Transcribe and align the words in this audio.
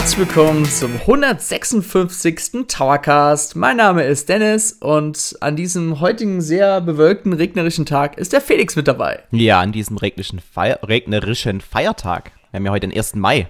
Herzlich 0.00 0.34
willkommen 0.34 0.64
zum 0.64 0.94
156. 0.94 2.66
Towercast. 2.66 3.54
Mein 3.54 3.76
Name 3.76 4.04
ist 4.04 4.30
Dennis 4.30 4.72
und 4.72 5.36
an 5.40 5.56
diesem 5.56 6.00
heutigen 6.00 6.40
sehr 6.40 6.80
bewölkten, 6.80 7.34
regnerischen 7.34 7.84
Tag 7.84 8.16
ist 8.16 8.32
der 8.32 8.40
Felix 8.40 8.76
mit 8.76 8.88
dabei. 8.88 9.22
Ja, 9.30 9.60
an 9.60 9.72
diesem 9.72 9.98
regnerischen, 9.98 10.38
Feier 10.38 10.78
regnerischen 10.82 11.60
Feiertag. 11.60 12.32
Wir 12.50 12.56
haben 12.56 12.64
ja 12.64 12.72
heute 12.72 12.88
den 12.88 12.96
1. 12.96 13.16
Mai. 13.16 13.48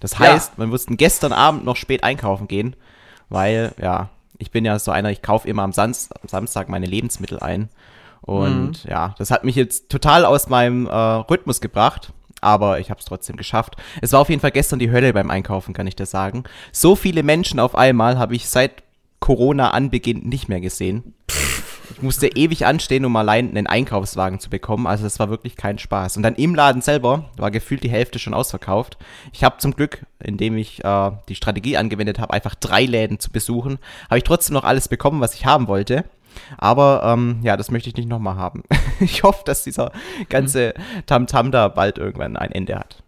Das 0.00 0.18
heißt, 0.18 0.54
ja. 0.54 0.58
wir 0.58 0.66
mussten 0.66 0.96
gestern 0.96 1.32
Abend 1.32 1.64
noch 1.64 1.76
spät 1.76 2.02
einkaufen 2.02 2.48
gehen, 2.48 2.74
weil, 3.28 3.70
ja, 3.80 4.10
ich 4.38 4.50
bin 4.50 4.64
ja 4.64 4.80
so 4.80 4.90
einer, 4.90 5.12
ich 5.12 5.22
kaufe 5.22 5.46
immer 5.46 5.62
am, 5.62 5.72
Sam 5.72 5.92
am 5.92 6.28
Samstag 6.28 6.70
meine 6.70 6.86
Lebensmittel 6.86 7.38
ein. 7.38 7.68
Und 8.20 8.84
mhm. 8.84 8.90
ja, 8.90 9.14
das 9.16 9.30
hat 9.30 9.44
mich 9.44 9.54
jetzt 9.54 9.90
total 9.90 10.24
aus 10.24 10.48
meinem 10.48 10.88
äh, 10.88 10.90
Rhythmus 10.90 11.60
gebracht 11.60 12.12
aber 12.42 12.80
ich 12.80 12.90
habe 12.90 13.00
es 13.00 13.06
trotzdem 13.06 13.36
geschafft. 13.36 13.76
Es 14.00 14.12
war 14.12 14.20
auf 14.20 14.28
jeden 14.28 14.40
Fall 14.40 14.50
gestern 14.50 14.78
die 14.78 14.90
Hölle 14.90 15.12
beim 15.12 15.30
Einkaufen, 15.30 15.74
kann 15.74 15.86
ich 15.86 15.96
dir 15.96 16.06
sagen. 16.06 16.44
So 16.72 16.96
viele 16.96 17.22
Menschen 17.22 17.60
auf 17.60 17.74
einmal 17.74 18.18
habe 18.18 18.34
ich 18.34 18.48
seit 18.48 18.82
Corona 19.20 19.70
anbeginn 19.70 20.28
nicht 20.28 20.48
mehr 20.48 20.60
gesehen. 20.60 21.14
Ich 21.94 22.02
musste 22.02 22.26
ewig 22.26 22.66
anstehen, 22.66 23.04
um 23.04 23.14
allein 23.16 23.50
einen 23.50 23.66
Einkaufswagen 23.66 24.40
zu 24.40 24.50
bekommen. 24.50 24.86
Also 24.86 25.04
das 25.04 25.18
war 25.18 25.30
wirklich 25.30 25.56
kein 25.56 25.78
Spaß. 25.78 26.16
Und 26.16 26.22
dann 26.22 26.34
im 26.36 26.54
Laden 26.54 26.82
selber 26.82 27.30
war 27.36 27.50
gefühlt 27.50 27.84
die 27.84 27.90
Hälfte 27.90 28.18
schon 28.18 28.34
ausverkauft. 28.34 28.96
Ich 29.32 29.44
habe 29.44 29.58
zum 29.58 29.76
Glück, 29.76 30.04
indem 30.18 30.56
ich 30.56 30.82
äh, 30.84 31.10
die 31.28 31.34
Strategie 31.34 31.76
angewendet 31.76 32.18
habe, 32.18 32.32
einfach 32.32 32.54
drei 32.54 32.84
Läden 32.84 33.18
zu 33.20 33.30
besuchen, 33.30 33.78
habe 34.08 34.18
ich 34.18 34.24
trotzdem 34.24 34.54
noch 34.54 34.64
alles 34.64 34.88
bekommen, 34.88 35.20
was 35.20 35.34
ich 35.34 35.46
haben 35.46 35.68
wollte. 35.68 36.04
Aber 36.58 37.02
ähm, 37.04 37.40
ja, 37.42 37.56
das 37.56 37.70
möchte 37.70 37.88
ich 37.88 37.96
nicht 37.96 38.08
nochmal 38.08 38.36
haben. 38.36 38.62
ich 39.00 39.22
hoffe, 39.22 39.42
dass 39.44 39.64
dieser 39.64 39.92
ganze 40.28 40.74
Tamtam 41.06 41.46
-Tam 41.46 41.50
da 41.50 41.68
bald 41.68 41.98
irgendwann 41.98 42.36
ein 42.36 42.52
Ende 42.52 42.78
hat. 42.78 43.02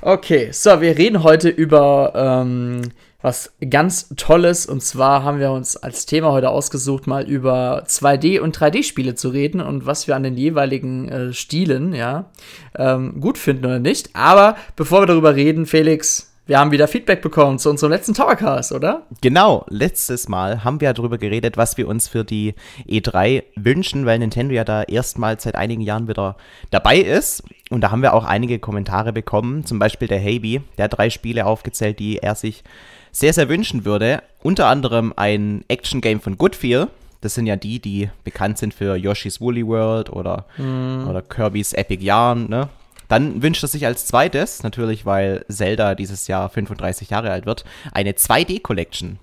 Okay, 0.00 0.50
so, 0.52 0.80
wir 0.80 0.96
reden 0.96 1.22
heute 1.22 1.48
über 1.48 2.12
ähm, 2.14 2.82
was 3.22 3.52
ganz 3.70 4.08
Tolles. 4.16 4.66
Und 4.66 4.82
zwar 4.82 5.22
haben 5.22 5.38
wir 5.38 5.52
uns 5.52 5.76
als 5.76 6.06
Thema 6.06 6.32
heute 6.32 6.50
ausgesucht, 6.50 7.06
mal 7.06 7.28
über 7.28 7.84
2D- 7.86 8.40
und 8.40 8.58
3D-Spiele 8.58 9.14
zu 9.14 9.28
reden 9.30 9.60
und 9.60 9.86
was 9.86 10.08
wir 10.08 10.16
an 10.16 10.24
den 10.24 10.36
jeweiligen 10.36 11.08
äh, 11.08 11.32
Stilen, 11.32 11.94
ja, 11.94 12.30
ähm, 12.76 13.20
gut 13.20 13.38
finden 13.38 13.64
oder 13.64 13.78
nicht. 13.78 14.10
Aber 14.14 14.56
bevor 14.76 15.02
wir 15.02 15.06
darüber 15.06 15.36
reden, 15.36 15.66
Felix, 15.66 16.31
wir 16.46 16.58
haben 16.58 16.72
wieder 16.72 16.88
Feedback 16.88 17.22
bekommen 17.22 17.58
zu 17.58 17.70
unserem 17.70 17.92
letzten 17.92 18.14
Towercast, 18.14 18.72
oder? 18.72 19.02
Genau, 19.20 19.64
letztes 19.68 20.28
Mal 20.28 20.64
haben 20.64 20.80
wir 20.80 20.86
ja 20.86 20.92
darüber 20.92 21.16
geredet, 21.16 21.56
was 21.56 21.76
wir 21.76 21.86
uns 21.86 22.08
für 22.08 22.24
die 22.24 22.54
E3 22.88 23.44
wünschen, 23.54 24.06
weil 24.06 24.18
Nintendo 24.18 24.52
ja 24.52 24.64
da 24.64 24.82
erstmals 24.82 25.44
seit 25.44 25.54
einigen 25.54 25.82
Jahren 25.82 26.08
wieder 26.08 26.36
dabei 26.70 26.98
ist. 26.98 27.44
Und 27.70 27.82
da 27.82 27.92
haben 27.92 28.02
wir 28.02 28.12
auch 28.12 28.24
einige 28.24 28.58
Kommentare 28.58 29.12
bekommen, 29.12 29.64
zum 29.64 29.78
Beispiel 29.78 30.08
der 30.08 30.20
Haby, 30.20 30.62
der 30.78 30.84
hat 30.84 30.98
drei 30.98 31.10
Spiele 31.10 31.46
aufgezählt, 31.46 32.00
die 32.00 32.18
er 32.18 32.34
sich 32.34 32.64
sehr, 33.12 33.32
sehr 33.32 33.48
wünschen 33.48 33.84
würde. 33.84 34.22
Unter 34.42 34.66
anderem 34.66 35.12
ein 35.14 35.64
Action-Game 35.68 36.20
von 36.20 36.38
Goodfeel. 36.38 36.88
Das 37.20 37.34
sind 37.34 37.46
ja 37.46 37.54
die, 37.54 37.78
die 37.78 38.10
bekannt 38.24 38.58
sind 38.58 38.74
für 38.74 38.96
Yoshi's 38.96 39.40
Woolly 39.40 39.64
World 39.64 40.10
oder, 40.10 40.46
mm. 40.56 41.08
oder 41.08 41.22
Kirby's 41.22 41.72
Epic 41.72 42.02
Yarn, 42.02 42.48
ne? 42.48 42.68
Dann 43.12 43.42
wünscht 43.42 43.62
er 43.62 43.68
sich 43.68 43.84
als 43.84 44.06
zweites, 44.06 44.62
natürlich 44.62 45.04
weil 45.04 45.44
Zelda 45.46 45.94
dieses 45.94 46.28
Jahr 46.28 46.48
35 46.48 47.10
Jahre 47.10 47.30
alt 47.30 47.44
wird, 47.44 47.66
eine 47.92 48.12
2D-Collection. 48.12 49.18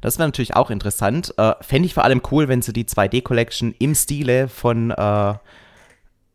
Das 0.00 0.20
wäre 0.20 0.28
natürlich 0.28 0.54
auch 0.54 0.70
interessant. 0.70 1.34
Äh, 1.36 1.54
Fände 1.60 1.86
ich 1.86 1.94
vor 1.94 2.04
allem 2.04 2.22
cool, 2.30 2.46
wenn 2.46 2.62
sie 2.62 2.72
die 2.72 2.84
2D-Collection 2.84 3.74
im 3.80 3.96
Stile 3.96 4.46
von 4.46 4.92
äh, 4.92 5.30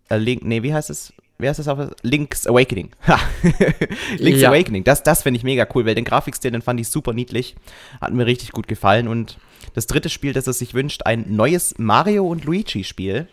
äh, 0.10 0.18
Link, 0.18 0.44
nee, 0.44 0.62
wie 0.62 0.74
heißt 0.74 0.90
es? 0.90 1.14
Wie 1.38 1.48
heißt 1.48 1.60
das 1.60 1.70
auf 1.70 1.80
Link's 2.02 2.46
Awakening. 2.46 2.90
Link's 4.18 4.42
ja. 4.42 4.50
Awakening. 4.50 4.84
Das, 4.84 5.02
das 5.02 5.24
fände 5.24 5.38
ich 5.38 5.46
mega 5.46 5.66
cool, 5.74 5.86
weil 5.86 5.96
den 5.96 6.04
Grafikstil, 6.04 6.52
den 6.52 6.62
fand 6.62 6.82
ich 6.82 6.90
super 6.90 7.14
niedlich. 7.14 7.56
Hat 8.02 8.12
mir 8.12 8.26
richtig 8.26 8.52
gut 8.52 8.68
gefallen. 8.68 9.08
Und 9.08 9.38
das 9.74 9.88
dritte 9.88 10.10
Spiel, 10.10 10.34
das 10.34 10.48
er 10.48 10.54
sich 10.54 10.74
wünscht, 10.74 11.04
ein 11.06 11.34
neues 11.34 11.76
Mario 11.78 12.28
und 12.28 12.44
Luigi-Spiel. 12.44 13.30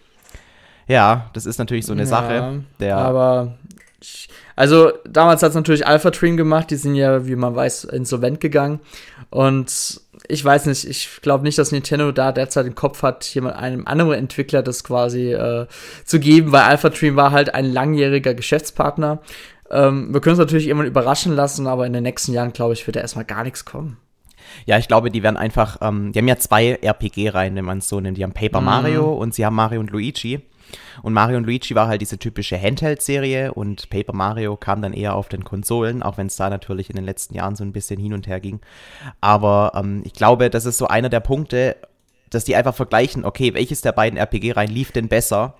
Ja, 0.86 1.30
das 1.32 1.46
ist 1.46 1.58
natürlich 1.58 1.86
so 1.86 1.92
eine 1.92 2.02
ja, 2.02 2.06
Sache. 2.06 2.64
Der 2.78 2.96
aber 2.96 3.56
also 4.56 4.92
damals 5.08 5.42
hat 5.42 5.50
es 5.50 5.54
natürlich 5.54 5.86
Alpha 5.86 6.10
Dream 6.10 6.36
gemacht, 6.36 6.70
die 6.70 6.76
sind 6.76 6.94
ja, 6.94 7.26
wie 7.26 7.36
man 7.36 7.54
weiß, 7.54 7.84
insolvent 7.84 8.40
gegangen. 8.40 8.80
Und 9.30 10.00
ich 10.28 10.44
weiß 10.44 10.66
nicht, 10.66 10.84
ich 10.84 11.20
glaube 11.22 11.44
nicht, 11.44 11.58
dass 11.58 11.72
Nintendo 11.72 12.12
da 12.12 12.32
derzeit 12.32 12.66
im 12.66 12.74
Kopf 12.74 13.02
hat, 13.02 13.24
jemand 13.34 13.56
einem 13.56 13.86
anderen 13.86 14.14
Entwickler 14.14 14.62
das 14.62 14.84
quasi 14.84 15.32
äh, 15.32 15.66
zu 16.04 16.18
geben, 16.20 16.52
weil 16.52 16.62
Alpha 16.62 16.88
Dream 16.88 17.16
war 17.16 17.32
halt 17.32 17.54
ein 17.54 17.70
langjähriger 17.70 18.34
Geschäftspartner. 18.34 19.20
Ähm, 19.70 20.12
wir 20.12 20.20
können 20.20 20.32
uns 20.32 20.40
natürlich 20.40 20.68
irgendwann 20.68 20.86
überraschen 20.86 21.34
lassen, 21.34 21.66
aber 21.66 21.86
in 21.86 21.92
den 21.92 22.02
nächsten 22.02 22.32
Jahren, 22.32 22.52
glaube 22.52 22.74
ich, 22.74 22.86
wird 22.86 22.96
da 22.96 23.00
erstmal 23.00 23.24
gar 23.24 23.44
nichts 23.44 23.64
kommen. 23.64 23.98
Ja, 24.66 24.78
ich 24.78 24.88
glaube, 24.88 25.10
die 25.10 25.22
werden 25.22 25.36
einfach, 25.36 25.78
ähm, 25.80 26.12
die 26.12 26.18
haben 26.18 26.28
ja 26.28 26.36
zwei 26.36 26.78
RPG-Reihen, 26.82 27.54
wenn 27.54 27.64
man 27.64 27.78
es 27.78 27.88
so 27.88 28.00
nennt. 28.00 28.18
Die 28.18 28.22
haben 28.22 28.32
Paper 28.32 28.60
mhm. 28.60 28.66
Mario 28.66 29.12
und 29.12 29.34
sie 29.34 29.44
haben 29.44 29.56
Mario 29.56 29.80
und 29.80 29.90
Luigi. 29.90 30.40
Und 31.02 31.12
Mario 31.12 31.36
und 31.36 31.44
Luigi 31.44 31.74
war 31.74 31.88
halt 31.88 32.00
diese 32.00 32.18
typische 32.18 32.60
Handheld-Serie 32.60 33.54
und 33.54 33.88
Paper 33.90 34.12
Mario 34.12 34.56
kam 34.56 34.82
dann 34.82 34.92
eher 34.92 35.14
auf 35.14 35.28
den 35.28 35.44
Konsolen, 35.44 36.02
auch 36.02 36.18
wenn 36.18 36.26
es 36.26 36.36
da 36.36 36.50
natürlich 36.50 36.90
in 36.90 36.96
den 36.96 37.04
letzten 37.04 37.34
Jahren 37.34 37.54
so 37.56 37.64
ein 37.64 37.72
bisschen 37.72 38.00
hin 38.00 38.14
und 38.14 38.26
her 38.26 38.40
ging. 38.40 38.60
Aber 39.20 39.72
ähm, 39.74 40.02
ich 40.04 40.12
glaube, 40.12 40.50
das 40.50 40.64
ist 40.64 40.78
so 40.78 40.88
einer 40.88 41.08
der 41.08 41.20
Punkte, 41.20 41.76
dass 42.30 42.44
die 42.44 42.56
einfach 42.56 42.74
vergleichen, 42.74 43.24
okay, 43.24 43.54
welches 43.54 43.80
der 43.80 43.92
beiden 43.92 44.18
RPG-Reihen 44.18 44.70
lief 44.70 44.90
denn 44.90 45.08
besser? 45.08 45.54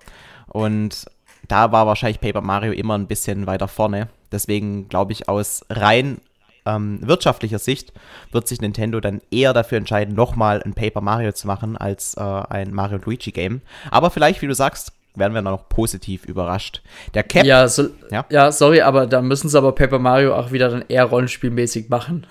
Und 0.48 1.06
da 1.48 1.70
war 1.70 1.86
wahrscheinlich 1.86 2.20
Paper 2.20 2.40
Mario 2.40 2.72
immer 2.72 2.98
ein 2.98 3.06
bisschen 3.06 3.46
weiter 3.46 3.68
vorne. 3.68 4.08
Deswegen 4.32 4.88
glaube 4.88 5.12
ich, 5.12 5.28
aus 5.28 5.64
rein 5.70 6.20
ähm, 6.66 6.98
wirtschaftlicher 7.02 7.58
Sicht 7.58 7.92
wird 8.32 8.48
sich 8.48 8.60
Nintendo 8.60 9.00
dann 9.00 9.22
eher 9.30 9.52
dafür 9.52 9.78
entscheiden, 9.78 10.14
nochmal 10.14 10.62
ein 10.62 10.74
Paper 10.74 11.00
Mario 11.00 11.32
zu 11.32 11.46
machen 11.46 11.76
als 11.76 12.14
äh, 12.14 12.20
ein 12.20 12.74
Mario 12.74 12.98
Luigi 13.04 13.32
Game. 13.32 13.62
Aber 13.90 14.10
vielleicht, 14.10 14.42
wie 14.42 14.46
du 14.46 14.54
sagst, 14.54 14.92
werden 15.16 15.32
wir 15.32 15.42
dann 15.42 15.52
noch 15.52 15.68
positiv 15.68 16.24
überrascht. 16.26 16.82
Der 17.14 17.22
Cap. 17.22 17.44
Ja, 17.44 17.66
so, 17.68 17.88
ja? 18.10 18.24
ja, 18.30 18.52
sorry, 18.52 18.82
aber 18.82 19.06
da 19.06 19.22
müssen 19.22 19.48
sie 19.48 19.56
aber 19.56 19.72
Paper 19.72 19.98
Mario 19.98 20.34
auch 20.34 20.52
wieder 20.52 20.68
dann 20.68 20.84
eher 20.88 21.04
rollenspielmäßig 21.04 21.88
machen. 21.88 22.26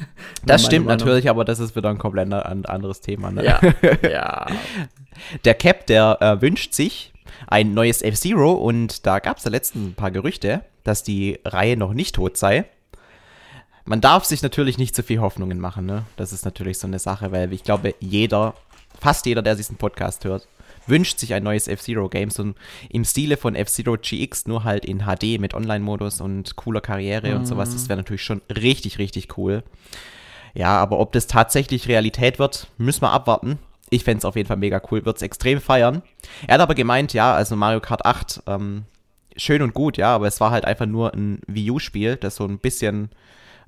das 0.46 0.64
stimmt 0.64 0.86
Meinung. 0.86 0.98
natürlich, 0.98 1.28
aber 1.28 1.44
das 1.44 1.58
ist 1.58 1.76
wieder 1.76 1.90
ein 1.90 1.98
komplett 1.98 2.32
anderes 2.32 3.00
Thema. 3.00 3.30
Ne? 3.30 3.44
Ja. 3.44 3.60
ja. 4.08 4.46
Der 5.44 5.54
Cap, 5.54 5.86
der 5.86 6.18
äh, 6.20 6.40
wünscht 6.40 6.72
sich 6.72 7.12
ein 7.46 7.74
neues 7.74 8.02
F-Zero 8.02 8.52
und 8.52 9.06
da 9.06 9.18
gab 9.18 9.38
es 9.38 9.44
ja 9.44 9.50
letzten 9.50 9.88
ein 9.88 9.94
paar 9.94 10.10
Gerüchte, 10.10 10.62
dass 10.84 11.02
die 11.02 11.38
Reihe 11.44 11.76
noch 11.76 11.92
nicht 11.92 12.14
tot 12.14 12.36
sei. 12.36 12.64
Man 13.84 14.00
darf 14.00 14.24
sich 14.24 14.42
natürlich 14.42 14.78
nicht 14.78 14.94
zu 14.94 15.02
viel 15.02 15.20
Hoffnungen 15.20 15.58
machen, 15.58 15.86
ne? 15.86 16.04
Das 16.16 16.32
ist 16.32 16.44
natürlich 16.44 16.78
so 16.78 16.86
eine 16.86 16.98
Sache, 16.98 17.32
weil 17.32 17.52
ich 17.52 17.64
glaube, 17.64 17.94
jeder, 18.00 18.54
fast 19.00 19.26
jeder, 19.26 19.42
der 19.42 19.54
diesen 19.54 19.76
Podcast 19.76 20.24
hört, 20.24 20.46
wünscht 20.86 21.18
sich 21.18 21.34
ein 21.34 21.42
neues 21.42 21.68
F-Zero-Game, 21.68 22.30
so 22.30 22.52
im 22.90 23.04
Stile 23.04 23.36
von 23.36 23.54
F-Zero 23.54 23.96
GX, 23.96 24.46
nur 24.46 24.64
halt 24.64 24.84
in 24.84 25.00
HD 25.00 25.40
mit 25.40 25.54
Online-Modus 25.54 26.20
und 26.20 26.56
cooler 26.56 26.80
Karriere 26.80 27.30
mhm. 27.30 27.36
und 27.36 27.46
sowas. 27.46 27.72
Das 27.72 27.88
wäre 27.88 27.98
natürlich 27.98 28.24
schon 28.24 28.42
richtig, 28.50 28.98
richtig 28.98 29.38
cool. 29.38 29.62
Ja, 30.54 30.78
aber 30.78 30.98
ob 30.98 31.12
das 31.12 31.26
tatsächlich 31.26 31.88
Realität 31.88 32.38
wird, 32.38 32.68
müssen 32.76 33.02
wir 33.02 33.12
abwarten. 33.12 33.58
Ich 33.88 34.04
fände 34.04 34.18
es 34.18 34.24
auf 34.24 34.36
jeden 34.36 34.48
Fall 34.48 34.56
mega 34.56 34.80
cool, 34.90 35.04
würde 35.04 35.16
es 35.16 35.22
extrem 35.22 35.60
feiern. 35.60 36.02
Er 36.46 36.54
hat 36.54 36.60
aber 36.60 36.74
gemeint, 36.74 37.12
ja, 37.12 37.34
also 37.34 37.56
Mario 37.56 37.80
Kart 37.80 38.04
8, 38.04 38.42
ähm, 38.46 38.84
schön 39.36 39.62
und 39.62 39.74
gut, 39.74 39.96
ja, 39.96 40.14
aber 40.14 40.26
es 40.26 40.40
war 40.40 40.50
halt 40.50 40.64
einfach 40.64 40.86
nur 40.86 41.12
ein 41.12 41.40
Wii 41.46 41.72
U-Spiel, 41.72 42.16
das 42.16 42.36
so 42.36 42.44
ein 42.44 42.58
bisschen 42.58 43.10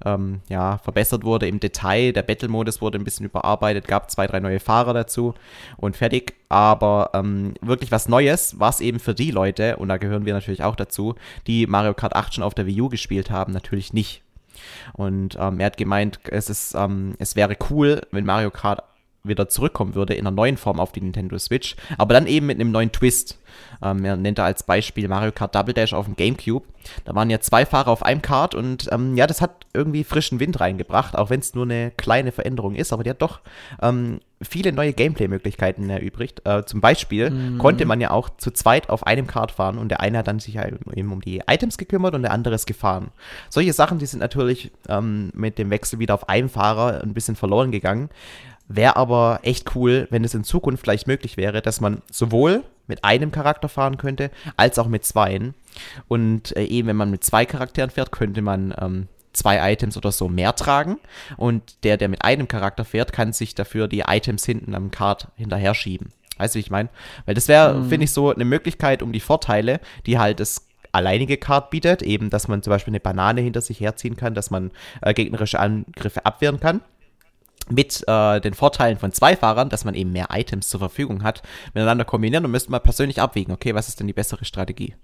ähm, 0.04 0.40
ja, 0.48 0.78
verbessert 0.78 1.24
wurde 1.24 1.48
im 1.48 1.60
Detail. 1.60 2.12
Der 2.12 2.22
Battle-Modus 2.22 2.80
wurde 2.80 2.98
ein 2.98 3.04
bisschen 3.04 3.26
überarbeitet, 3.26 3.88
gab 3.88 4.10
zwei, 4.10 4.26
drei 4.26 4.40
neue 4.40 4.60
Fahrer 4.60 4.94
dazu 4.94 5.34
und 5.76 5.96
fertig. 5.96 6.34
Aber 6.48 7.10
ähm, 7.14 7.54
wirklich 7.60 7.90
was 7.90 8.08
Neues 8.08 8.58
war 8.60 8.70
es 8.70 8.80
eben 8.80 9.00
für 9.00 9.14
die 9.14 9.30
Leute, 9.30 9.76
und 9.76 9.88
da 9.88 9.96
gehören 9.96 10.26
wir 10.26 10.34
natürlich 10.34 10.62
auch 10.62 10.76
dazu, 10.76 11.14
die 11.46 11.66
Mario 11.66 11.94
Kart 11.94 12.14
8 12.14 12.34
schon 12.34 12.44
auf 12.44 12.54
der 12.54 12.66
Wii 12.66 12.82
U 12.82 12.88
gespielt 12.88 13.30
haben, 13.30 13.52
natürlich 13.52 13.92
nicht. 13.92 14.22
Und 14.92 15.36
ähm, 15.40 15.60
er 15.60 15.66
hat 15.66 15.76
gemeint, 15.76 16.20
es, 16.30 16.50
ist, 16.50 16.74
ähm, 16.74 17.14
es 17.18 17.36
wäre 17.36 17.56
cool, 17.70 18.02
wenn 18.10 18.24
Mario 18.24 18.50
Kart 18.50 18.82
wieder 19.24 19.48
zurückkommen 19.48 19.94
würde 19.94 20.14
in 20.14 20.26
einer 20.26 20.34
neuen 20.34 20.56
Form 20.56 20.80
auf 20.80 20.92
die 20.92 21.00
Nintendo 21.00 21.38
Switch, 21.38 21.76
aber 21.98 22.14
dann 22.14 22.26
eben 22.26 22.46
mit 22.46 22.60
einem 22.60 22.72
neuen 22.72 22.92
Twist. 22.92 23.38
Ähm, 23.82 24.04
er 24.04 24.16
nennt 24.16 24.38
da 24.38 24.44
als 24.44 24.62
Beispiel 24.62 25.08
Mario 25.08 25.32
Kart 25.32 25.54
Double 25.54 25.74
Dash 25.74 25.92
auf 25.92 26.06
dem 26.06 26.16
GameCube. 26.16 26.66
Da 27.04 27.14
waren 27.14 27.30
ja 27.30 27.40
zwei 27.40 27.64
Fahrer 27.64 27.90
auf 27.90 28.02
einem 28.02 28.22
Kart 28.22 28.54
und 28.54 28.88
ähm, 28.90 29.16
ja, 29.16 29.26
das 29.26 29.40
hat 29.40 29.66
irgendwie 29.72 30.04
frischen 30.04 30.40
Wind 30.40 30.58
reingebracht, 30.60 31.16
auch 31.16 31.30
wenn 31.30 31.40
es 31.40 31.54
nur 31.54 31.64
eine 31.64 31.92
kleine 31.92 32.32
Veränderung 32.32 32.74
ist, 32.74 32.92
aber 32.92 33.04
die 33.04 33.10
hat 33.10 33.22
doch 33.22 33.40
ähm, 33.80 34.20
viele 34.42 34.72
neue 34.72 34.92
Gameplay-Möglichkeiten 34.92 35.88
erübrigt. 35.88 36.42
Äh, 36.44 36.64
zum 36.64 36.80
Beispiel 36.80 37.30
mhm. 37.30 37.58
konnte 37.58 37.86
man 37.86 38.00
ja 38.00 38.10
auch 38.10 38.30
zu 38.36 38.50
zweit 38.50 38.90
auf 38.90 39.06
einem 39.06 39.26
Kart 39.26 39.52
fahren 39.52 39.78
und 39.78 39.88
der 39.90 40.00
eine 40.00 40.18
hat 40.18 40.26
dann 40.26 40.40
sich 40.40 40.58
halt 40.58 40.78
eben 40.94 41.12
um 41.12 41.20
die 41.20 41.42
Items 41.46 41.78
gekümmert 41.78 42.14
und 42.14 42.22
der 42.22 42.32
andere 42.32 42.54
ist 42.54 42.66
gefahren. 42.66 43.12
Solche 43.48 43.72
Sachen, 43.72 43.98
die 43.98 44.06
sind 44.06 44.20
natürlich 44.20 44.72
ähm, 44.88 45.30
mit 45.34 45.58
dem 45.58 45.70
Wechsel 45.70 45.98
wieder 45.98 46.14
auf 46.14 46.28
einen 46.28 46.48
Fahrer 46.48 47.00
ein 47.02 47.14
bisschen 47.14 47.36
verloren 47.36 47.70
gegangen. 47.70 48.10
Wäre 48.74 48.96
aber 48.96 49.40
echt 49.42 49.74
cool, 49.76 50.06
wenn 50.10 50.24
es 50.24 50.34
in 50.34 50.44
Zukunft 50.44 50.82
vielleicht 50.82 51.06
möglich 51.06 51.36
wäre, 51.36 51.60
dass 51.60 51.80
man 51.80 52.02
sowohl 52.10 52.64
mit 52.86 53.04
einem 53.04 53.30
Charakter 53.30 53.68
fahren 53.68 53.98
könnte, 53.98 54.30
als 54.56 54.78
auch 54.78 54.88
mit 54.88 55.04
zweien. 55.04 55.54
Und 56.08 56.56
äh, 56.56 56.64
eben, 56.64 56.88
wenn 56.88 56.96
man 56.96 57.10
mit 57.10 57.22
zwei 57.22 57.44
Charakteren 57.44 57.90
fährt, 57.90 58.12
könnte 58.12 58.42
man 58.42 58.74
ähm, 58.80 59.08
zwei 59.32 59.72
Items 59.72 59.96
oder 59.96 60.10
so 60.10 60.28
mehr 60.28 60.54
tragen. 60.54 60.98
Und 61.36 61.84
der, 61.84 61.96
der 61.96 62.08
mit 62.08 62.24
einem 62.24 62.48
Charakter 62.48 62.84
fährt, 62.84 63.12
kann 63.12 63.32
sich 63.32 63.54
dafür 63.54 63.88
die 63.88 64.04
Items 64.06 64.44
hinten 64.44 64.74
am 64.74 64.90
Kart 64.90 65.28
hinterher 65.36 65.74
schieben. 65.74 66.12
Weißt 66.38 66.54
du, 66.54 66.56
wie 66.56 66.62
ich 66.62 66.70
meine? 66.70 66.88
Weil 67.26 67.34
das 67.34 67.48
wäre, 67.48 67.74
mhm. 67.74 67.88
finde 67.88 68.04
ich, 68.04 68.12
so 68.12 68.32
eine 68.32 68.44
Möglichkeit, 68.44 69.02
um 69.02 69.12
die 69.12 69.20
Vorteile, 69.20 69.80
die 70.06 70.18
halt 70.18 70.40
das 70.40 70.66
alleinige 70.92 71.36
Card 71.38 71.70
bietet, 71.70 72.02
eben, 72.02 72.30
dass 72.30 72.48
man 72.48 72.62
zum 72.62 72.70
Beispiel 72.70 72.92
eine 72.92 73.00
Banane 73.00 73.40
hinter 73.40 73.60
sich 73.60 73.80
herziehen 73.80 74.16
kann, 74.16 74.34
dass 74.34 74.50
man 74.50 74.70
äh, 75.00 75.14
gegnerische 75.14 75.58
Angriffe 75.58 76.24
abwehren 76.26 76.60
kann. 76.60 76.80
Mit 77.72 78.04
äh, 78.06 78.40
den 78.40 78.54
Vorteilen 78.54 78.98
von 78.98 79.12
zwei 79.12 79.36
Fahrern, 79.36 79.68
dass 79.68 79.84
man 79.84 79.94
eben 79.94 80.12
mehr 80.12 80.28
Items 80.30 80.68
zur 80.68 80.80
Verfügung 80.80 81.22
hat, 81.22 81.42
miteinander 81.74 82.04
kombinieren 82.04 82.44
und 82.44 82.50
müsste 82.50 82.70
mal 82.70 82.80
persönlich 82.80 83.20
abwägen, 83.20 83.54
okay, 83.54 83.74
was 83.74 83.88
ist 83.88 84.00
denn 84.00 84.06
die 84.06 84.12
bessere 84.12 84.44
Strategie? 84.44 84.94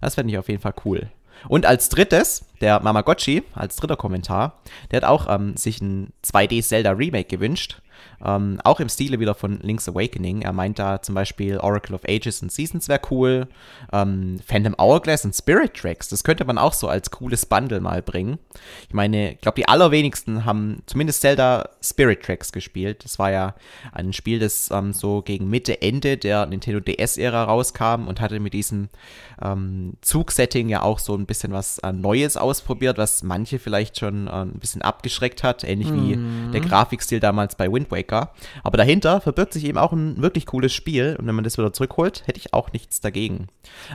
Das 0.00 0.16
fände 0.16 0.32
ich 0.32 0.38
auf 0.38 0.48
jeden 0.48 0.60
Fall 0.60 0.74
cool. 0.84 1.10
Und 1.48 1.66
als 1.66 1.88
drittes, 1.88 2.44
der 2.60 2.80
Mamagotchi, 2.80 3.42
als 3.54 3.76
dritter 3.76 3.96
Kommentar, 3.96 4.60
der 4.90 4.98
hat 4.98 5.08
auch 5.08 5.26
ähm, 5.28 5.56
sich 5.56 5.80
ein 5.80 6.12
2D 6.24 6.62
Zelda 6.62 6.92
Remake 6.92 7.28
gewünscht. 7.28 7.80
Ähm, 8.24 8.60
auch 8.64 8.80
im 8.80 8.88
Stile 8.88 9.18
wieder 9.20 9.34
von 9.34 9.58
Link's 9.60 9.88
Awakening. 9.88 10.42
Er 10.42 10.52
meint 10.52 10.78
da 10.78 11.02
zum 11.02 11.14
Beispiel 11.14 11.58
Oracle 11.58 11.94
of 11.94 12.02
Ages 12.06 12.42
and 12.42 12.52
Seasons 12.52 12.88
wäre 12.88 13.00
cool. 13.10 13.48
Ähm, 13.92 14.38
Phantom 14.46 14.74
Hourglass 14.78 15.24
und 15.24 15.34
Spirit 15.34 15.74
Tracks, 15.74 16.08
das 16.08 16.22
könnte 16.24 16.44
man 16.44 16.58
auch 16.58 16.72
so 16.72 16.88
als 16.88 17.10
cooles 17.10 17.46
Bundle 17.46 17.80
mal 17.80 18.02
bringen. 18.02 18.38
Ich 18.88 18.94
meine, 18.94 19.32
ich 19.32 19.40
glaube, 19.40 19.56
die 19.56 19.68
allerwenigsten 19.68 20.44
haben 20.44 20.82
zumindest 20.86 21.20
Zelda 21.20 21.68
Spirit 21.82 22.22
Tracks 22.22 22.52
gespielt. 22.52 23.04
Das 23.04 23.18
war 23.18 23.30
ja 23.30 23.54
ein 23.92 24.12
Spiel, 24.12 24.38
das 24.38 24.70
ähm, 24.70 24.92
so 24.92 25.22
gegen 25.22 25.48
Mitte, 25.48 25.82
Ende 25.82 26.16
der 26.16 26.46
Nintendo 26.46 26.80
DS-Ära 26.80 27.44
rauskam 27.44 28.06
und 28.06 28.20
hatte 28.20 28.38
mit 28.40 28.52
diesem 28.52 28.88
ähm, 29.42 29.94
Zugsetting 30.00 30.68
ja 30.68 30.82
auch 30.82 30.98
so 30.98 31.14
ein 31.14 31.26
bisschen 31.26 31.52
was 31.52 31.78
äh, 31.78 31.92
Neues 31.92 32.36
ausprobiert, 32.36 32.98
was 32.98 33.22
manche 33.22 33.58
vielleicht 33.58 33.98
schon 33.98 34.26
äh, 34.26 34.30
ein 34.30 34.58
bisschen 34.58 34.82
abgeschreckt 34.82 35.42
hat, 35.42 35.64
ähnlich 35.64 35.90
mhm. 35.90 36.50
wie 36.50 36.52
der 36.52 36.60
Grafikstil 36.60 37.20
damals 37.20 37.54
bei 37.56 37.70
Wind 37.72 37.90
Waker. 37.92 38.32
Aber 38.64 38.76
dahinter 38.76 39.20
verbirgt 39.20 39.52
sich 39.52 39.64
eben 39.64 39.78
auch 39.78 39.92
ein 39.92 40.20
wirklich 40.20 40.46
cooles 40.46 40.72
Spiel 40.72 41.16
und 41.18 41.26
wenn 41.26 41.34
man 41.34 41.44
das 41.44 41.58
wieder 41.58 41.72
zurückholt, 41.72 42.26
hätte 42.26 42.40
ich 42.40 42.52
auch 42.52 42.72
nichts 42.72 43.00
dagegen. 43.00 43.46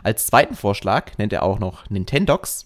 Als 0.04 0.28
zweiten 0.28 0.56
Vorschlag 0.56 1.18
nennt 1.18 1.34
er 1.34 1.44
auch 1.44 1.60
noch 1.60 1.90
Nintendox. 1.90 2.66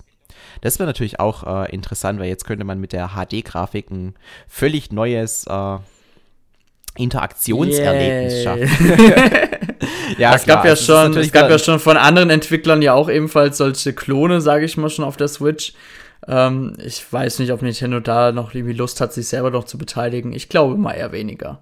Das 0.62 0.80
wäre 0.80 0.88
natürlich 0.88 1.20
auch 1.20 1.44
äh, 1.44 1.74
interessant, 1.74 2.20
weil 2.20 2.28
jetzt 2.28 2.46
könnte 2.46 2.66
man 2.66 2.80
mit 2.80 2.94
der 2.94 3.12
HD-Grafik 3.16 3.90
ein 3.90 4.16
völlig 4.48 4.92
neues 4.92 5.46
äh, 5.48 5.78
Interaktionserlebnis 6.98 8.34
yeah. 8.34 8.44
schaffen. 8.44 9.48
ja, 10.18 10.36
es 10.36 10.46
gab 10.46 10.66
ja 10.66 10.76
schon, 10.76 11.16
es 11.18 11.32
gab 11.32 11.50
ja 11.50 11.58
schon 11.58 11.80
von 11.80 11.98
anderen 11.98 12.30
Entwicklern 12.30 12.82
ja 12.82 12.94
auch 12.94 13.10
ebenfalls 13.10 13.58
solche 13.58 13.94
Klone, 13.94 14.42
sage 14.42 14.66
ich 14.66 14.78
mal 14.78 14.90
schon 14.90 15.06
auf 15.06 15.18
der 15.18 15.30
Switch. 15.30 15.74
Ähm, 16.28 16.78
ich 16.84 17.12
weiß 17.12 17.40
nicht, 17.40 17.52
ob 17.52 17.62
Nintendo 17.62 18.00
da 18.00 18.32
noch 18.32 18.54
irgendwie 18.54 18.74
Lust 18.74 19.02
hat, 19.02 19.14
sich 19.14 19.28
selber 19.28 19.52
noch 19.52 19.64
zu 19.64 19.78
beteiligen. 19.78 20.34
Ich 20.34 20.50
glaube 20.50 20.78
mal 20.78 20.94
eher 20.94 21.12
weniger. 21.12 21.60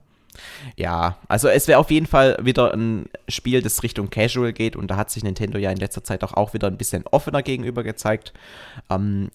Ja, 0.76 1.18
also 1.28 1.48
es 1.48 1.68
wäre 1.68 1.80
auf 1.80 1.92
jeden 1.92 2.06
Fall 2.06 2.38
wieder 2.42 2.74
ein 2.74 3.10
Spiel, 3.28 3.62
das 3.62 3.84
Richtung 3.84 4.10
Casual 4.10 4.54
geht 4.54 4.76
und 4.76 4.90
da 4.90 4.96
hat 4.96 5.12
sich 5.12 5.24
Nintendo 5.24 5.58
ja 5.58 5.72
in 5.72 5.78
letzter 5.78 6.04
Zeit 6.04 6.24
auch, 6.24 6.34
auch 6.34 6.54
wieder 6.54 6.68
ein 6.68 6.78
bisschen 6.78 7.06
offener 7.08 7.42
gegenüber 7.42 7.84
gezeigt. 7.84 8.34
Ähm, 8.90 9.30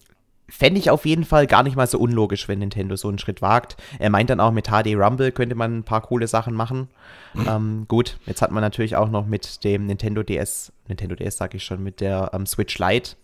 Fände 0.47 0.79
ich 0.79 0.91
auf 0.91 1.07
jeden 1.07 1.25
Fall 1.25 1.47
gar 1.47 1.63
nicht 1.63 1.75
mal 1.75 1.87
so 1.87 1.97
unlogisch, 1.97 2.47
wenn 2.47 2.59
Nintendo 2.59 2.95
so 2.95 3.07
einen 3.07 3.17
Schritt 3.17 3.41
wagt. 3.41 3.77
Er 3.97 4.11
meint 4.11 4.29
dann 4.29 4.39
auch, 4.39 4.51
mit 4.51 4.67
HD 4.67 4.95
Rumble 4.95 5.31
könnte 5.31 5.55
man 5.55 5.79
ein 5.79 5.83
paar 5.83 6.01
coole 6.01 6.27
Sachen 6.27 6.53
machen. 6.53 6.87
Mhm. 7.33 7.47
Ähm, 7.49 7.85
gut, 7.87 8.17
jetzt 8.27 8.43
hat 8.43 8.51
man 8.51 8.61
natürlich 8.61 8.95
auch 8.95 9.09
noch 9.09 9.25
mit 9.25 9.63
dem 9.63 9.87
Nintendo 9.87 10.21
DS, 10.21 10.71
Nintendo 10.87 11.15
DS 11.15 11.37
sage 11.37 11.57
ich 11.57 11.63
schon, 11.63 11.81
mit 11.81 11.99
der 11.99 12.29
ähm, 12.33 12.45
Switch 12.45 12.77
Lite 12.77 13.15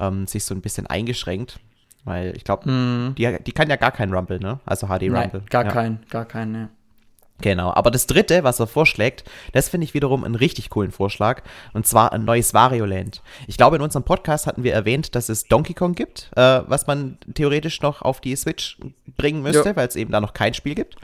ähm, 0.00 0.26
sich 0.26 0.44
so 0.44 0.54
ein 0.54 0.60
bisschen 0.60 0.86
eingeschränkt. 0.86 1.58
Weil 2.04 2.36
ich 2.36 2.44
glaube, 2.44 2.68
mhm. 2.70 3.14
die, 3.16 3.38
die 3.46 3.52
kann 3.52 3.70
ja 3.70 3.76
gar 3.76 3.92
kein 3.92 4.12
Rumble, 4.12 4.40
ne? 4.40 4.58
Also 4.66 4.88
HD 4.88 5.02
Rumble. 5.02 5.10
Nein, 5.12 5.42
gar 5.50 5.64
ja. 5.64 5.70
kein, 5.70 6.00
gar 6.10 6.24
kein, 6.24 6.52
ne. 6.52 6.68
Genau, 7.42 7.72
aber 7.74 7.90
das 7.90 8.06
dritte, 8.06 8.44
was 8.44 8.60
er 8.60 8.66
vorschlägt, 8.66 9.24
das 9.52 9.68
finde 9.68 9.84
ich 9.84 9.94
wiederum 9.94 10.24
einen 10.24 10.36
richtig 10.36 10.70
coolen 10.70 10.92
Vorschlag. 10.92 11.42
Und 11.72 11.86
zwar 11.86 12.12
ein 12.12 12.24
neues 12.24 12.54
Wario 12.54 12.86
Land. 12.86 13.20
Ich 13.48 13.56
glaube, 13.56 13.76
in 13.76 13.82
unserem 13.82 14.04
Podcast 14.04 14.46
hatten 14.46 14.62
wir 14.62 14.72
erwähnt, 14.72 15.14
dass 15.14 15.28
es 15.28 15.44
Donkey 15.44 15.74
Kong 15.74 15.94
gibt, 15.94 16.30
äh, 16.36 16.62
was 16.66 16.86
man 16.86 17.18
theoretisch 17.34 17.82
noch 17.82 18.00
auf 18.02 18.20
die 18.20 18.36
Switch 18.36 18.78
bringen 19.16 19.42
müsste, 19.42 19.74
weil 19.76 19.88
es 19.88 19.96
eben 19.96 20.12
da 20.12 20.20
noch 20.20 20.34
kein 20.34 20.54
Spiel 20.54 20.76
gibt. 20.76 20.96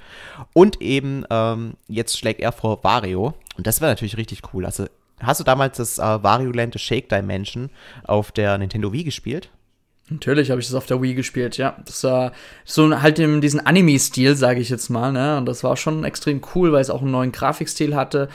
Und 0.52 0.80
eben, 0.80 1.24
ähm, 1.28 1.74
jetzt 1.88 2.16
schlägt 2.16 2.40
er 2.40 2.52
vor 2.52 2.84
Wario. 2.84 3.34
Und 3.56 3.66
das 3.66 3.80
wäre 3.80 3.90
natürlich 3.90 4.16
richtig 4.16 4.42
cool. 4.54 4.64
Also, 4.64 4.86
hast 5.20 5.40
du 5.40 5.44
damals 5.44 5.76
das 5.76 5.98
äh, 5.98 6.02
Wario 6.02 6.52
Land 6.52 6.74
The 6.74 6.78
Shake 6.78 7.08
Dimension 7.08 7.70
auf 8.04 8.32
der 8.32 8.58
Nintendo 8.58 8.92
Wii 8.92 9.04
gespielt? 9.04 9.50
Natürlich 10.10 10.50
habe 10.50 10.60
ich 10.60 10.66
das 10.66 10.74
auf 10.74 10.86
der 10.86 11.02
Wii 11.02 11.14
gespielt, 11.14 11.58
ja. 11.58 11.76
Das 11.84 12.02
war 12.02 12.32
so 12.64 13.02
halt 13.02 13.18
in 13.18 13.42
diesen 13.42 13.64
Anime-Stil, 13.64 14.36
sage 14.36 14.60
ich 14.60 14.70
jetzt 14.70 14.88
mal, 14.88 15.12
ne? 15.12 15.36
Und 15.36 15.46
das 15.46 15.62
war 15.62 15.76
schon 15.76 16.04
extrem 16.04 16.40
cool, 16.54 16.72
weil 16.72 16.80
es 16.80 16.88
auch 16.88 17.02
einen 17.02 17.10
neuen 17.10 17.30
Grafikstil 17.30 17.94
hatte. 17.94 18.28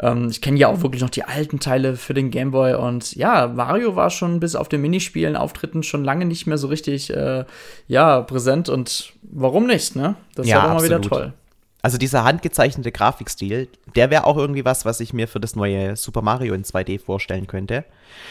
Ähm, 0.00 0.28
ich 0.28 0.40
kenne 0.40 0.58
ja 0.58 0.66
auch 0.66 0.82
wirklich 0.82 1.02
noch 1.02 1.10
die 1.10 1.22
alten 1.22 1.60
Teile 1.60 1.94
für 1.94 2.14
den 2.14 2.30
Game 2.30 2.50
Boy 2.50 2.74
und 2.74 3.14
ja, 3.14 3.46
Mario 3.46 3.94
war 3.94 4.10
schon 4.10 4.40
bis 4.40 4.56
auf 4.56 4.68
den 4.68 4.80
Minispielen, 4.80 5.36
Auftritten 5.36 5.84
schon 5.84 6.02
lange 6.02 6.24
nicht 6.24 6.48
mehr 6.48 6.58
so 6.58 6.66
richtig, 6.66 7.10
äh, 7.10 7.44
ja, 7.86 8.22
präsent 8.22 8.68
und 8.68 9.12
warum 9.22 9.66
nicht, 9.66 9.94
ne? 9.94 10.16
Das 10.34 10.48
ja, 10.48 10.56
war 10.56 10.72
immer 10.72 10.84
wieder 10.84 11.00
toll. 11.00 11.32
Also 11.82 11.96
dieser 11.96 12.24
handgezeichnete 12.24 12.92
Grafikstil, 12.92 13.68
der 13.94 14.10
wäre 14.10 14.24
auch 14.24 14.36
irgendwie 14.36 14.64
was, 14.64 14.84
was 14.84 15.00
ich 15.00 15.12
mir 15.12 15.28
für 15.28 15.40
das 15.40 15.56
neue 15.56 15.96
Super 15.96 16.22
Mario 16.22 16.54
in 16.54 16.64
2D 16.64 17.00
vorstellen 17.00 17.46
könnte. 17.46 17.84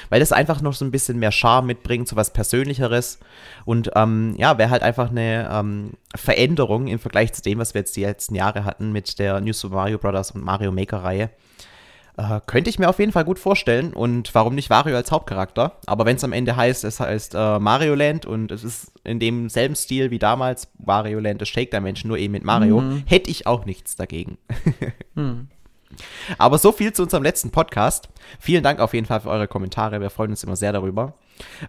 Weil 0.10 0.20
das 0.20 0.32
einfach 0.32 0.62
noch 0.62 0.74
so 0.74 0.86
ein 0.86 0.92
bisschen 0.92 1.18
mehr 1.18 1.32
Charme 1.32 1.68
mitbringt, 1.68 2.08
so 2.08 2.16
was 2.16 2.32
Persönlicheres. 2.32 3.20
Und 3.66 3.92
ähm, 3.96 4.36
ja, 4.38 4.58
wäre 4.58 4.70
halt 4.70 4.84
einfach 4.84 5.10
eine 5.10 5.50
ähm, 5.52 5.92
Veränderung 6.16 6.88
im 6.88 7.00
Vergleich 7.00 7.34
zu 7.34 7.42
dem, 7.42 7.60
was 7.60 7.74
wir 7.74 7.82
jetzt 7.82 7.96
die 7.96 8.04
letzten 8.04 8.36
Jahre 8.36 8.66
hatten 8.66 8.92
mit 8.92 9.18
der 9.20 9.42
New 9.42 9.54
Super 9.54 9.76
Mario 9.76 9.98
Bros. 9.98 10.32
und 10.32 10.44
Mario 10.44 10.72
Maker 10.72 11.04
Reihe. 11.04 11.30
Äh, 12.20 12.42
könnte 12.48 12.70
ich 12.70 12.78
mir 12.78 12.90
auf 12.90 13.00
jeden 13.00 13.14
Fall 13.14 13.24
gut 13.24 13.40
vorstellen 13.40 13.94
und 13.94 14.36
warum 14.36 14.54
nicht 14.54 14.70
Wario 14.70 14.98
als 14.98 15.10
Hauptcharakter? 15.10 15.78
Aber 15.86 16.06
wenn 16.06 16.18
es 16.18 16.24
am 16.26 16.34
Ende 16.34 16.58
heißt, 16.58 16.84
es 16.84 17.00
heißt 17.00 17.34
äh, 17.34 17.60
Mario 17.60 17.96
Land 17.96 18.26
und 18.26 18.52
es 18.52 18.66
ist 18.66 18.92
in 19.06 19.22
demselben 19.22 19.76
Stil 19.76 20.12
wie 20.12 20.20
damals 20.20 20.68
Wario 20.80 21.20
Land, 21.20 21.42
das 21.42 21.48
Shake 21.48 21.72
der 21.72 21.80
Menschen, 21.80 22.10
nur 22.10 22.18
eben 22.18 22.34
mit 22.34 22.44
Mario, 22.44 22.82
mhm. 22.82 23.04
hätte 23.06 23.32
ich 23.32 23.48
auch 23.48 23.64
nichts 23.64 23.96
dagegen. 23.96 24.38
mhm. 25.16 25.48
Aber 26.38 26.58
so 26.58 26.74
viel 26.74 26.92
zu 26.92 27.04
unserem 27.04 27.24
letzten 27.24 27.52
Podcast. 27.52 28.10
Vielen 28.38 28.64
Dank 28.64 28.80
auf 28.80 28.94
jeden 28.94 29.08
Fall 29.08 29.22
für 29.22 29.30
eure 29.30 29.48
Kommentare. 29.48 30.02
Wir 30.02 30.10
freuen 30.10 30.32
uns 30.32 30.44
immer 30.44 30.58
sehr 30.58 30.74
darüber. 30.74 31.14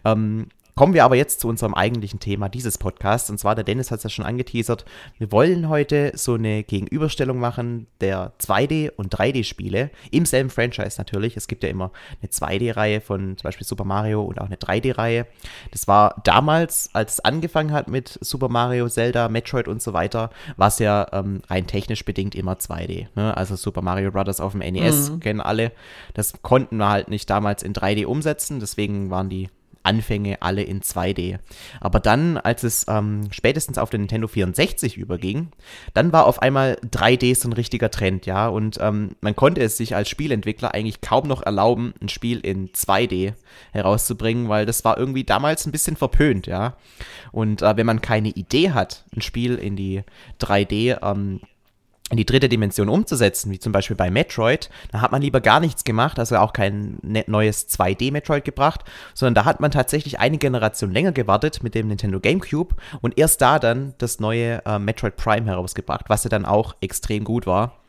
Ähm, 0.04 0.48
Kommen 0.74 0.94
wir 0.94 1.04
aber 1.04 1.16
jetzt 1.16 1.40
zu 1.40 1.48
unserem 1.48 1.74
eigentlichen 1.74 2.20
Thema 2.20 2.48
dieses 2.48 2.78
Podcasts. 2.78 3.30
Und 3.30 3.38
zwar, 3.38 3.54
der 3.54 3.64
Dennis 3.64 3.90
hat 3.90 3.98
es 3.98 4.04
ja 4.04 4.10
schon 4.10 4.24
angeteasert. 4.24 4.84
Wir 5.18 5.32
wollen 5.32 5.68
heute 5.68 6.12
so 6.14 6.34
eine 6.34 6.62
Gegenüberstellung 6.62 7.38
machen 7.38 7.86
der 8.00 8.32
2D- 8.40 8.90
und 8.96 9.14
3D-Spiele. 9.14 9.90
Im 10.10 10.26
selben 10.26 10.50
Franchise 10.50 10.96
natürlich. 10.98 11.36
Es 11.36 11.48
gibt 11.48 11.62
ja 11.62 11.68
immer 11.68 11.92
eine 12.20 12.30
2D-Reihe 12.30 13.00
von 13.00 13.36
zum 13.36 13.42
Beispiel 13.42 13.66
Super 13.66 13.84
Mario 13.84 14.22
und 14.22 14.40
auch 14.40 14.46
eine 14.46 14.56
3D-Reihe. 14.56 15.26
Das 15.70 15.88
war 15.88 16.20
damals, 16.24 16.90
als 16.92 17.14
es 17.14 17.20
angefangen 17.20 17.72
hat 17.72 17.88
mit 17.88 18.18
Super 18.20 18.48
Mario, 18.48 18.88
Zelda, 18.88 19.28
Metroid 19.28 19.68
und 19.68 19.82
so 19.82 19.92
weiter, 19.92 20.30
war 20.56 20.68
es 20.68 20.78
ja 20.78 21.06
ähm, 21.12 21.42
rein 21.48 21.66
technisch 21.66 22.04
bedingt 22.04 22.34
immer 22.34 22.54
2D. 22.54 23.08
Ne? 23.14 23.36
Also 23.36 23.56
Super 23.56 23.82
Mario 23.82 24.10
Bros. 24.10 24.40
auf 24.40 24.52
dem 24.52 24.60
NES 24.60 25.10
mhm. 25.10 25.20
kennen 25.20 25.40
alle. 25.40 25.72
Das 26.14 26.42
konnten 26.42 26.76
wir 26.78 26.88
halt 26.88 27.08
nicht 27.08 27.28
damals 27.28 27.62
in 27.62 27.72
3D 27.72 28.06
umsetzen. 28.06 28.60
Deswegen 28.60 29.10
waren 29.10 29.28
die 29.28 29.48
Anfänge 29.82 30.42
alle 30.42 30.62
in 30.62 30.80
2D. 30.80 31.38
Aber 31.80 32.00
dann, 32.00 32.36
als 32.36 32.62
es 32.62 32.86
ähm, 32.88 33.22
spätestens 33.30 33.78
auf 33.78 33.90
den 33.90 34.02
Nintendo 34.02 34.28
64 34.28 34.96
überging, 34.96 35.48
dann 35.94 36.12
war 36.12 36.26
auf 36.26 36.42
einmal 36.42 36.78
3D 36.90 37.34
so 37.34 37.48
ein 37.48 37.52
richtiger 37.54 37.90
Trend, 37.90 38.26
ja. 38.26 38.48
Und 38.48 38.78
ähm, 38.80 39.16
man 39.20 39.34
konnte 39.34 39.60
es 39.62 39.76
sich 39.76 39.94
als 39.96 40.08
Spielentwickler 40.08 40.74
eigentlich 40.74 41.00
kaum 41.00 41.26
noch 41.26 41.42
erlauben, 41.42 41.94
ein 42.02 42.08
Spiel 42.08 42.40
in 42.40 42.70
2D 42.70 43.34
herauszubringen, 43.72 44.48
weil 44.48 44.66
das 44.66 44.84
war 44.84 44.98
irgendwie 44.98 45.24
damals 45.24 45.66
ein 45.66 45.72
bisschen 45.72 45.96
verpönt, 45.96 46.46
ja. 46.46 46.76
Und 47.32 47.62
äh, 47.62 47.76
wenn 47.76 47.86
man 47.86 48.02
keine 48.02 48.28
Idee 48.28 48.72
hat, 48.72 49.04
ein 49.16 49.22
Spiel 49.22 49.56
in 49.56 49.76
die 49.76 50.02
3D 50.40 50.98
ähm, 51.02 51.40
in 52.10 52.16
die 52.16 52.26
dritte 52.26 52.48
Dimension 52.48 52.88
umzusetzen, 52.88 53.50
wie 53.50 53.58
zum 53.58 53.72
Beispiel 53.72 53.96
bei 53.96 54.10
Metroid, 54.10 54.68
da 54.90 55.00
hat 55.00 55.12
man 55.12 55.22
lieber 55.22 55.40
gar 55.40 55.60
nichts 55.60 55.84
gemacht, 55.84 56.18
also 56.18 56.36
auch 56.36 56.52
kein 56.52 56.98
ne-, 57.02 57.24
neues 57.26 57.68
2D-Metroid 57.68 58.44
gebracht, 58.44 58.84
sondern 59.14 59.34
da 59.34 59.44
hat 59.44 59.60
man 59.60 59.70
tatsächlich 59.70 60.18
eine 60.18 60.38
Generation 60.38 60.90
länger 60.90 61.12
gewartet 61.12 61.62
mit 61.62 61.74
dem 61.74 61.86
Nintendo 61.88 62.20
GameCube 62.20 62.74
und 63.00 63.16
erst 63.16 63.40
da 63.40 63.58
dann 63.58 63.94
das 63.98 64.18
neue 64.20 64.64
äh, 64.66 64.78
Metroid 64.78 65.16
Prime 65.16 65.46
herausgebracht, 65.46 66.06
was 66.08 66.24
ja 66.24 66.30
dann 66.30 66.44
auch 66.44 66.74
extrem 66.80 67.24
gut 67.24 67.46
war. 67.46 67.79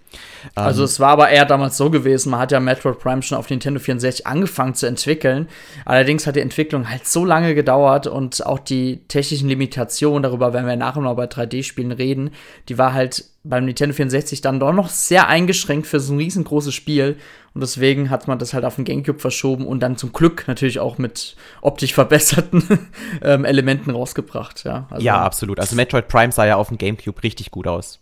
Also 0.56 0.84
es 0.84 1.00
war 1.00 1.10
aber 1.10 1.30
eher 1.30 1.46
damals 1.46 1.77
so 1.77 1.89
gewesen, 1.89 2.32
man 2.32 2.39
hat 2.39 2.51
ja 2.51 2.60
Metroid 2.60 3.00
Prime 3.00 3.22
schon 3.22 3.38
auf 3.38 3.50
Nintendo 3.50 3.80
64 3.80 4.27
angefangen 4.27 4.75
zu 4.75 4.86
entwickeln. 4.86 5.48
Allerdings 5.86 6.27
hat 6.27 6.36
die 6.36 6.41
Entwicklung 6.41 6.89
halt 6.89 7.08
so 7.08 7.25
lange 7.25 7.56
gedauert 7.56 8.08
und 8.08 8.46
auch 8.46 8.60
die 8.60 9.01
technischen 9.08 9.48
Limitationen, 9.48 10.24
darüber 10.24 10.53
werden 10.53 10.68
wir 10.68 10.75
nachher 10.75 11.01
noch 11.01 11.15
bei 11.15 11.25
3D-Spielen 11.25 11.91
reden, 11.91 12.32
die 12.70 12.77
war 12.77 12.94
halt 12.94 13.25
beim 13.44 13.65
Nintendo 13.65 13.96
64 13.96 14.41
dann 14.41 14.60
doch 14.60 14.74
noch 14.74 14.89
sehr 14.89 15.27
eingeschränkt 15.27 15.88
für 15.88 16.00
so 16.00 16.13
ein 16.13 16.20
riesengroßes 16.20 16.74
Spiel. 16.74 17.18
Und 17.53 17.62
deswegen 17.62 18.10
hat 18.10 18.27
man 18.27 18.39
das 18.39 18.53
halt 18.53 18.65
auf 18.65 18.75
den 18.75 18.86
Gamecube 18.86 19.20
verschoben 19.20 19.65
und 19.65 19.82
dann 19.82 19.98
zum 19.98 20.13
Glück 20.13 20.48
natürlich 20.48 20.80
auch 20.80 20.98
mit 20.98 21.36
optisch 21.62 21.94
verbesserten 21.94 22.63
ähm, 23.24 23.44
Elementen 23.44 23.89
rausgebracht. 23.91 24.63
Ja, 24.63 24.88
also, 24.89 25.03
ja, 25.03 25.22
absolut. 25.22 25.60
Also 25.60 25.75
Metroid 25.75 26.08
Prime 26.08 26.32
sah 26.32 26.46
ja 26.46 26.56
auf 26.56 26.68
dem 26.68 26.77
Gamecube 26.77 27.24
richtig 27.24 27.51
gut 27.51 27.68
aus. 27.68 28.00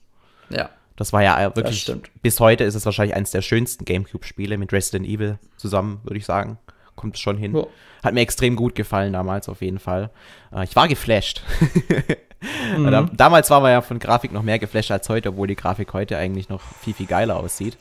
Ja. 0.49 0.69
Das 0.99 1.13
war 1.13 1.23
ja 1.23 1.55
wirklich, 1.55 1.89
bis 2.21 2.41
heute 2.41 2.65
ist 2.65 2.75
es 2.75 2.85
wahrscheinlich 2.85 3.15
eines 3.15 3.31
der 3.31 3.41
schönsten 3.41 3.85
Gamecube-Spiele 3.85 4.57
mit 4.57 4.73
Resident 4.73 5.07
Evil 5.07 5.39
zusammen, 5.55 6.01
würde 6.03 6.17
ich 6.17 6.25
sagen. 6.25 6.57
Kommt 6.97 7.15
es 7.15 7.21
schon 7.21 7.37
hin. 7.37 7.55
Oh. 7.55 7.69
Hat 8.03 8.13
mir 8.13 8.19
extrem 8.19 8.57
gut 8.57 8.75
gefallen 8.75 9.13
damals 9.13 9.47
auf 9.47 9.61
jeden 9.61 9.79
Fall. 9.79 10.09
Äh, 10.53 10.65
ich 10.65 10.75
war 10.75 10.89
geflasht. 10.89 11.41
mhm. 12.77 13.11
Damals 13.13 13.49
war 13.49 13.61
man 13.61 13.71
ja 13.71 13.81
von 13.81 13.97
Grafik 13.97 14.33
noch 14.33 14.43
mehr 14.43 14.59
geflasht 14.59 14.91
als 14.91 15.07
heute, 15.07 15.29
obwohl 15.29 15.47
die 15.47 15.55
Grafik 15.55 15.93
heute 15.93 16.17
eigentlich 16.17 16.49
noch 16.49 16.59
viel, 16.59 16.93
viel 16.93 17.07
geiler 17.07 17.37
aussieht. 17.37 17.77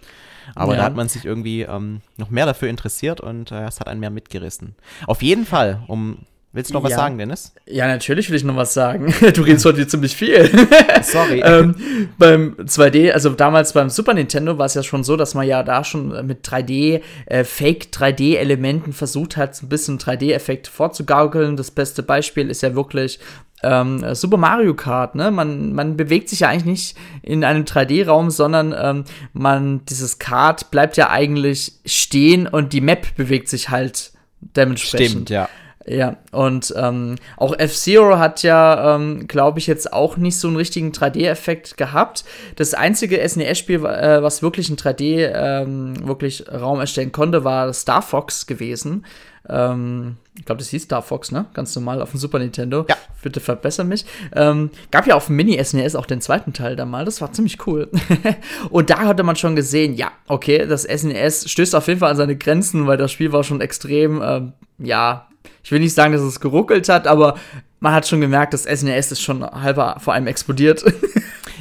Aber 0.55 0.75
ja. 0.75 0.79
da 0.79 0.85
hat 0.85 0.95
man 0.95 1.09
sich 1.09 1.25
irgendwie 1.25 1.63
ähm, 1.63 2.03
noch 2.19 2.31
mehr 2.31 2.47
dafür 2.47 2.69
interessiert 2.69 3.21
und 3.21 3.51
äh, 3.51 3.67
es 3.67 3.81
hat 3.81 3.89
einen 3.89 3.99
mehr 3.99 4.11
mitgerissen. 4.11 4.77
Auf 5.09 5.23
jeden 5.23 5.45
Fall, 5.45 5.83
um 5.89 6.19
Willst 6.53 6.71
du 6.71 6.75
noch 6.75 6.83
was 6.83 6.95
sagen, 6.95 7.19
Dennis? 7.19 7.53
Ja, 7.67 7.87
natürlich 7.87 8.31
will 8.31 8.37
ich 8.37 8.45
noch 8.45 8.57
was 8.57 8.73
sagen. 8.73 9.15
Du 9.35 9.43
redest 9.43 9.67
heute 9.67 9.87
ziemlich 9.87 10.17
viel. 10.17 10.51
Sorry. 11.03 11.41
ähm, 11.45 11.75
beim 12.17 12.55
2D, 12.55 13.13
also 13.13 13.31
damals 13.31 13.75
beim 13.75 13.91
Super 13.91 14.15
Nintendo 14.15 14.57
war 14.57 14.65
es 14.65 14.73
ja 14.73 14.83
schon 14.83 15.05
so, 15.05 15.17
dass 15.17 15.35
man 15.35 15.47
ja 15.47 15.63
da 15.63 15.85
schon 15.85 16.27
mit 16.27 16.47
3D, 16.49 17.03
äh, 17.27 17.45
Fake 17.45 17.89
3D-Elementen 17.93 18.95
versucht 18.95 19.37
hat, 19.37 19.63
ein 19.63 19.69
bisschen 19.69 19.99
3D-Effekt 19.99 20.69
vorzugaukeln. 20.69 21.57
Das 21.57 21.71
beste 21.71 22.03
Beispiel 22.03 22.49
ist 22.49 22.63
ja 22.63 22.75
wirklich 22.75 23.21
ähm, 23.63 24.15
Super 24.15 24.39
Mario 24.39 24.75
Kart, 24.75 25.15
ne? 25.17 25.31
Man, 25.31 25.75
man 25.75 25.97
bewegt 25.97 26.31
sich 26.31 26.41
ja 26.41 26.49
eigentlich 26.49 26.65
nicht 26.65 26.97
in 27.23 27.45
einem 27.45 27.65
3D-Raum, 27.65 28.31
sondern 28.31 28.75
ähm, 28.77 29.05
man, 29.35 29.85
dieses 29.87 30.19
Kart 30.19 30.71
bleibt 30.71 30.97
ja 30.97 31.11
eigentlich 31.11 31.73
stehen 31.85 32.47
und 32.47 32.73
die 32.73 32.81
Map 32.81 33.17
bewegt 33.17 33.49
sich 33.49 33.69
halt 33.69 34.13
dementsprechend. 34.41 35.11
Stimmt, 35.11 35.31
ja. 35.31 35.49
Ja, 35.91 36.19
und 36.33 36.75
ähm, 36.77 37.17
auch 37.39 37.59
F-Zero 37.59 38.19
hat 38.19 38.43
ja, 38.43 38.95
ähm, 38.95 39.27
glaube 39.27 39.59
ich, 39.59 39.67
jetzt 39.67 39.91
auch 39.91 40.19
nicht 40.19 40.39
so 40.39 40.47
einen 40.47 40.59
richtigen 40.59 40.93
3D-Effekt 40.93 41.79
gehabt. 41.79 42.25
Das 42.57 42.75
einzige 42.75 43.27
SNES-Spiel, 43.27 43.87
äh, 43.87 44.23
was 44.23 44.43
wirklich 44.43 44.69
ein 44.69 44.77
3D 44.77 45.33
ähm, 45.35 46.07
wirklich 46.07 46.45
Raum 46.53 46.81
erstellen 46.81 47.11
konnte, 47.11 47.43
war 47.43 47.73
Star 47.73 48.03
Fox 48.03 48.47
gewesen. 48.47 49.07
Ähm, 49.49 50.17
ich 50.39 50.45
glaube, 50.45 50.61
das 50.61 50.69
hieß 50.69 50.85
Star 50.85 51.03
Fox, 51.03 51.33
ne? 51.33 51.47
Ganz 51.53 51.75
normal 51.75 52.01
auf 52.01 52.13
dem 52.13 52.21
Super 52.21 52.39
Nintendo. 52.39 52.87
Ja. 52.89 52.97
Bitte 53.23 53.41
verbessere 53.41 53.85
mich. 53.85 54.07
Ähm, 54.35 54.71
gab 54.91 55.07
ja 55.07 55.17
auf 55.17 55.27
dem 55.27 55.37
Mini-SNES 55.37 55.97
auch 55.97 56.07
den 56.07 56.21
zweiten 56.21 56.53
Teil 56.53 56.77
da 56.77 56.87
mal. 56.87 57.05
Das 57.05 57.21
war 57.21 57.33
ziemlich 57.33 57.67
cool. 57.67 57.91
und 58.71 58.89
da 58.89 59.01
hatte 59.01 59.25
man 59.25 59.37
schon 59.37 59.57
gesehen, 59.57 59.95
ja, 59.95 60.13
okay, 60.29 60.65
das 60.67 60.85
SNES 60.85 61.51
stößt 61.51 61.75
auf 61.75 61.89
jeden 61.89 62.01
Fall 62.01 62.13
an 62.13 62.17
seine 62.17 62.37
Grenzen, 62.37 62.87
weil 62.87 62.97
das 62.97 63.11
Spiel 63.11 63.33
war 63.33 63.43
schon 63.43 63.61
extrem, 63.61 64.23
ähm, 64.23 64.53
ja, 64.79 65.29
ich 65.65 65.73
will 65.73 65.81
nicht 65.81 65.95
sagen, 65.95 66.13
dass 66.13 66.23
es 66.23 66.41
geruckelt 66.41 66.89
hat, 66.89 67.07
aber 67.07 67.35
man 67.81 67.93
hat 67.93 68.07
schon 68.07 68.21
gemerkt, 68.21 68.55
das 68.55 68.63
SNES 68.63 69.13
ist 69.13 69.21
schon 69.21 69.45
halber 69.45 69.97
vor 69.99 70.15
allem 70.15 70.27
explodiert. 70.27 70.85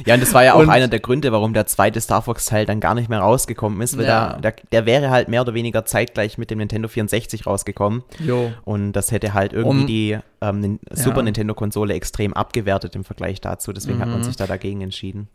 Ja, 0.06 0.14
und 0.14 0.20
das 0.20 0.34
war 0.34 0.44
ja 0.44 0.54
auch 0.54 0.60
und, 0.60 0.70
einer 0.70 0.88
der 0.88 1.00
Gründe, 1.00 1.32
warum 1.32 1.54
der 1.54 1.66
zweite 1.66 2.00
Star 2.00 2.22
Fox-Teil 2.22 2.66
dann 2.66 2.80
gar 2.80 2.94
nicht 2.94 3.08
mehr 3.08 3.20
rausgekommen 3.20 3.80
ist, 3.80 3.96
weil 3.96 4.06
ja. 4.06 4.34
der, 4.34 4.52
der, 4.52 4.62
der, 4.72 4.86
wäre 4.86 5.10
halt 5.10 5.28
mehr 5.28 5.42
oder 5.42 5.54
weniger 5.54 5.84
zeitgleich 5.84 6.38
mit 6.38 6.50
dem 6.50 6.58
Nintendo 6.58 6.88
64 6.88 7.46
rausgekommen. 7.46 8.02
Jo. 8.18 8.52
Und 8.64 8.92
das 8.92 9.12
hätte 9.12 9.34
halt 9.34 9.52
irgendwie 9.52 9.80
um, 9.80 9.86
die 9.86 10.18
ähm, 10.40 10.78
Super 10.90 11.18
ja. 11.18 11.22
Nintendo-Konsole 11.24 11.94
extrem 11.94 12.34
abgewertet 12.34 12.94
im 12.94 13.04
Vergleich 13.04 13.40
dazu. 13.40 13.72
Deswegen 13.72 13.98
mhm. 13.98 14.02
hat 14.02 14.08
man 14.08 14.18
mhm. 14.20 14.24
sich 14.24 14.36
da 14.36 14.46
dagegen 14.46 14.80
entschieden. 14.80 15.28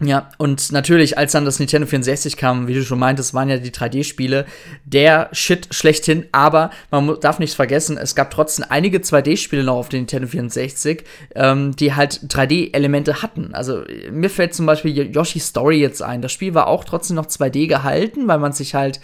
Ja, 0.00 0.28
und 0.38 0.70
natürlich, 0.70 1.18
als 1.18 1.32
dann 1.32 1.44
das 1.44 1.58
Nintendo 1.58 1.84
64 1.88 2.36
kam, 2.36 2.68
wie 2.68 2.74
du 2.74 2.84
schon 2.84 3.00
meintest, 3.00 3.34
waren 3.34 3.48
ja 3.48 3.56
die 3.56 3.72
3D-Spiele 3.72 4.46
der 4.84 5.28
Shit 5.32 5.74
schlechthin, 5.74 6.26
aber 6.30 6.70
man 6.92 7.18
darf 7.20 7.40
nicht 7.40 7.54
vergessen, 7.54 7.98
es 7.98 8.14
gab 8.14 8.30
trotzdem 8.30 8.64
einige 8.68 8.98
2D-Spiele 8.98 9.64
noch 9.64 9.74
auf 9.74 9.88
dem 9.88 10.00
Nintendo 10.00 10.28
64, 10.28 11.02
ähm, 11.34 11.74
die 11.74 11.96
halt 11.96 12.20
3D-Elemente 12.28 13.22
hatten. 13.22 13.54
Also 13.54 13.82
mir 14.12 14.30
fällt 14.30 14.54
zum 14.54 14.66
Beispiel 14.66 15.12
Yoshi's 15.12 15.48
Story 15.48 15.80
jetzt 15.80 16.00
ein. 16.00 16.22
Das 16.22 16.30
Spiel 16.30 16.54
war 16.54 16.68
auch 16.68 16.84
trotzdem 16.84 17.16
noch 17.16 17.26
2D 17.26 17.66
gehalten, 17.66 18.28
weil 18.28 18.38
man 18.38 18.52
sich 18.52 18.76
halt, 18.76 19.00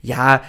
ja, 0.00 0.42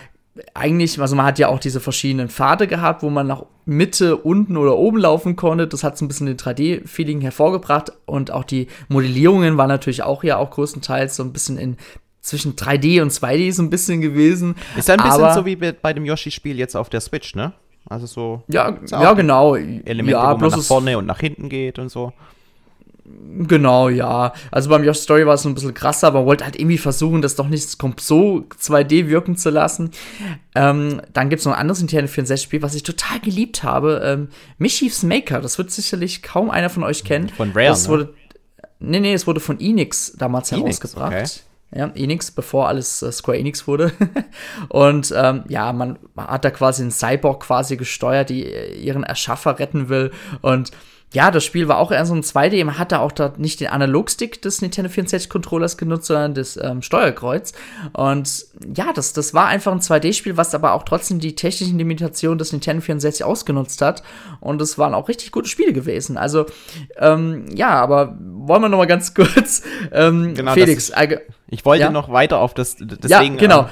eigentlich, 0.54 1.00
also 1.00 1.16
man 1.16 1.26
hat 1.26 1.40
ja 1.40 1.48
auch 1.48 1.60
diese 1.60 1.80
verschiedenen 1.80 2.30
Pfade 2.30 2.68
gehabt, 2.68 3.04
wo 3.04 3.10
man 3.10 3.28
nach 3.28 3.44
Mitte, 3.66 4.18
unten 4.18 4.58
oder 4.58 4.78
oben 4.78 4.98
laufen 4.98 5.36
konnte. 5.36 5.68
Das 5.68 5.84
hat 5.84 5.98
so 5.98 6.06
ein 6.06 6.08
bisschen 6.08 6.28
den 6.28 6.38
3D-Feeling 6.38 7.22
hervorgebracht 7.22 7.92
und 8.06 8.32
auch 8.32 8.44
die 8.44 8.68
Modellierungen 8.88 9.58
waren 9.58 9.70
natürlich 9.70 10.04
auch 10.04 10.24
ja 10.24 10.38
auch 10.38 10.52
größtenteils 10.52 11.16
so 11.16 11.24
ein 11.24 11.34
bisschen 11.34 11.58
in 11.58 11.78
zwischen 12.22 12.56
3D 12.56 13.02
und 13.02 13.12
2D 13.12 13.54
so 13.54 13.64
ein 13.64 13.70
bisschen 13.70 14.02
gewesen. 14.02 14.56
Ist 14.76 14.90
ein 14.90 15.02
bisschen 15.02 15.34
so 15.34 15.46
wie 15.46 15.56
bei 15.56 15.94
dem 15.94 16.06
Yoshi-Spiel 16.06 16.58
jetzt 16.58 16.76
auf 16.76 16.90
der 16.90 17.02
Switch, 17.02 17.36
ne? 17.36 17.54
Also 17.90 18.06
so. 18.06 18.44
Ja, 18.48 18.78
ja 18.88 19.14
genau. 19.14 19.56
Elemente, 19.56 20.12
ja, 20.12 20.34
wo 20.34 20.38
man 20.38 20.50
nach 20.50 20.62
vorne 20.62 20.98
und 20.98 21.06
nach 21.06 21.20
hinten 21.20 21.48
geht 21.48 21.80
und 21.80 21.90
so. 21.90 22.12
Genau, 23.40 23.90
ja. 23.90 24.34
Also 24.52 24.70
beim 24.70 24.84
Yoshi 24.84 25.02
Story 25.02 25.26
war 25.26 25.36
es 25.36 25.44
so 25.44 25.50
ein 25.50 25.54
bisschen 25.54 25.74
krasser, 25.74 26.08
aber 26.08 26.26
wollte 26.26 26.44
halt 26.44 26.60
irgendwie 26.60 26.78
versuchen, 26.78 27.22
das 27.22 27.36
doch 27.36 27.48
nicht 27.48 27.70
so 27.70 27.78
2D 27.78 29.08
wirken 29.08 29.38
zu 29.38 29.50
lassen. 29.50 29.92
Ähm, 30.56 31.02
dann 31.14 31.30
gibt 31.30 31.40
es 31.42 31.46
noch 31.46 31.54
ein 31.54 31.60
anderes 31.60 31.80
Nintendo 31.80 32.12
64-Spiel, 32.12 32.62
was 32.62 32.74
ich 32.74 32.84
total 32.84 33.20
geliebt 33.20 33.64
habe. 33.64 34.02
Ähm, 34.04 34.30
Mischief's 34.58 35.04
Maker. 35.04 35.40
Das 35.40 35.58
wird 35.58 35.72
sicherlich 35.72 36.24
kaum 36.24 36.50
einer 36.50 36.70
von 36.70 36.84
euch 36.84 37.04
kennen. 37.04 37.30
Von 37.30 37.52
Rare, 37.52 37.68
das 37.68 37.88
wurde, 37.88 38.14
Nee, 38.80 39.00
nee, 39.00 39.14
es 39.14 39.26
wurde 39.26 39.40
von 39.40 39.60
Enix 39.60 40.14
damals 40.18 40.52
Enix, 40.52 40.80
herausgebracht. 40.80 41.14
Okay. 41.14 41.80
Ja, 41.80 41.88
Enix, 41.96 42.32
bevor 42.32 42.68
alles 42.68 43.02
äh, 43.02 43.12
Square 43.12 43.38
Enix 43.38 43.68
wurde. 43.68 43.92
und 44.70 45.14
ähm, 45.16 45.44
ja, 45.50 45.74
man 45.74 46.00
hat 46.16 46.46
da 46.46 46.52
quasi 46.52 46.82
einen 46.82 46.92
Cyborg 46.92 47.44
quasi 47.44 47.76
gesteuert, 47.76 48.30
die 48.30 48.44
ihren 48.44 49.04
Erschaffer 49.04 49.60
retten 49.60 49.90
will. 49.90 50.12
Und 50.42 50.72
ja, 51.14 51.32
das 51.32 51.46
Spiel 51.46 51.70
war 51.70 51.78
auch 51.78 51.92
eher 51.92 52.06
so 52.06 52.14
ein 52.14 52.22
2D. 52.22 52.64
Man 52.66 52.78
hat 52.78 52.92
da 52.92 53.00
auch 53.00 53.14
da 53.14 53.34
nicht 53.38 53.62
den 53.62 53.70
Analogstick 53.70 54.42
des 54.42 54.62
Nintendo 54.62 54.90
64 54.90 55.30
Controllers 55.30 55.78
genutzt, 55.78 56.08
sondern 56.08 56.34
das 56.34 56.58
ähm, 56.58 56.82
Steuerkreuz. 56.82 57.54
Und 57.94 58.46
ja, 58.76 58.92
das, 58.92 59.14
das 59.14 59.34
war 59.34 59.48
einfach 59.48 59.72
ein 59.72 59.80
2D-Spiel, 59.80 60.36
was 60.36 60.54
aber 60.54 60.74
auch 60.74 60.84
trotzdem 60.84 61.20
die 61.20 61.34
technischen 61.34 61.78
Limitationen 61.78 62.38
des 62.38 62.52
Nintendo 62.52 62.82
64 62.82 63.24
ausgenutzt 63.24 63.82
hat. 63.82 64.04
Und 64.42 64.62
es 64.62 64.78
waren 64.78 64.94
auch 64.94 65.08
richtig 65.08 65.32
gute 65.32 65.48
Spiele 65.48 65.72
gewesen. 65.72 66.18
Also, 66.18 66.46
ähm, 66.98 67.46
ja, 67.56 67.70
aber 67.70 68.18
wollen 68.20 68.62
wir 68.64 68.70
noch 68.70 68.78
mal 68.78 68.86
ganz 68.86 69.14
kurz, 69.14 69.62
ähm, 69.94 70.34
genau, 70.34 70.54
Felix. 70.54 70.90
Ist, 70.90 70.96
ich 71.48 71.64
wollte 71.64 71.84
ja? 71.84 71.90
noch 71.90 72.12
weiter 72.12 72.40
auf 72.40 72.54
das, 72.54 72.76
deswegen. 72.78 73.36
Ja, 73.36 73.40
genau. 73.40 73.70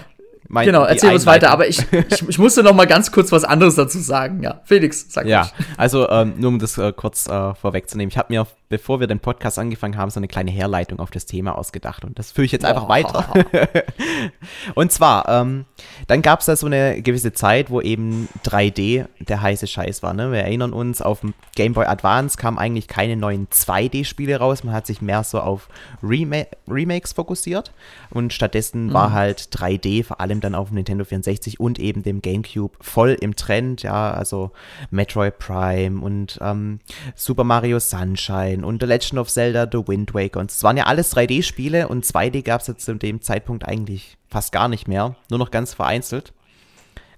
Mein, 0.48 0.66
genau, 0.66 0.84
erzähl 0.84 1.12
uns 1.14 1.26
weiter, 1.26 1.50
aber 1.50 1.68
ich, 1.68 1.80
ich, 1.92 2.30
ich, 2.30 2.38
musste 2.38 2.62
noch 2.62 2.74
mal 2.74 2.86
ganz 2.86 3.12
kurz 3.12 3.32
was 3.32 3.44
anderes 3.44 3.76
dazu 3.76 3.98
sagen. 4.00 4.44
Ja, 4.44 4.62
Felix, 4.66 5.06
sag 5.10 5.26
Ja, 5.26 5.50
mich. 5.58 5.68
also 5.78 6.08
ähm, 6.10 6.36
nur 6.38 6.50
um 6.50 6.60
das 6.60 6.78
äh, 6.78 6.94
kurz 6.94 7.28
äh, 7.28 7.56
vorwegzunehmen. 7.56 8.10
Ich 8.10 8.18
habe 8.18 8.32
mir, 8.32 8.46
bevor 8.70 9.00
wir 9.00 9.08
den 9.08 9.20
Podcast 9.20 9.58
angefangen 9.58 9.98
haben, 9.98 10.12
so 10.12 10.20
eine 10.20 10.28
kleine 10.28 10.52
Herleitung 10.52 11.00
auf 11.00 11.10
das 11.10 11.26
Thema 11.26 11.58
ausgedacht 11.58 12.06
und 12.06 12.20
das 12.20 12.32
führe 12.32 12.46
ich 12.46 12.52
jetzt 12.52 12.64
einfach 12.64 12.86
oh. 12.86 12.90
weiter. 12.90 13.34
und 14.76 14.92
zwar, 14.92 15.28
ähm, 15.30 15.66
dann 16.08 16.22
gab 16.22 16.42
es 16.42 16.46
da 16.46 16.56
so 16.56 16.68
eine 16.68 17.02
gewisse 17.02 17.34
Zeit, 17.34 17.70
wo 17.70 17.82
eben 17.82 18.30
3D 18.46 19.06
der 19.20 19.42
heiße 19.42 19.68
Scheiß 19.68 20.04
war. 20.04 20.14
Ne? 20.14 20.32
Wir 20.32 20.40
erinnern 20.40 20.74
uns, 20.74 21.02
auf 21.02 21.22
dem 21.22 21.34
Game 21.56 21.74
Boy 21.74 21.86
Advance 21.86 22.38
kamen 22.38 22.58
eigentlich 22.58 22.88
keine 22.88 23.16
neuen 23.16 23.48
2D-Spiele 23.48 24.38
raus. 24.38 24.64
Man 24.64 24.76
hat 24.76 24.86
sich 24.86 25.02
mehr 25.02 25.24
so 25.24 25.40
auf 25.40 25.70
Rema 26.04 26.44
Remakes 26.68 27.14
fokussiert 27.14 27.72
und 28.12 28.34
stattdessen 28.34 28.88
mhm. 28.88 28.94
war 28.94 29.12
halt 29.12 29.50
3D 29.52 30.04
vor 30.04 30.22
allem 30.22 30.35
dann 30.42 30.56
auf 30.56 30.70
dem 30.70 30.76
Nintendo 30.76 31.06
64 31.06 31.60
und 31.60 31.80
eben 31.80 32.04
dem 32.04 32.22
GameCube 32.22 32.78
voll 32.82 33.18
im 33.20 33.36
Trend. 33.36 33.84
Ja, 33.84 34.12
also 34.12 34.52
Metroid 34.92 35.38
Prime 35.40 36.02
und 36.02 36.38
ähm, 36.42 36.80
Super 37.16 37.44
Mario 37.44 37.80
Sunshine 37.80 38.66
und 38.66 38.82
The 38.82 38.88
Legend 38.88 39.20
of 39.20 39.30
Zelda 39.30 39.68
The 39.72 39.88
Wind 39.88 40.14
Waker. 40.14 40.40
Und 40.40 40.52
es 40.52 40.64
waren 40.64 40.78
ja 40.78 40.86
alles 40.86 41.16
3D-Spiele 41.16 41.88
und 41.88 42.06
2D 42.06 42.44
gab 42.44 42.62
es 42.62 42.68
jetzt 42.68 42.86
zu 42.86 42.96
dem 42.96 43.22
Zeitpunkt 43.22 43.68
eigentlich 43.68 44.18
fast 44.28 44.52
gar 44.52 44.68
nicht 44.68 44.88
mehr. 44.88 45.16
Nur 45.30 45.40
noch 45.40 45.52
ganz 45.52 45.74
vereinzelt. 45.74 46.34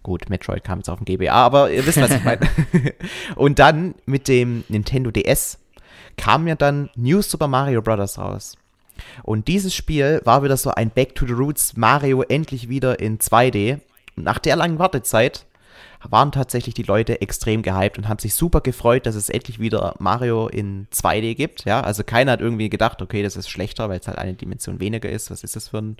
Gut, 0.04 0.30
Metroid 0.30 0.64
kam 0.64 0.80
jetzt 0.80 0.90
auf 0.90 1.00
dem 1.00 1.06
GBA, 1.06 1.34
aber 1.34 1.70
ihr 1.72 1.86
wisst, 1.86 2.00
was 2.00 2.12
ich 2.12 2.24
meine. 2.24 2.48
und 3.36 3.60
dann 3.60 3.96
mit 4.06 4.28
dem 4.28 4.64
Nintendo 4.70 5.12
DS 5.12 5.60
kam 6.16 6.48
ja 6.48 6.56
dann 6.56 6.90
New 6.96 7.22
Super 7.22 7.48
Mario 7.48 7.82
Bros. 7.82 8.18
raus. 8.18 8.58
Und 9.24 9.48
dieses 9.48 9.74
Spiel 9.74 10.22
war 10.24 10.44
wieder 10.44 10.58
so 10.58 10.72
ein 10.72 10.90
Back 10.90 11.16
to 11.16 11.26
the 11.26 11.34
Roots 11.34 11.76
Mario 11.76 12.22
endlich 12.24 12.70
wieder 12.70 13.00
in 13.00 13.20
2D. 13.20 13.80
Und 14.16 14.24
nach 14.24 14.40
der 14.40 14.56
langen 14.56 14.80
Wartezeit 14.80 15.46
waren 16.04 16.32
tatsächlich 16.32 16.74
die 16.76 16.84
Leute 16.84 17.22
extrem 17.22 17.64
gehypt 17.64 17.98
und 17.98 18.08
haben 18.08 18.20
sich 18.20 18.36
super 18.36 18.62
gefreut, 18.62 19.06
dass 19.06 19.16
es 19.16 19.30
endlich 19.30 19.60
wieder 19.60 19.96
Mario 20.00 20.48
in 20.48 20.88
2D 20.94 21.36
gibt. 21.36 21.66
Ja, 21.66 21.82
also 21.82 22.04
keiner 22.04 22.34
hat 22.34 22.42
irgendwie 22.42 22.70
gedacht, 22.70 23.02
okay, 23.02 23.24
das 23.24 23.36
ist 23.36 23.50
schlechter, 23.50 23.90
weil 23.90 24.00
es 24.00 24.08
halt 24.08 24.18
eine 24.18 24.34
Dimension 24.34 24.80
weniger 24.80 25.10
ist. 25.10 25.32
Was 25.32 25.44
ist 25.44 25.56
das 25.56 25.70
für 25.70 25.80
ein 25.80 25.98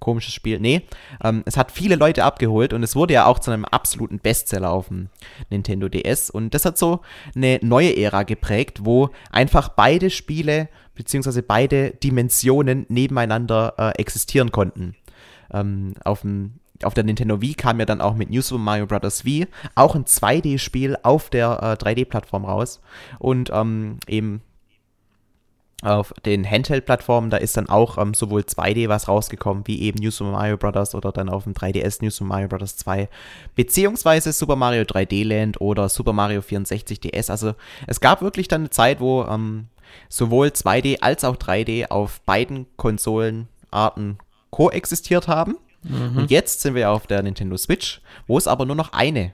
komisches 0.00 0.34
Spiel? 0.34 0.60
Nee, 0.60 0.82
ähm, 1.22 1.42
es 1.46 1.56
hat 1.56 1.72
viele 1.72 1.96
Leute 1.96 2.24
abgeholt 2.24 2.72
und 2.72 2.82
es 2.82 2.96
wurde 2.96 3.14
ja 3.14 3.26
auch 3.26 3.38
zu 3.38 3.50
einem 3.50 3.64
absoluten 3.64 4.18
Bestseller 4.18 4.70
auf 4.70 4.88
dem 4.88 5.08
Nintendo 5.50 5.88
DS. 5.88 6.30
Und 6.30 6.54
das 6.54 6.64
hat 6.64 6.78
so 6.78 7.00
eine 7.34 7.58
neue 7.62 7.96
Ära 7.96 8.22
geprägt, 8.22 8.84
wo 8.84 9.10
einfach 9.30 9.70
beide 9.70 10.10
Spiele 10.10 10.68
beziehungsweise 10.94 11.42
beide 11.42 11.92
Dimensionen 11.92 12.84
nebeneinander 12.88 13.74
äh, 13.78 14.00
existieren 14.00 14.50
konnten. 14.52 14.96
Ähm, 15.52 15.94
auf 16.04 16.22
dem 16.22 16.54
auf 16.84 16.94
der 16.94 17.04
Nintendo 17.04 17.40
Wii 17.40 17.54
kam 17.54 17.80
ja 17.80 17.86
dann 17.86 18.00
auch 18.00 18.14
mit 18.14 18.30
New 18.30 18.40
Super 18.40 18.62
Mario 18.62 18.86
Bros. 18.86 19.24
Wii 19.24 19.46
auch 19.74 19.94
ein 19.94 20.04
2D-Spiel 20.04 20.96
auf 21.02 21.28
der 21.30 21.58
äh, 21.60 21.84
3D-Plattform 21.84 22.44
raus. 22.44 22.80
Und 23.18 23.50
ähm, 23.52 23.98
eben 24.06 24.42
auf 25.82 26.12
den 26.24 26.48
Handheld-Plattformen, 26.48 27.30
da 27.30 27.36
ist 27.36 27.56
dann 27.56 27.68
auch 27.68 27.98
ähm, 27.98 28.12
sowohl 28.12 28.40
2D 28.40 28.88
was 28.88 29.06
rausgekommen, 29.06 29.66
wie 29.66 29.80
eben 29.82 30.00
New 30.00 30.10
Super 30.10 30.32
Mario 30.32 30.56
Bros. 30.56 30.94
oder 30.94 31.12
dann 31.12 31.28
auf 31.28 31.44
dem 31.44 31.54
3DS 31.54 32.02
New 32.02 32.10
Super 32.10 32.28
Mario 32.28 32.48
Bros. 32.48 32.76
2, 32.76 33.08
beziehungsweise 33.54 34.32
Super 34.32 34.56
Mario 34.56 34.82
3D 34.82 35.24
Land 35.24 35.60
oder 35.60 35.88
Super 35.88 36.12
Mario 36.12 36.42
64 36.42 37.00
DS. 37.00 37.30
Also 37.30 37.54
es 37.86 38.00
gab 38.00 38.22
wirklich 38.22 38.48
dann 38.48 38.62
eine 38.62 38.70
Zeit, 38.70 38.98
wo 39.00 39.22
ähm, 39.24 39.66
sowohl 40.08 40.48
2D 40.48 41.00
als 41.00 41.22
auch 41.22 41.36
3D 41.36 41.90
auf 41.90 42.20
beiden 42.22 42.66
Konsolenarten 42.76 44.18
koexistiert 44.50 45.28
haben. 45.28 45.58
Mhm. 45.84 46.18
Und 46.18 46.30
jetzt 46.30 46.60
sind 46.60 46.74
wir 46.74 46.90
auf 46.90 47.06
der 47.06 47.22
Nintendo 47.22 47.56
Switch, 47.56 48.00
wo 48.26 48.36
es 48.36 48.48
aber 48.48 48.66
nur 48.66 48.76
noch 48.76 48.92
eine 48.92 49.32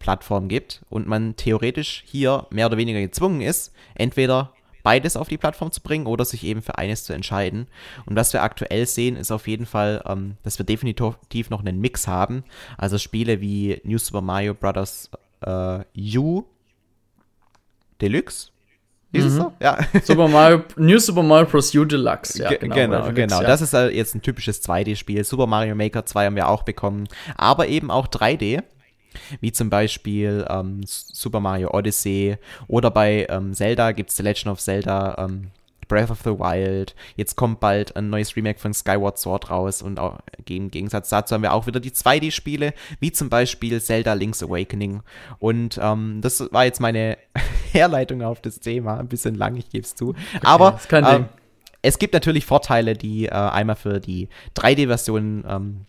Plattform 0.00 0.48
gibt 0.48 0.82
und 0.90 1.06
man 1.06 1.36
theoretisch 1.36 2.02
hier 2.04 2.46
mehr 2.50 2.66
oder 2.66 2.76
weniger 2.76 3.00
gezwungen 3.00 3.40
ist, 3.40 3.72
entweder 3.94 4.53
beides 4.84 5.16
auf 5.16 5.26
die 5.26 5.38
Plattform 5.38 5.72
zu 5.72 5.80
bringen 5.80 6.06
oder 6.06 6.24
sich 6.24 6.44
eben 6.44 6.62
für 6.62 6.78
eines 6.78 7.02
zu 7.02 7.12
entscheiden. 7.12 7.66
Und 8.06 8.14
was 8.14 8.32
wir 8.32 8.44
aktuell 8.44 8.86
sehen, 8.86 9.16
ist 9.16 9.32
auf 9.32 9.48
jeden 9.48 9.66
Fall, 9.66 10.04
ähm, 10.06 10.36
dass 10.44 10.58
wir 10.58 10.66
definitiv 10.66 11.50
noch 11.50 11.60
einen 11.60 11.80
Mix 11.80 12.06
haben. 12.06 12.44
Also 12.78 12.98
Spiele 12.98 13.40
wie 13.40 13.80
New 13.82 13.98
Super 13.98 14.20
Mario 14.20 14.54
Bros. 14.54 15.10
Äh, 15.40 15.80
U 16.18 16.44
Deluxe 18.00 18.50
ist 19.14 19.24
mhm. 19.24 19.30
es 19.30 19.36
so? 19.36 19.52
Ja. 19.60 19.78
Super 20.02 20.28
Mario, 20.28 20.62
New 20.76 20.98
Super 20.98 21.22
Mario 21.22 21.46
Bros. 21.46 21.74
U 21.74 21.84
Deluxe, 21.84 22.42
ja. 22.42 22.52
Genau, 22.54 22.74
genau. 22.74 23.12
genau. 23.12 23.40
Ja. 23.40 23.46
Das 23.46 23.60
ist 23.60 23.72
jetzt 23.72 24.14
ein 24.14 24.22
typisches 24.22 24.62
2D-Spiel. 24.64 25.24
Super 25.24 25.46
Mario 25.46 25.74
Maker 25.74 26.04
2 26.04 26.26
haben 26.26 26.36
wir 26.36 26.48
auch 26.48 26.64
bekommen. 26.64 27.06
Aber 27.36 27.68
eben 27.68 27.90
auch 27.90 28.08
3D. 28.08 28.62
Wie 29.40 29.52
zum 29.52 29.70
Beispiel 29.70 30.46
ähm, 30.48 30.80
Super 30.84 31.40
Mario 31.40 31.70
Odyssey. 31.72 32.36
Oder 32.68 32.90
bei 32.90 33.26
ähm, 33.28 33.54
Zelda 33.54 33.92
gibt 33.92 34.10
es 34.10 34.16
The 34.16 34.22
Legend 34.22 34.48
of 34.48 34.60
Zelda 34.60 35.16
ähm, 35.18 35.50
Breath 35.86 36.10
of 36.10 36.20
the 36.24 36.30
Wild. 36.30 36.94
Jetzt 37.16 37.36
kommt 37.36 37.60
bald 37.60 37.96
ein 37.96 38.10
neues 38.10 38.36
Remake 38.36 38.58
von 38.58 38.74
Skyward 38.74 39.18
Sword 39.18 39.50
raus 39.50 39.82
und 39.82 39.98
auch, 39.98 40.18
im 40.48 40.70
Gegensatz 40.70 41.08
dazu 41.10 41.34
haben 41.34 41.42
wir 41.42 41.52
auch 41.52 41.66
wieder 41.66 41.80
die 41.80 41.90
2D-Spiele, 41.90 42.74
wie 43.00 43.12
zum 43.12 43.28
Beispiel 43.28 43.80
Zelda 43.80 44.14
Link's 44.14 44.42
Awakening. 44.42 45.02
Und 45.38 45.78
ähm, 45.82 46.20
das 46.20 46.40
war 46.52 46.64
jetzt 46.64 46.80
meine 46.80 47.18
Herleitung 47.72 48.22
auf 48.22 48.40
das 48.40 48.60
Thema. 48.60 48.98
Ein 48.98 49.08
bisschen 49.08 49.34
lang, 49.34 49.56
ich 49.56 49.68
gebe 49.68 49.84
es 49.84 49.94
zu. 49.94 50.10
Okay, 50.10 50.18
Aber 50.42 50.80
ähm, 50.92 51.26
es 51.82 51.98
gibt 51.98 52.14
natürlich 52.14 52.46
Vorteile, 52.46 52.94
die 52.94 53.26
äh, 53.26 53.30
einmal 53.30 53.76
für 53.76 54.00
die 54.00 54.28
3D-Version 54.56 55.44
ähm, 55.48 55.86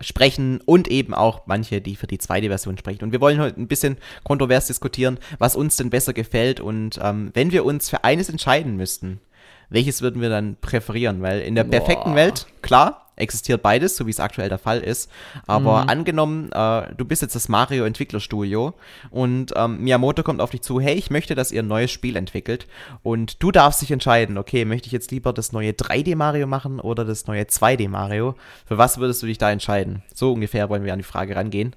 sprechen 0.00 0.60
und 0.64 0.88
eben 0.88 1.14
auch 1.14 1.46
manche, 1.46 1.80
die 1.80 1.96
für 1.96 2.06
die 2.06 2.18
2D-Version 2.18 2.78
sprechen. 2.78 3.04
Und 3.04 3.12
wir 3.12 3.20
wollen 3.20 3.40
heute 3.40 3.60
ein 3.60 3.68
bisschen 3.68 3.96
kontrovers 4.24 4.66
diskutieren, 4.66 5.18
was 5.38 5.56
uns 5.56 5.76
denn 5.76 5.90
besser 5.90 6.12
gefällt 6.12 6.60
und 6.60 6.98
ähm, 7.02 7.30
wenn 7.34 7.52
wir 7.52 7.64
uns 7.64 7.88
für 7.88 8.04
eines 8.04 8.28
entscheiden 8.28 8.76
müssten, 8.76 9.20
welches 9.68 10.02
würden 10.02 10.22
wir 10.22 10.28
dann 10.28 10.56
präferieren? 10.60 11.22
Weil 11.22 11.40
in 11.40 11.54
der 11.54 11.64
Boah. 11.64 11.70
perfekten 11.70 12.14
Welt, 12.14 12.46
klar, 12.62 13.05
existiert 13.16 13.62
beides, 13.62 13.96
so 13.96 14.06
wie 14.06 14.10
es 14.10 14.20
aktuell 14.20 14.48
der 14.48 14.58
Fall 14.58 14.80
ist. 14.80 15.10
Aber 15.46 15.82
mhm. 15.82 15.88
angenommen, 15.88 16.52
äh, 16.52 16.94
du 16.94 17.04
bist 17.04 17.22
jetzt 17.22 17.34
das 17.34 17.48
Mario-Entwicklerstudio 17.48 18.74
und 19.10 19.52
ähm, 19.56 19.82
Miyamoto 19.82 20.22
kommt 20.22 20.40
auf 20.40 20.50
dich 20.50 20.62
zu, 20.62 20.80
hey, 20.80 20.94
ich 20.94 21.10
möchte, 21.10 21.34
dass 21.34 21.52
ihr 21.52 21.62
ein 21.62 21.68
neues 21.68 21.90
Spiel 21.90 22.16
entwickelt. 22.16 22.66
Und 23.02 23.42
du 23.42 23.50
darfst 23.50 23.82
dich 23.82 23.90
entscheiden, 23.90 24.38
okay, 24.38 24.64
möchte 24.64 24.86
ich 24.86 24.92
jetzt 24.92 25.10
lieber 25.10 25.32
das 25.32 25.52
neue 25.52 25.70
3D-Mario 25.70 26.46
machen 26.46 26.78
oder 26.78 27.04
das 27.04 27.26
neue 27.26 27.42
2D-Mario? 27.42 28.34
Für 28.66 28.78
was 28.78 28.98
würdest 28.98 29.22
du 29.22 29.26
dich 29.26 29.38
da 29.38 29.50
entscheiden? 29.50 30.02
So 30.14 30.32
ungefähr 30.32 30.68
wollen 30.68 30.84
wir 30.84 30.92
an 30.92 30.98
die 30.98 31.04
Frage 31.04 31.34
rangehen. 31.34 31.74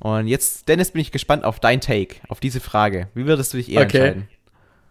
Und 0.00 0.26
jetzt, 0.26 0.68
Dennis, 0.68 0.92
bin 0.92 1.02
ich 1.02 1.12
gespannt 1.12 1.44
auf 1.44 1.60
dein 1.60 1.80
Take, 1.80 2.16
auf 2.28 2.40
diese 2.40 2.60
Frage. 2.60 3.08
Wie 3.14 3.26
würdest 3.26 3.52
du 3.52 3.58
dich 3.58 3.70
eher 3.70 3.82
okay. 3.82 3.98
entscheiden? 3.98 4.28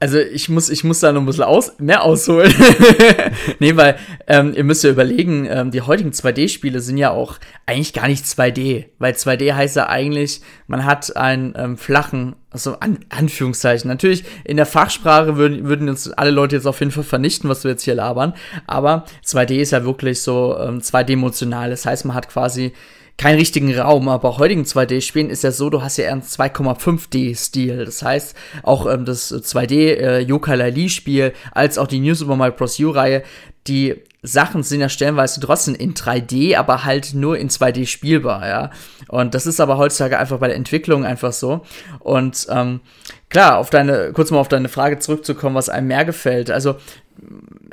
Also 0.01 0.17
ich 0.17 0.47
muss, 0.47 0.69
ich 0.69 0.85
muss 0.85 1.01
da 1.01 1.11
noch 1.11 1.19
ein 1.19 1.25
bisschen 1.25 1.43
aus, 1.43 1.73
mehr 1.77 2.03
ausholen. 2.03 2.53
nee, 3.59 3.75
weil 3.75 3.97
ähm, 4.27 4.53
ihr 4.55 4.63
müsst 4.63 4.85
ja 4.85 4.91
überlegen, 4.91 5.45
ähm, 5.45 5.71
die 5.71 5.81
heutigen 5.81 6.11
2D-Spiele 6.11 6.79
sind 6.79 6.97
ja 6.97 7.11
auch 7.11 7.37
eigentlich 7.65 7.91
gar 7.91 8.07
nicht 8.07 8.23
2D. 8.23 8.85
Weil 8.97 9.13
2D 9.13 9.53
heißt 9.53 9.75
ja 9.75 9.89
eigentlich, 9.89 10.39
man 10.67 10.85
hat 10.85 11.17
einen 11.17 11.53
ähm, 11.57 11.77
flachen, 11.77 12.37
also 12.49 12.79
an, 12.79 12.99
Anführungszeichen. 13.09 13.89
Natürlich, 13.89 14.23
in 14.45 14.55
der 14.55 14.65
Fachsprache 14.65 15.35
würden, 15.35 15.65
würden 15.65 15.89
uns 15.89 16.09
alle 16.09 16.31
Leute 16.31 16.55
jetzt 16.55 16.65
auf 16.65 16.79
jeden 16.79 16.93
Fall 16.93 17.03
vernichten, 17.03 17.49
was 17.49 17.65
wir 17.65 17.71
jetzt 17.71 17.83
hier 17.83 17.95
labern. 17.95 18.33
Aber 18.67 19.03
2D 19.25 19.57
ist 19.57 19.71
ja 19.71 19.83
wirklich 19.83 20.21
so 20.21 20.57
ähm, 20.59 20.79
2D-emotional. 20.79 21.71
Das 21.71 21.85
heißt, 21.85 22.05
man 22.05 22.15
hat 22.15 22.29
quasi 22.29 22.71
keinen 23.19 23.37
richtigen 23.37 23.77
Raum, 23.77 24.07
aber 24.07 24.37
heutigen 24.37 24.63
2D-Spielen 24.63 25.29
ist 25.29 25.43
ja 25.43 25.51
so, 25.51 25.69
du 25.69 25.81
hast 25.81 25.97
ja 25.97 26.05
eher 26.05 26.13
einen 26.13 26.21
2,5D-Stil. 26.21 27.83
Das 27.83 28.01
heißt, 28.01 28.33
auch 28.63 28.89
ähm, 28.89 29.03
das 29.03 29.33
2D 29.33 29.73
äh, 29.73 30.19
Yooka-Laylee-Spiel 30.21 31.33
als 31.51 31.77
auch 31.77 31.87
die 31.87 31.99
New 31.99 32.13
Super 32.13 32.37
Mario 32.37 32.55
Bros. 32.55 32.79
U-Reihe, 32.79 33.23
die 33.67 33.95
Sachen 34.21 34.63
sind 34.63 34.79
ja 34.79 34.87
stellenweise 34.87 35.41
trotzdem 35.41 35.75
in 35.75 35.93
3D, 35.93 36.55
aber 36.55 36.85
halt 36.85 37.13
nur 37.13 37.37
in 37.37 37.49
2D 37.49 37.87
spielbar, 37.87 38.47
ja. 38.47 38.71
Und 39.09 39.35
das 39.35 39.45
ist 39.45 39.59
aber 39.59 39.77
heutzutage 39.77 40.17
einfach 40.17 40.39
bei 40.39 40.47
der 40.47 40.55
Entwicklung 40.55 41.03
einfach 41.03 41.33
so. 41.33 41.65
Und 41.99 42.47
ähm, 42.49 42.79
klar, 43.27 43.57
auf 43.57 43.69
deine, 43.69 44.13
kurz 44.13 44.31
mal 44.31 44.39
auf 44.39 44.47
deine 44.47 44.69
Frage 44.69 44.97
zurückzukommen, 44.99 45.55
was 45.55 45.67
einem 45.67 45.87
mehr 45.87 46.05
gefällt. 46.05 46.49
Also 46.51 46.77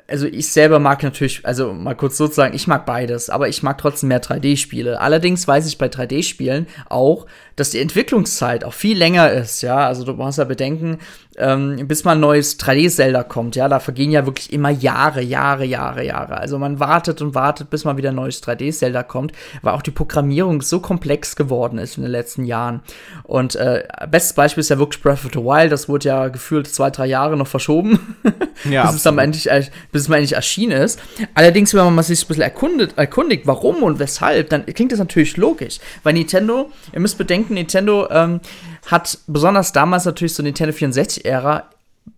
also 0.08 0.26
ich 0.26 0.48
selber 0.48 0.78
mag 0.78 1.02
natürlich, 1.02 1.44
also 1.44 1.72
mal 1.72 1.94
kurz 1.94 2.16
sozusagen, 2.16 2.54
ich 2.54 2.66
mag 2.66 2.86
beides, 2.86 3.30
aber 3.30 3.48
ich 3.48 3.62
mag 3.62 3.78
trotzdem 3.78 4.08
mehr 4.08 4.22
3D-Spiele. 4.22 5.00
Allerdings 5.00 5.46
weiß 5.46 5.66
ich 5.66 5.78
bei 5.78 5.86
3D-Spielen 5.86 6.66
auch, 6.88 7.26
dass 7.56 7.70
die 7.70 7.80
Entwicklungszeit 7.80 8.64
auch 8.64 8.74
viel 8.74 8.96
länger 8.96 9.30
ist, 9.30 9.62
ja. 9.62 9.86
Also 9.86 10.04
du 10.04 10.12
musst 10.12 10.38
ja 10.38 10.44
bedenken, 10.44 10.98
ähm, 11.38 11.86
bis 11.86 12.04
mal 12.04 12.12
ein 12.12 12.20
neues 12.20 12.58
3D-Zelda 12.58 13.22
kommt, 13.22 13.56
ja, 13.56 13.68
da 13.68 13.78
vergehen 13.78 14.10
ja 14.10 14.24
wirklich 14.26 14.52
immer 14.52 14.70
Jahre, 14.70 15.22
Jahre, 15.22 15.64
Jahre, 15.64 16.04
Jahre. 16.04 16.38
Also 16.38 16.58
man 16.58 16.80
wartet 16.80 17.20
und 17.20 17.34
wartet, 17.34 17.70
bis 17.70 17.84
mal 17.84 17.96
wieder 17.96 18.10
ein 18.10 18.14
neues 18.14 18.42
3D-Zelda 18.42 19.02
kommt, 19.02 19.32
weil 19.62 19.74
auch 19.74 19.82
die 19.82 19.90
Programmierung 19.90 20.62
so 20.62 20.80
komplex 20.80 21.36
geworden 21.36 21.78
ist 21.78 21.96
in 21.96 22.02
den 22.02 22.12
letzten 22.12 22.44
Jahren. 22.44 22.80
Und 23.22 23.54
äh, 23.56 23.84
bestes 24.10 24.32
Beispiel 24.32 24.62
ist 24.62 24.70
ja 24.70 24.78
wirklich 24.78 25.02
Breath 25.02 25.24
of 25.24 25.32
the 25.32 25.40
Wild, 25.40 25.72
das 25.72 25.88
wurde 25.88 26.08
ja 26.08 26.28
gefühlt 26.28 26.68
zwei, 26.68 26.90
drei 26.90 27.06
Jahre 27.06 27.36
noch 27.36 27.48
verschoben, 27.48 28.16
ja, 28.70 28.86
bis, 28.86 28.96
es 28.96 29.02
dann 29.02 29.18
endlich, 29.18 29.48
bis 29.92 30.02
es 30.02 30.08
mal 30.08 30.16
endlich 30.16 30.34
erschienen 30.34 30.80
ist. 30.80 31.00
Allerdings, 31.34 31.74
wenn 31.74 31.94
man 31.94 32.04
sich 32.04 32.24
ein 32.24 32.28
bisschen 32.28 32.42
erkundet, 32.42 32.96
erkundigt, 32.96 33.46
warum 33.46 33.82
und 33.82 33.98
weshalb, 33.98 34.50
dann 34.50 34.64
klingt 34.66 34.92
das 34.92 34.98
natürlich 34.98 35.36
logisch, 35.36 35.78
weil 36.02 36.14
Nintendo, 36.14 36.70
ihr 36.92 37.00
müsst 37.00 37.18
bedenken, 37.18 37.45
denken, 37.46 37.54
Nintendo 37.54 38.08
ähm, 38.10 38.40
hat 38.86 39.18
besonders 39.26 39.72
damals 39.72 40.04
natürlich 40.04 40.34
so 40.34 40.42
Nintendo 40.42 40.74
64-Ära 40.74 41.64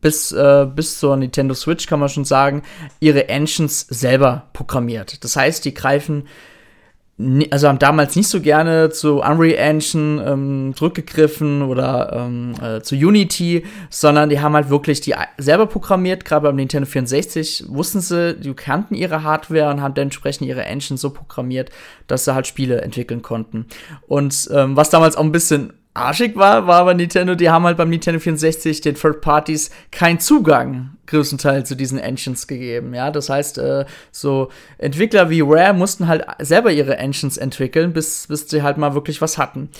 bis, 0.00 0.32
äh, 0.32 0.66
bis 0.74 0.98
zur 0.98 1.16
Nintendo 1.16 1.54
Switch, 1.54 1.86
kann 1.86 2.00
man 2.00 2.08
schon 2.08 2.24
sagen, 2.24 2.62
ihre 3.00 3.28
Engines 3.28 3.86
selber 3.88 4.48
programmiert. 4.52 5.24
Das 5.24 5.36
heißt, 5.36 5.64
die 5.64 5.74
greifen 5.74 6.28
also 7.50 7.66
haben 7.66 7.80
damals 7.80 8.14
nicht 8.14 8.28
so 8.28 8.40
gerne 8.40 8.90
zu 8.90 9.20
Unreal 9.20 9.56
Engine 9.56 10.24
ähm, 10.24 10.72
zurückgegriffen 10.76 11.62
oder 11.62 12.12
ähm, 12.12 12.54
äh, 12.62 12.80
zu 12.80 12.94
Unity, 12.94 13.64
sondern 13.90 14.28
die 14.28 14.40
haben 14.40 14.54
halt 14.54 14.70
wirklich 14.70 15.00
die 15.00 15.16
selber 15.36 15.66
programmiert. 15.66 16.24
Gerade 16.24 16.44
beim 16.44 16.54
Nintendo 16.54 16.86
64 16.86 17.64
wussten 17.68 18.00
sie, 18.00 18.36
die 18.36 18.54
kannten 18.54 18.94
ihre 18.94 19.24
Hardware 19.24 19.70
und 19.70 19.82
haben 19.82 19.94
dementsprechend 19.94 20.46
ihre 20.46 20.64
Engine 20.64 20.96
so 20.96 21.10
programmiert, 21.10 21.70
dass 22.06 22.24
sie 22.24 22.34
halt 22.34 22.46
Spiele 22.46 22.82
entwickeln 22.82 23.20
konnten. 23.20 23.66
Und 24.06 24.48
ähm, 24.52 24.76
was 24.76 24.90
damals 24.90 25.16
auch 25.16 25.24
ein 25.24 25.32
bisschen 25.32 25.72
arschig 25.98 26.36
war, 26.36 26.66
war 26.66 26.84
bei 26.84 26.94
Nintendo, 26.94 27.34
die 27.34 27.50
haben 27.50 27.64
halt 27.64 27.76
beim 27.76 27.90
Nintendo 27.90 28.20
64 28.20 28.80
den 28.80 28.94
Third 28.94 29.20
Parties 29.20 29.70
keinen 29.90 30.20
Zugang 30.20 30.98
größtenteils 31.08 31.68
zu 31.68 31.74
diesen 31.74 31.98
Engines 31.98 32.46
gegeben. 32.46 32.94
Ja, 32.94 33.10
das 33.10 33.28
heißt, 33.28 33.58
äh, 33.58 33.84
so 34.12 34.50
Entwickler 34.78 35.30
wie 35.30 35.40
Rare 35.40 35.74
mussten 35.74 36.06
halt 36.06 36.24
selber 36.38 36.70
ihre 36.70 36.96
Engines 36.96 37.36
entwickeln, 37.36 37.92
bis, 37.92 38.26
bis 38.28 38.48
sie 38.48 38.62
halt 38.62 38.78
mal 38.78 38.94
wirklich 38.94 39.20
was 39.20 39.38
hatten. 39.38 39.70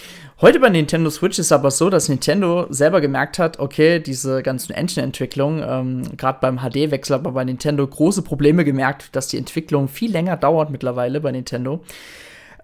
Heute 0.40 0.60
bei 0.60 0.68
Nintendo 0.68 1.10
Switch 1.10 1.38
ist 1.38 1.52
aber 1.52 1.70
so, 1.70 1.90
dass 1.90 2.08
Nintendo 2.08 2.66
selber 2.70 3.00
gemerkt 3.00 3.38
hat, 3.38 3.58
okay, 3.58 4.00
diese 4.00 4.42
ganzen 4.42 4.72
Engine-Entwicklungen, 4.72 5.64
ähm, 5.66 6.16
gerade 6.16 6.38
beim 6.40 6.58
HD-Wechsel, 6.58 7.14
aber 7.14 7.32
bei 7.32 7.44
Nintendo 7.44 7.86
große 7.86 8.22
Probleme 8.22 8.64
gemerkt, 8.64 9.14
dass 9.14 9.28
die 9.28 9.38
Entwicklung 9.38 9.88
viel 9.88 10.10
länger 10.10 10.36
dauert 10.36 10.70
mittlerweile 10.70 11.20
bei 11.20 11.32
Nintendo 11.32 11.82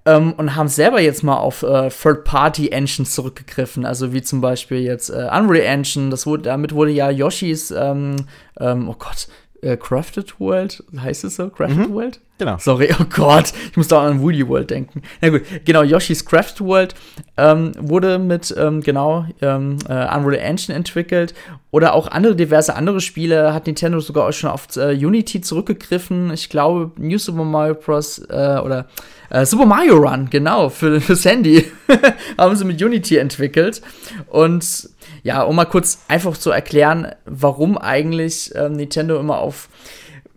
ähm, 0.07 0.33
und 0.35 0.55
haben 0.57 0.69
selber 0.69 1.01
jetzt 1.01 1.23
mal 1.23 1.37
auf 1.37 1.63
äh, 1.63 1.89
Third-Party-Engines 1.89 3.15
zurückgegriffen, 3.15 3.85
also 3.85 4.13
wie 4.13 4.23
zum 4.23 4.41
Beispiel 4.41 4.79
jetzt 4.79 5.11
äh, 5.11 5.29
Unreal 5.33 5.65
Engine, 5.65 6.11
das 6.11 6.27
wurde, 6.27 6.45
damit 6.45 6.75
wurde 6.75 6.91
ja 6.91 7.11
Yoshis, 7.11 7.71
ähm, 7.71 8.17
ähm, 8.61 8.89
oh 8.89 8.97
Gott, 8.99 9.29
äh, 9.63 9.77
Crafted 9.77 10.39
World, 10.39 10.85
heißt 10.97 11.25
es 11.25 11.37
so? 11.37 11.49
Crafted 11.49 11.89
mhm. 11.89 11.95
World? 11.95 12.21
Genau. 12.37 12.57
Sorry, 12.59 12.91
oh 13.01 13.05
Gott, 13.05 13.53
ich 13.71 13.77
muss 13.77 13.89
da 13.89 14.05
an 14.05 14.21
Woody 14.21 14.47
World 14.47 14.69
denken. 14.69 15.03
Na 15.21 15.31
gut, 15.31 15.43
genau, 15.65 15.83
Yoshi's 15.83 16.25
Crafted 16.25 16.61
World 16.67 16.95
ähm, 17.37 17.73
wurde 17.79 18.19
mit, 18.19 18.55
ähm, 18.59 18.83
genau, 18.83 19.25
ähm, 19.41 19.79
äh, 19.89 20.15
Unreal 20.15 20.35
Engine 20.35 20.77
entwickelt. 20.77 21.33
Oder 21.71 21.95
auch 21.95 22.09
andere, 22.09 22.37
diverse 22.37 22.75
andere 22.75 23.01
Spiele 23.01 23.55
hat 23.55 23.67
Nintendo 23.67 24.01
sogar 24.01 24.29
auch 24.29 24.33
schon 24.33 24.51
auf 24.51 24.67
äh, 24.77 24.95
Unity 24.95 25.41
zurückgegriffen. 25.41 26.33
Ich 26.33 26.51
glaube, 26.51 26.91
New 27.01 27.19
Super 27.19 27.45
Mario 27.45 27.75
Bros. 27.75 28.19
Äh, 28.19 28.59
oder 28.63 28.87
äh, 29.31 29.47
Super 29.47 29.67
Mario 29.67 29.97
Run, 29.97 30.29
genau, 30.31 30.69
für, 30.69 31.01
fürs 31.01 31.25
Handy 31.25 31.65
haben 32.39 32.57
sie 32.57 32.65
mit 32.65 32.83
Unity 32.83 33.17
entwickelt. 33.17 33.83
Und 34.29 34.89
ja, 35.23 35.43
um 35.43 35.57
mal 35.57 35.65
kurz 35.65 36.05
einfach 36.09 36.37
zu 36.37 36.51
erklären, 36.51 37.09
warum 37.25 37.79
eigentlich 37.79 38.55
ähm, 38.55 38.73
Nintendo 38.73 39.19
immer 39.19 39.39
auf 39.39 39.69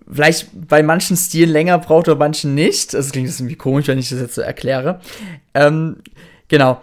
vielleicht 0.09 0.49
bei 0.67 0.81
manchen 0.83 1.17
Stilen 1.17 1.49
länger 1.49 1.77
braucht, 1.79 2.07
oder 2.07 2.17
manchen 2.17 2.55
nicht. 2.55 2.93
Das 2.93 3.11
klingt 3.11 3.29
irgendwie 3.29 3.55
komisch, 3.55 3.87
wenn 3.87 3.99
ich 3.99 4.09
das 4.09 4.19
jetzt 4.19 4.35
so 4.35 4.41
erkläre. 4.41 5.01
Ähm, 5.53 5.97
genau. 6.47 6.81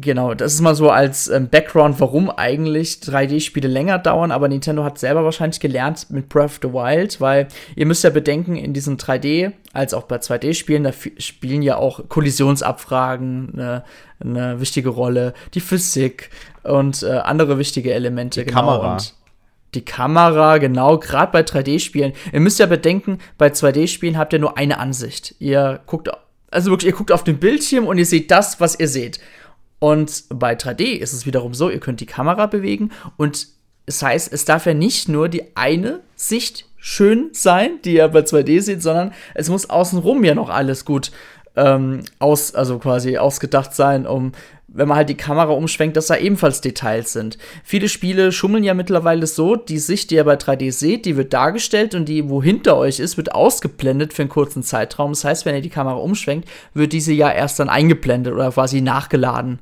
Genau, 0.00 0.32
das 0.34 0.54
ist 0.54 0.60
mal 0.60 0.76
so 0.76 0.90
als 0.90 1.26
ähm, 1.26 1.48
Background, 1.48 1.98
warum 1.98 2.30
eigentlich 2.30 3.00
3D-Spiele 3.02 3.66
länger 3.66 3.98
dauern, 3.98 4.30
aber 4.30 4.46
Nintendo 4.46 4.84
hat 4.84 4.96
selber 4.96 5.24
wahrscheinlich 5.24 5.58
gelernt 5.58 6.06
mit 6.10 6.28
Breath 6.28 6.44
of 6.44 6.60
the 6.62 6.72
Wild, 6.72 7.20
weil 7.20 7.48
ihr 7.74 7.84
müsst 7.84 8.04
ja 8.04 8.10
bedenken, 8.10 8.54
in 8.54 8.72
diesen 8.72 8.96
3D- 8.96 9.52
als 9.72 9.94
auch 9.94 10.04
bei 10.04 10.16
2D-Spielen, 10.16 10.84
da 10.84 10.92
spielen 11.18 11.62
ja 11.62 11.76
auch 11.76 12.08
Kollisionsabfragen 12.08 13.54
eine, 13.54 13.84
eine 14.20 14.60
wichtige 14.60 14.88
Rolle, 14.88 15.34
die 15.54 15.60
Physik 15.60 16.30
und 16.62 17.02
äh, 17.02 17.10
andere 17.10 17.58
wichtige 17.58 17.92
Elemente. 17.92 18.40
Die 18.40 18.46
genau. 18.46 18.60
Kamera. 18.60 18.92
Und 18.92 19.14
die 19.74 19.84
Kamera, 19.84 20.58
genau, 20.58 20.98
gerade 20.98 21.32
bei 21.32 21.40
3D-Spielen. 21.40 22.12
Ihr 22.32 22.40
müsst 22.40 22.58
ja 22.58 22.66
bedenken, 22.66 23.18
bei 23.36 23.48
2D-Spielen 23.48 24.16
habt 24.16 24.32
ihr 24.32 24.38
nur 24.38 24.56
eine 24.56 24.78
Ansicht. 24.78 25.34
Ihr 25.40 25.80
guckt, 25.86 26.08
also 26.50 26.70
wirklich, 26.70 26.90
ihr 26.92 26.96
guckt 26.96 27.12
auf 27.12 27.24
den 27.24 27.38
Bildschirm 27.38 27.86
und 27.86 27.98
ihr 27.98 28.06
seht 28.06 28.30
das, 28.30 28.60
was 28.60 28.78
ihr 28.78 28.88
seht. 28.88 29.20
Und 29.78 30.24
bei 30.30 30.54
3D 30.54 30.96
ist 30.96 31.12
es 31.12 31.26
wiederum 31.26 31.54
so, 31.54 31.70
ihr 31.70 31.80
könnt 31.80 32.00
die 32.00 32.06
Kamera 32.06 32.46
bewegen 32.46 32.90
und 33.16 33.48
es 33.86 34.02
heißt, 34.02 34.32
es 34.32 34.44
darf 34.44 34.66
ja 34.66 34.74
nicht 34.74 35.08
nur 35.08 35.28
die 35.28 35.56
eine 35.56 36.00
Sicht 36.14 36.66
schön 36.76 37.30
sein, 37.32 37.80
die 37.84 37.94
ihr 37.94 38.08
bei 38.08 38.20
2D 38.20 38.60
seht, 38.60 38.82
sondern 38.82 39.12
es 39.34 39.48
muss 39.48 39.70
außenrum 39.70 40.24
ja 40.24 40.34
noch 40.34 40.50
alles 40.50 40.84
gut 40.84 41.10
ähm, 41.56 42.02
aus, 42.18 42.54
also 42.54 42.78
quasi 42.78 43.18
ausgedacht 43.18 43.74
sein, 43.74 44.06
um 44.06 44.32
wenn 44.68 44.86
man 44.86 44.98
halt 44.98 45.08
die 45.08 45.16
Kamera 45.16 45.52
umschwenkt, 45.52 45.96
dass 45.96 46.08
da 46.08 46.16
ebenfalls 46.16 46.60
Details 46.60 47.12
sind. 47.12 47.38
Viele 47.64 47.88
Spiele 47.88 48.32
schummeln 48.32 48.64
ja 48.64 48.74
mittlerweile 48.74 49.26
so, 49.26 49.56
die 49.56 49.78
Sicht, 49.78 50.10
die 50.10 50.16
ihr 50.16 50.24
bei 50.24 50.34
3D 50.34 50.72
seht, 50.72 51.06
die 51.06 51.16
wird 51.16 51.32
dargestellt 51.32 51.94
und 51.94 52.06
die, 52.06 52.28
wo 52.28 52.42
hinter 52.42 52.76
euch 52.76 53.00
ist, 53.00 53.16
wird 53.16 53.34
ausgeblendet 53.34 54.12
für 54.12 54.22
einen 54.22 54.28
kurzen 54.28 54.62
Zeitraum. 54.62 55.12
Das 55.12 55.24
heißt, 55.24 55.46
wenn 55.46 55.54
ihr 55.54 55.62
die 55.62 55.70
Kamera 55.70 55.96
umschwenkt, 55.96 56.48
wird 56.74 56.92
diese 56.92 57.12
ja 57.12 57.30
erst 57.30 57.58
dann 57.58 57.70
eingeblendet 57.70 58.34
oder 58.34 58.50
quasi 58.52 58.82
nachgeladen. 58.82 59.58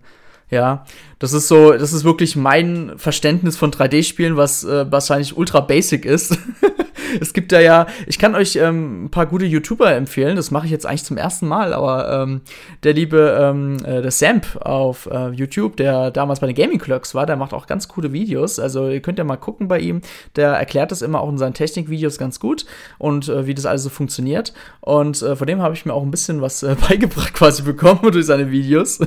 Ja, 0.51 0.85
das 1.19 1.33
ist 1.33 1.49
so, 1.49 1.73
das 1.73 1.93
ist 1.93 2.05
wirklich 2.05 2.37
mein 2.37 2.93
Verständnis 2.97 3.57
von 3.57 3.73
3D-Spielen, 3.73 4.37
was 4.37 4.63
äh, 4.63 4.91
wahrscheinlich 4.91 5.37
ultra 5.37 5.61
basic 5.61 6.05
ist. 6.05 6.39
es 7.21 7.33
gibt 7.33 7.53
da 7.53 7.61
ja, 7.61 7.87
ich 8.07 8.19
kann 8.19 8.35
euch 8.35 8.57
ähm, 8.57 9.05
ein 9.05 9.11
paar 9.11 9.27
gute 9.27 9.45
YouTuber 9.45 9.95
empfehlen, 9.95 10.37
das 10.37 10.51
mache 10.51 10.67
ich 10.67 10.73
jetzt 10.73 10.87
eigentlich 10.87 11.05
zum 11.05 11.17
ersten 11.17 11.49
Mal, 11.49 11.73
aber 11.73 12.23
ähm, 12.23 12.41
der 12.83 12.93
liebe, 12.93 13.37
ähm, 13.41 13.77
äh, 13.85 14.03
der 14.03 14.11
Samp 14.11 14.47
auf 14.61 15.07
äh, 15.07 15.31
YouTube, 15.31 15.77
der 15.77 16.11
damals 16.11 16.41
bei 16.41 16.47
den 16.47 16.57
Gaming 16.57 16.79
Clerks 16.79 17.15
war, 17.15 17.27
der 17.27 17.37
macht 17.37 17.53
auch 17.53 17.67
ganz 17.67 17.89
coole 17.89 18.13
Videos, 18.13 18.59
also 18.59 18.89
ihr 18.89 19.01
könnt 19.01 19.19
ja 19.19 19.25
mal 19.25 19.37
gucken 19.37 19.69
bei 19.69 19.79
ihm, 19.79 20.01
der 20.37 20.53
erklärt 20.53 20.93
das 20.93 21.03
immer 21.03 21.21
auch 21.21 21.29
in 21.29 21.39
seinen 21.39 21.55
Technikvideos 21.55 22.19
ganz 22.19 22.41
gut 22.41 22.67
und 22.99 23.29
äh, 23.29 23.47
wie 23.47 23.55
das 23.55 23.67
alles 23.67 23.83
so 23.83 23.91
funktioniert. 23.91 24.53
Und 24.81 25.23
äh, 25.23 25.37
von 25.37 25.47
dem 25.47 25.63
habe 25.63 25.75
ich 25.75 25.85
mir 25.85 25.95
auch 25.95 26.03
ein 26.03 26.11
bisschen 26.11 26.41
was 26.43 26.63
äh, 26.63 26.77
beigebracht 26.89 27.35
quasi 27.35 27.63
bekommen 27.63 28.13
durch 28.13 28.27
seine 28.27 28.51
Videos. 28.51 29.01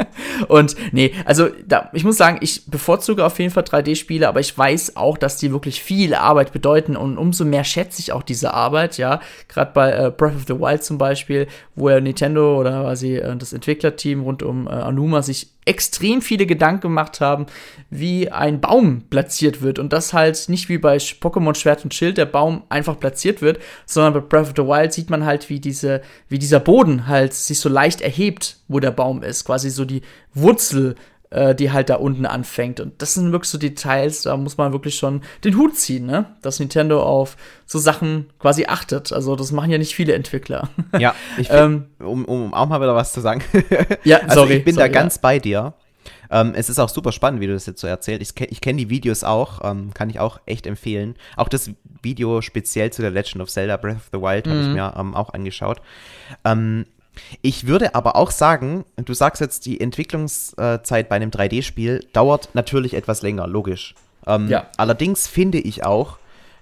Und 0.48 0.76
nee, 0.92 1.12
also 1.24 1.48
da, 1.66 1.90
ich 1.92 2.04
muss 2.04 2.16
sagen, 2.16 2.38
ich 2.40 2.66
bevorzuge 2.66 3.24
auf 3.24 3.38
jeden 3.38 3.50
Fall 3.52 3.64
3D-Spiele, 3.64 4.28
aber 4.28 4.40
ich 4.40 4.56
weiß 4.56 4.96
auch, 4.96 5.18
dass 5.18 5.36
die 5.36 5.52
wirklich 5.52 5.82
viel 5.82 6.14
Arbeit 6.14 6.52
bedeuten 6.52 6.96
und 6.96 7.18
umso 7.18 7.44
mehr 7.56 7.64
schätze 7.64 8.00
ich 8.00 8.12
auch 8.12 8.22
diese 8.22 8.52
Arbeit, 8.52 8.98
ja. 8.98 9.20
Gerade 9.48 9.70
bei 9.72 9.90
äh, 9.92 10.10
Breath 10.10 10.36
of 10.36 10.44
the 10.46 10.60
Wild 10.60 10.84
zum 10.84 10.98
Beispiel, 10.98 11.46
wo 11.74 11.88
ja 11.88 12.00
Nintendo 12.00 12.60
oder 12.60 12.82
quasi 12.82 13.16
äh, 13.16 13.34
das 13.36 13.54
Entwicklerteam 13.54 14.20
rund 14.20 14.42
um 14.42 14.66
äh, 14.66 14.70
Anuma 14.70 15.22
sich 15.22 15.48
extrem 15.64 16.20
viele 16.20 16.44
Gedanken 16.44 16.82
gemacht 16.82 17.22
haben, 17.22 17.46
wie 17.88 18.30
ein 18.30 18.60
Baum 18.60 19.04
platziert 19.08 19.62
wird. 19.62 19.78
Und 19.78 19.94
das 19.94 20.12
halt 20.12 20.50
nicht 20.50 20.68
wie 20.68 20.76
bei 20.76 20.98
Pokémon 20.98 21.54
Schwert 21.54 21.82
und 21.82 21.94
Schild 21.94 22.18
der 22.18 22.26
Baum 22.26 22.62
einfach 22.68 23.00
platziert 23.00 23.40
wird, 23.40 23.58
sondern 23.86 24.12
bei 24.12 24.20
Breath 24.20 24.48
of 24.48 24.52
the 24.54 24.62
Wild 24.62 24.92
sieht 24.92 25.08
man 25.08 25.24
halt, 25.24 25.48
wie, 25.48 25.58
diese, 25.58 26.02
wie 26.28 26.38
dieser 26.38 26.60
Boden 26.60 27.06
halt 27.06 27.32
sich 27.32 27.58
so 27.58 27.70
leicht 27.70 28.02
erhebt, 28.02 28.58
wo 28.68 28.80
der 28.80 28.90
Baum 28.90 29.22
ist. 29.22 29.46
Quasi 29.46 29.70
so 29.70 29.86
die 29.86 30.02
Wurzel 30.34 30.94
äh, 31.30 31.54
die 31.54 31.72
halt 31.72 31.90
da 31.90 31.96
unten 31.96 32.26
anfängt. 32.26 32.80
Und 32.80 33.00
das 33.02 33.14
sind 33.14 33.32
wirklich 33.32 33.50
so 33.50 33.58
Details, 33.58 34.22
da 34.22 34.36
muss 34.36 34.56
man 34.56 34.72
wirklich 34.72 34.96
schon 34.96 35.22
den 35.44 35.56
Hut 35.56 35.76
ziehen, 35.76 36.06
ne? 36.06 36.26
Dass 36.42 36.60
Nintendo 36.60 37.02
auf 37.02 37.36
so 37.66 37.78
Sachen 37.78 38.30
quasi 38.38 38.66
achtet. 38.66 39.12
Also 39.12 39.36
das 39.36 39.52
machen 39.52 39.70
ja 39.70 39.78
nicht 39.78 39.94
viele 39.94 40.14
Entwickler. 40.14 40.68
Ja, 40.98 41.14
ich 41.36 41.48
find, 41.48 41.60
ähm, 41.60 41.84
um, 41.98 42.24
um 42.24 42.54
auch 42.54 42.66
mal 42.68 42.80
wieder 42.80 42.94
was 42.94 43.12
zu 43.12 43.20
sagen. 43.20 43.42
ja, 44.04 44.18
also 44.22 44.40
sorry, 44.40 44.54
ich 44.54 44.64
bin 44.64 44.76
sorry, 44.76 44.88
da 44.88 44.92
ganz 44.92 45.16
ja. 45.16 45.20
bei 45.20 45.38
dir. 45.38 45.74
Ähm, 46.30 46.52
es 46.54 46.68
ist 46.68 46.78
auch 46.78 46.88
super 46.88 47.12
spannend, 47.12 47.40
wie 47.40 47.46
du 47.46 47.52
das 47.52 47.66
jetzt 47.66 47.80
so 47.80 47.86
erzählst. 47.86 48.22
Ich, 48.22 48.50
ich 48.50 48.60
kenne 48.60 48.78
die 48.78 48.88
Videos 48.88 49.24
auch, 49.24 49.60
ähm, 49.62 49.92
kann 49.94 50.10
ich 50.10 50.20
auch 50.20 50.40
echt 50.46 50.66
empfehlen. 50.66 51.16
Auch 51.36 51.48
das 51.48 51.70
Video 52.02 52.40
speziell 52.40 52.92
zu 52.92 53.02
der 53.02 53.10
Legend 53.10 53.42
of 53.42 53.50
Zelda 53.50 53.76
Breath 53.76 53.96
of 53.96 54.08
the 54.12 54.20
Wild 54.20 54.46
mhm. 54.46 54.50
habe 54.50 54.60
ich 54.60 54.68
mir 54.68 54.94
ähm, 54.96 55.14
auch 55.14 55.34
angeschaut. 55.34 55.80
Ähm, 56.44 56.86
ich 57.42 57.66
würde 57.66 57.94
aber 57.94 58.16
auch 58.16 58.30
sagen, 58.30 58.84
du 58.96 59.14
sagst 59.14 59.40
jetzt, 59.40 59.66
die 59.66 59.80
Entwicklungszeit 59.80 61.08
bei 61.08 61.16
einem 61.16 61.30
3D-Spiel 61.30 62.06
dauert 62.12 62.50
natürlich 62.54 62.94
etwas 62.94 63.22
länger, 63.22 63.46
logisch. 63.46 63.94
Ähm, 64.26 64.48
ja. 64.48 64.66
Allerdings 64.76 65.26
finde 65.26 65.58
ich 65.58 65.84
auch, 65.84 66.18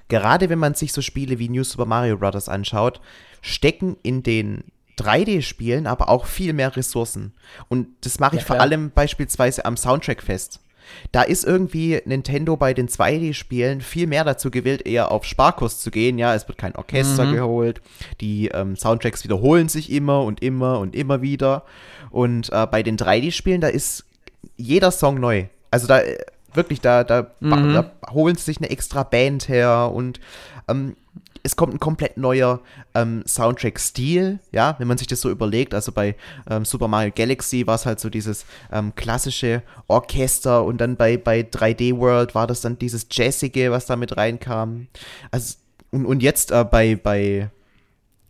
gerade 0.09 0.49
wenn 0.49 0.59
man 0.59 0.75
sich 0.75 0.93
so 0.93 1.03
Spiele 1.03 1.38
wie 1.38 1.49
New 1.49 1.64
Super 1.64 1.87
Mario 1.87 2.17
Bros. 2.19 2.49
anschaut, 2.49 3.01
stecken 3.40 3.97
in 4.03 4.23
den 4.23 4.64
3D-Spielen 4.99 5.87
aber 5.87 6.09
auch 6.09 6.27
viel 6.27 6.53
mehr 6.53 6.77
Ressourcen. 6.77 7.33
Und 7.69 7.88
das 8.03 8.21
mache 8.21 8.37
ich 8.37 8.43
ja, 8.43 8.47
vor 8.47 8.61
allem 8.61 8.90
beispielsweise 8.90 9.64
am 9.64 9.77
Soundtrack 9.77 10.23
fest. 10.23 10.61
Da 11.12 11.23
ist 11.23 11.44
irgendwie 11.44 12.01
Nintendo 12.05 12.57
bei 12.57 12.75
den 12.75 12.88
2D-Spielen 12.88 13.81
viel 13.81 14.07
mehr 14.07 14.25
dazu 14.25 14.51
gewillt, 14.51 14.87
eher 14.87 15.11
auf 15.11 15.25
Sparkurs 15.25 15.81
zu 15.81 15.90
gehen. 15.90 16.18
Ja, 16.18 16.35
es 16.35 16.49
wird 16.49 16.59
kein 16.59 16.75
Orchester 16.77 17.27
mhm. 17.27 17.35
geholt. 17.35 17.81
Die 18.20 18.49
ähm, 18.49 18.77
Soundtracks 18.77 19.25
wiederholen 19.25 19.68
sich 19.68 19.90
immer 19.90 20.23
und 20.23 20.42
immer 20.42 20.79
und 20.79 20.94
immer 20.94 21.23
wieder. 21.23 21.64
Und 22.11 22.53
äh, 22.53 22.66
bei 22.66 22.83
den 22.83 22.97
3D-Spielen, 22.97 23.61
da 23.61 23.68
ist 23.68 24.05
jeder 24.57 24.90
Song 24.90 25.20
neu. 25.20 25.47
Also 25.70 25.87
da 25.87 26.01
äh, 26.01 26.18
wirklich, 26.53 26.81
da, 26.81 27.05
da, 27.05 27.31
mhm. 27.40 27.73
da 27.73 27.90
holen 28.11 28.37
sie 28.37 28.44
sich 28.44 28.59
eine 28.59 28.70
extra 28.70 29.03
Band 29.03 29.49
her 29.49 29.90
und 29.92 30.20
ähm, 30.68 30.97
es 31.44 31.57
kommt 31.57 31.74
ein 31.74 31.78
komplett 31.78 32.16
neuer 32.16 32.61
ähm, 32.94 33.22
Soundtrack-Stil, 33.26 34.40
ja, 34.50 34.76
wenn 34.78 34.88
man 34.88 34.96
sich 34.96 35.07
das 35.07 35.20
so 35.20 35.30
überlegt. 35.30 35.74
Also 35.74 35.92
bei 35.92 36.16
ähm, 36.50 36.64
Super 36.64 36.88
Mario 36.88 37.12
Galaxy 37.14 37.66
war 37.66 37.74
es 37.74 37.85
halt 37.85 38.00
so 38.00 38.09
dieses 38.09 38.46
ähm, 38.72 38.94
klassische 38.94 39.62
Orchester 39.87 40.64
und 40.64 40.78
dann 40.78 40.96
bei, 40.96 41.18
bei 41.18 41.40
3D 41.40 41.98
World 41.98 42.35
war 42.35 42.46
das 42.46 42.62
dann 42.62 42.78
dieses 42.78 43.07
Jazzige, 43.11 43.70
was 43.70 43.85
da 43.85 43.94
mit 43.94 44.16
reinkam. 44.16 44.88
Also, 45.30 45.57
und, 45.90 46.07
und 46.07 46.22
jetzt 46.22 46.50
äh, 46.50 46.64
bei, 46.64 46.96
bei 46.96 47.50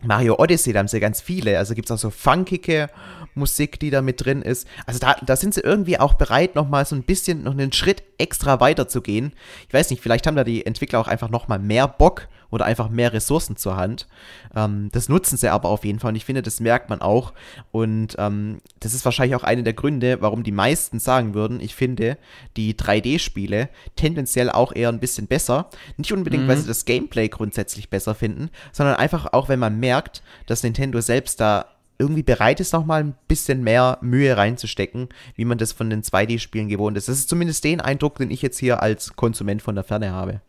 Mario 0.03 0.35
Odyssey, 0.37 0.73
da 0.73 0.79
haben 0.79 0.89
sie 0.89 0.99
ganz 0.99 1.21
viele. 1.21 1.57
Also 1.57 1.73
gibt 1.73 1.89
es 1.89 1.95
auch 1.95 1.99
so 1.99 2.09
funkige 2.09 2.89
Musik, 3.33 3.79
die 3.79 3.91
da 3.91 4.01
mit 4.01 4.25
drin 4.25 4.41
ist. 4.41 4.67
Also 4.85 4.99
da, 4.99 5.15
da 5.25 5.37
sind 5.37 5.53
sie 5.53 5.61
irgendwie 5.61 5.99
auch 5.99 6.15
bereit, 6.15 6.55
nochmal 6.55 6.85
so 6.85 6.95
ein 6.95 7.03
bisschen, 7.03 7.43
noch 7.43 7.53
einen 7.53 7.71
Schritt 7.71 8.03
extra 8.17 8.59
weiter 8.59 8.89
zu 8.89 9.01
gehen. 9.01 9.31
Ich 9.69 9.73
weiß 9.73 9.89
nicht, 9.89 10.01
vielleicht 10.01 10.27
haben 10.27 10.35
da 10.35 10.43
die 10.43 10.65
Entwickler 10.65 10.99
auch 10.99 11.07
einfach 11.07 11.29
nochmal 11.29 11.59
mehr 11.59 11.87
Bock 11.87 12.27
oder 12.51 12.65
einfach 12.65 12.89
mehr 12.89 13.13
Ressourcen 13.13 13.55
zur 13.57 13.75
Hand. 13.75 14.07
Ähm, 14.55 14.89
das 14.91 15.09
nutzen 15.09 15.37
sie 15.37 15.51
aber 15.51 15.69
auf 15.69 15.85
jeden 15.85 15.99
Fall 15.99 16.09
und 16.09 16.15
ich 16.15 16.25
finde, 16.25 16.41
das 16.41 16.59
merkt 16.59 16.89
man 16.89 17.01
auch. 17.01 17.33
Und 17.71 18.15
ähm, 18.17 18.59
das 18.79 18.93
ist 18.93 19.05
wahrscheinlich 19.05 19.35
auch 19.35 19.43
einer 19.43 19.63
der 19.63 19.73
Gründe, 19.73 20.21
warum 20.21 20.43
die 20.43 20.51
meisten 20.51 20.99
sagen 20.99 21.33
würden, 21.33 21.59
ich 21.59 21.75
finde 21.75 22.17
die 22.57 22.73
3D-Spiele 22.73 23.69
tendenziell 23.95 24.49
auch 24.49 24.73
eher 24.73 24.89
ein 24.89 24.99
bisschen 24.99 25.27
besser. 25.27 25.69
Nicht 25.97 26.13
unbedingt, 26.13 26.43
mhm. 26.43 26.47
weil 26.47 26.57
sie 26.57 26.67
das 26.67 26.85
Gameplay 26.85 27.27
grundsätzlich 27.29 27.89
besser 27.89 28.15
finden, 28.15 28.49
sondern 28.71 28.95
einfach 28.95 29.33
auch, 29.33 29.49
wenn 29.49 29.59
man 29.59 29.79
merkt, 29.79 30.23
dass 30.45 30.63
Nintendo 30.63 31.01
selbst 31.01 31.39
da 31.39 31.65
irgendwie 31.97 32.23
bereit 32.23 32.59
ist, 32.59 32.73
nochmal 32.73 33.03
ein 33.03 33.15
bisschen 33.27 33.63
mehr 33.63 33.97
Mühe 34.01 34.35
reinzustecken, 34.35 35.09
wie 35.35 35.45
man 35.45 35.57
das 35.57 35.71
von 35.71 35.89
den 35.89 36.03
2D-Spielen 36.03 36.67
gewohnt 36.67 36.97
ist. 36.97 37.07
Das 37.07 37.17
ist 37.17 37.29
zumindest 37.29 37.63
den 37.63 37.81
Eindruck, 37.81 38.17
den 38.17 38.31
ich 38.31 38.41
jetzt 38.41 38.59
hier 38.59 38.81
als 38.81 39.15
Konsument 39.15 39.61
von 39.61 39.75
der 39.75 39.83
Ferne 39.83 40.11
habe. 40.11 40.41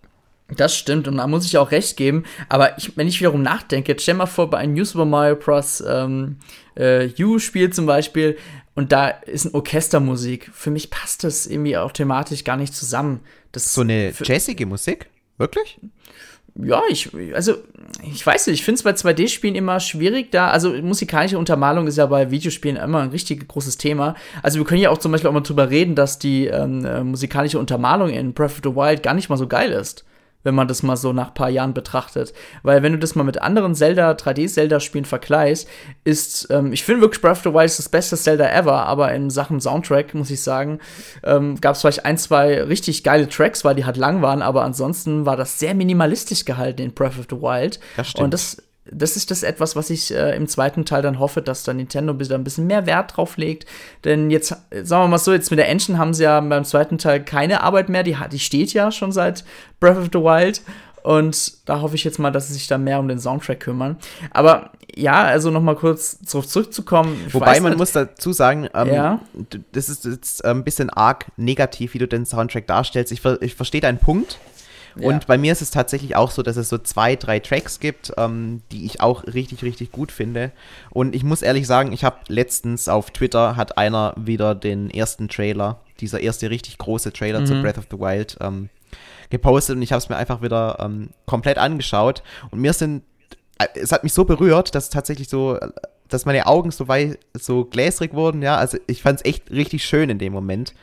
Das 0.48 0.76
stimmt 0.76 1.08
und 1.08 1.16
da 1.16 1.26
muss 1.26 1.44
ich 1.44 1.58
auch 1.58 1.72
recht 1.72 1.96
geben. 1.96 2.24
Aber 2.48 2.78
ich, 2.78 2.96
wenn 2.96 3.08
ich 3.08 3.18
wiederum 3.18 3.42
nachdenke, 3.42 3.92
jetzt 3.92 4.02
stell 4.02 4.14
mal 4.14 4.26
vor, 4.26 4.48
bei 4.48 4.58
einem 4.58 4.74
New 4.74 4.84
Super 4.84 5.04
Mario 5.04 5.36
Bros. 5.36 5.82
Ähm, 5.86 6.36
äh, 6.76 7.08
U-Spiel 7.18 7.70
zum 7.70 7.86
Beispiel 7.86 8.36
und 8.74 8.92
da 8.92 9.08
ist 9.08 9.46
ein 9.46 9.54
Orchestermusik. 9.54 10.50
Für 10.52 10.70
mich 10.70 10.90
passt 10.90 11.24
das 11.24 11.46
irgendwie 11.46 11.76
auch 11.76 11.90
thematisch 11.90 12.44
gar 12.44 12.56
nicht 12.56 12.74
zusammen. 12.74 13.20
Das 13.50 13.74
so 13.74 13.80
eine 13.80 14.12
jazzige 14.22 14.66
Musik? 14.66 15.08
Wirklich? 15.38 15.80
ja, 16.62 16.82
ich, 16.88 17.10
also, 17.34 17.54
ich 18.02 18.24
weiß 18.24 18.46
nicht, 18.46 18.60
ich 18.60 18.64
finde 18.64 18.78
es 18.78 18.82
bei 18.82 18.92
2D-Spielen 18.92 19.54
immer 19.54 19.80
schwierig 19.80 20.30
da. 20.30 20.50
Also, 20.50 20.72
musikalische 20.82 21.38
Untermalung 21.38 21.86
ist 21.86 21.98
ja 21.98 22.06
bei 22.06 22.30
Videospielen 22.30 22.76
immer 22.76 23.00
ein 23.00 23.10
richtig 23.10 23.46
großes 23.48 23.76
Thema. 23.76 24.14
Also, 24.42 24.58
wir 24.58 24.64
können 24.64 24.80
ja 24.80 24.90
auch 24.90 24.98
zum 24.98 25.12
Beispiel 25.12 25.28
auch 25.28 25.34
mal 25.34 25.40
drüber 25.40 25.70
reden, 25.70 25.94
dass 25.94 26.18
die 26.18 26.46
ähm, 26.46 26.84
äh, 26.84 27.04
musikalische 27.04 27.58
Untermalung 27.58 28.10
in 28.10 28.32
Breath 28.32 28.52
of 28.52 28.60
the 28.64 28.74
Wild 28.74 29.02
gar 29.02 29.14
nicht 29.14 29.28
mal 29.28 29.36
so 29.36 29.48
geil 29.48 29.72
ist 29.72 30.04
wenn 30.46 30.54
man 30.54 30.68
das 30.68 30.82
mal 30.82 30.96
so 30.96 31.12
nach 31.12 31.28
ein 31.28 31.34
paar 31.34 31.50
Jahren 31.50 31.74
betrachtet. 31.74 32.32
Weil 32.62 32.82
wenn 32.82 32.92
du 32.92 32.98
das 32.98 33.14
mal 33.14 33.24
mit 33.24 33.42
anderen 33.42 33.74
Zelda, 33.74 34.12
3D-Zelda-Spielen 34.12 35.04
vergleichst, 35.04 35.68
ist, 36.04 36.46
ähm, 36.50 36.72
ich 36.72 36.84
finde 36.84 37.02
wirklich 37.02 37.20
Breath 37.20 37.38
of 37.38 37.42
the 37.42 37.52
Wild 37.52 37.66
ist 37.66 37.80
das 37.80 37.88
beste 37.88 38.16
Zelda 38.16 38.48
ever, 38.50 38.86
aber 38.86 39.12
in 39.12 39.28
Sachen 39.28 39.60
Soundtrack, 39.60 40.14
muss 40.14 40.30
ich 40.30 40.40
sagen, 40.40 40.78
ähm, 41.24 41.60
gab 41.60 41.74
es 41.74 41.80
vielleicht 41.82 42.06
ein, 42.06 42.16
zwei 42.16 42.62
richtig 42.62 43.02
geile 43.02 43.28
Tracks, 43.28 43.64
weil 43.64 43.74
die 43.74 43.84
halt 43.84 43.96
lang 43.96 44.22
waren, 44.22 44.40
aber 44.40 44.62
ansonsten 44.62 45.26
war 45.26 45.36
das 45.36 45.58
sehr 45.58 45.74
minimalistisch 45.74 46.44
gehalten 46.44 46.80
in 46.80 46.94
Breath 46.94 47.18
of 47.18 47.26
the 47.28 47.36
Wild. 47.36 47.80
Das 47.96 48.08
stimmt. 48.08 48.24
Und 48.24 48.34
das 48.34 48.62
das 48.90 49.16
ist 49.16 49.30
das 49.30 49.42
etwas, 49.42 49.76
was 49.76 49.90
ich 49.90 50.14
äh, 50.14 50.36
im 50.36 50.46
zweiten 50.48 50.84
Teil 50.84 51.02
dann 51.02 51.18
hoffe, 51.18 51.42
dass 51.42 51.64
da 51.64 51.72
Nintendo 51.72 52.12
ein 52.12 52.44
bisschen 52.44 52.66
mehr 52.66 52.86
Wert 52.86 53.16
drauf 53.16 53.36
legt. 53.36 53.66
Denn 54.04 54.30
jetzt, 54.30 54.48
sagen 54.48 55.04
wir 55.04 55.08
mal 55.08 55.18
so, 55.18 55.32
jetzt 55.32 55.50
mit 55.50 55.58
der 55.58 55.68
Engine 55.68 55.98
haben 55.98 56.14
sie 56.14 56.24
ja 56.24 56.40
beim 56.40 56.64
zweiten 56.64 56.98
Teil 56.98 57.24
keine 57.24 57.62
Arbeit 57.62 57.88
mehr. 57.88 58.02
Die, 58.02 58.16
die 58.30 58.38
steht 58.38 58.72
ja 58.72 58.90
schon 58.92 59.12
seit 59.12 59.44
Breath 59.80 59.98
of 59.98 60.08
the 60.12 60.20
Wild. 60.20 60.62
Und 61.02 61.68
da 61.68 61.82
hoffe 61.82 61.94
ich 61.94 62.02
jetzt 62.02 62.18
mal, 62.18 62.32
dass 62.32 62.48
sie 62.48 62.54
sich 62.54 62.66
da 62.66 62.78
mehr 62.78 62.98
um 62.98 63.06
den 63.06 63.20
Soundtrack 63.20 63.60
kümmern. 63.60 63.96
Aber 64.32 64.72
ja, 64.92 65.22
also 65.22 65.52
noch 65.52 65.62
mal 65.62 65.76
kurz 65.76 66.18
darauf 66.18 66.48
zurückzukommen. 66.48 67.16
Wobei 67.30 67.60
man 67.60 67.72
nicht, 67.72 67.78
muss 67.78 67.92
dazu 67.92 68.32
sagen, 68.32 68.68
ähm, 68.74 68.88
ja? 68.88 69.20
das 69.70 69.88
ist 69.88 70.04
jetzt 70.04 70.44
ein 70.44 70.64
bisschen 70.64 70.90
arg 70.90 71.26
negativ, 71.36 71.94
wie 71.94 71.98
du 71.98 72.08
den 72.08 72.26
Soundtrack 72.26 72.66
darstellst. 72.66 73.12
Ich, 73.12 73.24
ich 73.40 73.54
verstehe 73.54 73.80
deinen 73.80 73.98
Punkt. 73.98 74.40
Und 75.04 75.26
bei 75.26 75.36
mir 75.36 75.52
ist 75.52 75.62
es 75.62 75.70
tatsächlich 75.70 76.16
auch 76.16 76.30
so, 76.30 76.42
dass 76.42 76.56
es 76.56 76.68
so 76.68 76.78
zwei, 76.78 77.16
drei 77.16 77.38
Tracks 77.38 77.80
gibt, 77.80 78.12
ähm, 78.16 78.62
die 78.72 78.86
ich 78.86 79.00
auch 79.00 79.24
richtig, 79.26 79.62
richtig 79.62 79.92
gut 79.92 80.10
finde. 80.10 80.52
Und 80.90 81.14
ich 81.14 81.24
muss 81.24 81.42
ehrlich 81.42 81.66
sagen, 81.66 81.92
ich 81.92 82.04
habe 82.04 82.18
letztens 82.28 82.88
auf 82.88 83.10
Twitter 83.10 83.56
hat 83.56 83.76
einer 83.78 84.14
wieder 84.16 84.54
den 84.54 84.90
ersten 84.90 85.28
Trailer, 85.28 85.80
dieser 86.00 86.20
erste 86.20 86.50
richtig 86.50 86.78
große 86.78 87.12
Trailer 87.12 87.40
mhm. 87.40 87.46
zu 87.46 87.62
Breath 87.62 87.78
of 87.78 87.86
the 87.90 87.98
Wild, 87.98 88.36
ähm, 88.40 88.70
gepostet 89.30 89.76
und 89.76 89.82
ich 89.82 89.92
habe 89.92 89.98
es 89.98 90.08
mir 90.08 90.16
einfach 90.16 90.40
wieder 90.42 90.78
ähm, 90.80 91.10
komplett 91.26 91.58
angeschaut. 91.58 92.22
Und 92.50 92.60
mir 92.60 92.72
sind, 92.72 93.02
äh, 93.58 93.66
es 93.74 93.92
hat 93.92 94.04
mich 94.04 94.12
so 94.12 94.24
berührt, 94.24 94.74
dass 94.74 94.90
tatsächlich 94.90 95.28
so 95.28 95.58
dass 96.08 96.26
meine 96.26 96.46
Augen 96.46 96.70
so 96.70 96.88
weit, 96.88 97.18
so 97.34 97.64
gläsrig 97.64 98.14
wurden, 98.14 98.42
ja. 98.42 98.56
Also 98.56 98.78
ich 98.86 99.02
fand 99.02 99.20
es 99.20 99.24
echt 99.24 99.50
richtig 99.50 99.84
schön 99.84 100.10
in 100.10 100.18
dem 100.18 100.32
Moment. 100.32 100.74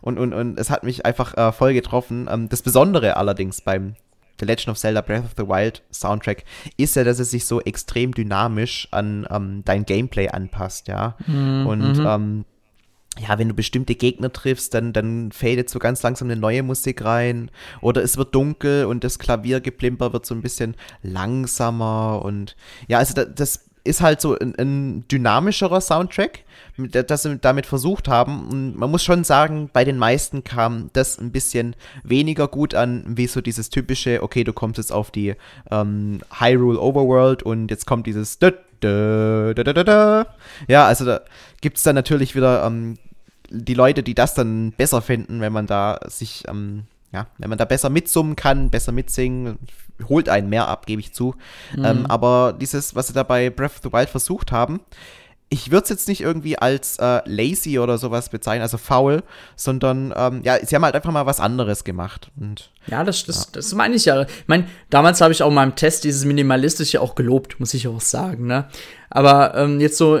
Und, 0.00 0.18
und, 0.18 0.32
und 0.32 0.58
es 0.58 0.70
hat 0.70 0.84
mich 0.84 1.04
einfach 1.04 1.36
äh, 1.36 1.52
voll 1.52 1.74
getroffen. 1.74 2.28
Ähm, 2.30 2.48
das 2.48 2.62
Besondere 2.62 3.16
allerdings 3.16 3.60
beim 3.60 3.94
The 4.40 4.46
Legend 4.46 4.68
of 4.68 4.78
Zelda 4.78 5.00
Breath 5.00 5.24
of 5.24 5.34
the 5.36 5.48
Wild 5.48 5.82
Soundtrack 5.92 6.44
ist 6.76 6.96
ja, 6.96 7.04
dass 7.04 7.18
es 7.18 7.30
sich 7.30 7.44
so 7.44 7.60
extrem 7.60 8.14
dynamisch 8.14 8.88
an 8.92 9.26
ähm, 9.30 9.62
dein 9.64 9.84
Gameplay 9.84 10.28
anpasst, 10.28 10.88
ja. 10.88 11.16
Mhm. 11.26 11.66
Und 11.66 11.98
mhm. 11.98 12.06
ähm, 12.06 12.44
ja, 13.18 13.36
wenn 13.38 13.48
du 13.48 13.54
bestimmte 13.54 13.96
Gegner 13.96 14.32
triffst, 14.32 14.74
dann, 14.74 14.92
dann 14.92 15.32
fadet 15.32 15.68
so 15.70 15.80
ganz 15.80 16.02
langsam 16.02 16.28
eine 16.28 16.38
neue 16.38 16.62
Musik 16.62 17.04
rein. 17.04 17.50
Oder 17.80 18.02
es 18.02 18.16
wird 18.16 18.34
dunkel 18.34 18.84
und 18.84 19.02
das 19.02 19.18
Klaviergeplimper 19.18 20.12
wird 20.12 20.24
so 20.24 20.36
ein 20.36 20.42
bisschen 20.42 20.76
langsamer. 21.02 22.22
Und 22.24 22.54
ja, 22.86 22.98
also 22.98 23.14
das, 23.14 23.34
das 23.34 23.67
ist 23.88 24.00
halt 24.00 24.20
so 24.20 24.38
ein, 24.38 24.54
ein 24.56 25.08
dynamischerer 25.08 25.80
Soundtrack, 25.80 26.44
das 26.76 27.22
sie 27.22 27.38
damit 27.38 27.66
versucht 27.66 28.06
haben. 28.06 28.48
Und 28.48 28.76
man 28.76 28.90
muss 28.90 29.02
schon 29.02 29.24
sagen, 29.24 29.70
bei 29.72 29.84
den 29.84 29.98
meisten 29.98 30.44
kam 30.44 30.90
das 30.92 31.18
ein 31.18 31.32
bisschen 31.32 31.74
weniger 32.04 32.46
gut 32.48 32.74
an, 32.74 33.04
wie 33.08 33.26
so 33.26 33.40
dieses 33.40 33.70
typische, 33.70 34.22
okay, 34.22 34.44
du 34.44 34.52
kommst 34.52 34.78
jetzt 34.78 34.92
auf 34.92 35.10
die 35.10 35.34
ähm, 35.70 36.20
Hyrule 36.38 36.80
Overworld 36.80 37.42
und 37.42 37.70
jetzt 37.70 37.86
kommt 37.86 38.06
dieses 38.06 38.38
da, 38.38 38.52
da, 38.80 39.54
da, 39.54 39.64
da, 39.64 39.84
da. 39.84 40.26
Ja, 40.68 40.86
also 40.86 41.04
da 41.04 41.22
gibt 41.60 41.78
es 41.78 41.82
dann 41.82 41.94
natürlich 41.94 42.36
wieder 42.36 42.64
ähm, 42.64 42.98
die 43.50 43.74
Leute, 43.74 44.02
die 44.02 44.14
das 44.14 44.34
dann 44.34 44.72
besser 44.72 45.02
finden, 45.02 45.40
wenn 45.40 45.52
man 45.52 45.66
da 45.66 45.98
sich 46.06 46.44
ähm, 46.48 46.84
ja, 47.12 47.26
wenn 47.38 47.48
man 47.48 47.58
da 47.58 47.64
besser 47.64 47.90
mitsummen 47.90 48.36
kann, 48.36 48.70
besser 48.70 48.92
mitsingen, 48.92 49.58
holt 50.08 50.28
einen 50.28 50.48
mehr 50.48 50.68
ab, 50.68 50.86
gebe 50.86 51.00
ich 51.00 51.14
zu. 51.14 51.34
Mhm. 51.76 51.84
Ähm, 51.84 52.06
aber 52.06 52.54
dieses, 52.58 52.94
was 52.94 53.08
sie 53.08 53.12
da 53.12 53.22
bei 53.22 53.50
Breath 53.50 53.76
of 53.76 53.80
the 53.82 53.92
Wild 53.92 54.10
versucht 54.10 54.52
haben, 54.52 54.80
ich 55.50 55.70
würde 55.70 55.84
es 55.84 55.88
jetzt 55.88 56.08
nicht 56.08 56.20
irgendwie 56.20 56.58
als 56.58 56.98
äh, 56.98 57.22
lazy 57.24 57.78
oder 57.78 57.96
sowas 57.96 58.28
bezeichnen, 58.28 58.62
also 58.62 58.76
faul, 58.76 59.22
sondern 59.56 60.12
ähm, 60.14 60.42
ja, 60.44 60.64
sie 60.64 60.74
haben 60.74 60.84
halt 60.84 60.94
einfach 60.94 61.10
mal 61.10 61.26
was 61.26 61.40
anderes 61.40 61.84
gemacht. 61.84 62.30
Und, 62.38 62.70
ja, 62.90 63.04
das, 63.04 63.24
das, 63.24 63.44
ja. 63.44 63.50
das 63.52 63.74
meine 63.74 63.94
ich 63.94 64.04
ja. 64.04 64.22
Ich 64.22 64.28
meine, 64.46 64.66
damals 64.90 65.20
habe 65.20 65.32
ich 65.32 65.42
auch 65.42 65.48
in 65.48 65.54
meinem 65.54 65.76
Test 65.76 66.04
dieses 66.04 66.24
Minimalistische 66.24 67.00
auch 67.00 67.14
gelobt, 67.14 67.60
muss 67.60 67.74
ich 67.74 67.86
auch 67.88 68.00
sagen. 68.00 68.46
Ne? 68.46 68.66
Aber 69.10 69.54
ähm, 69.56 69.80
jetzt 69.80 69.96
so, 69.96 70.18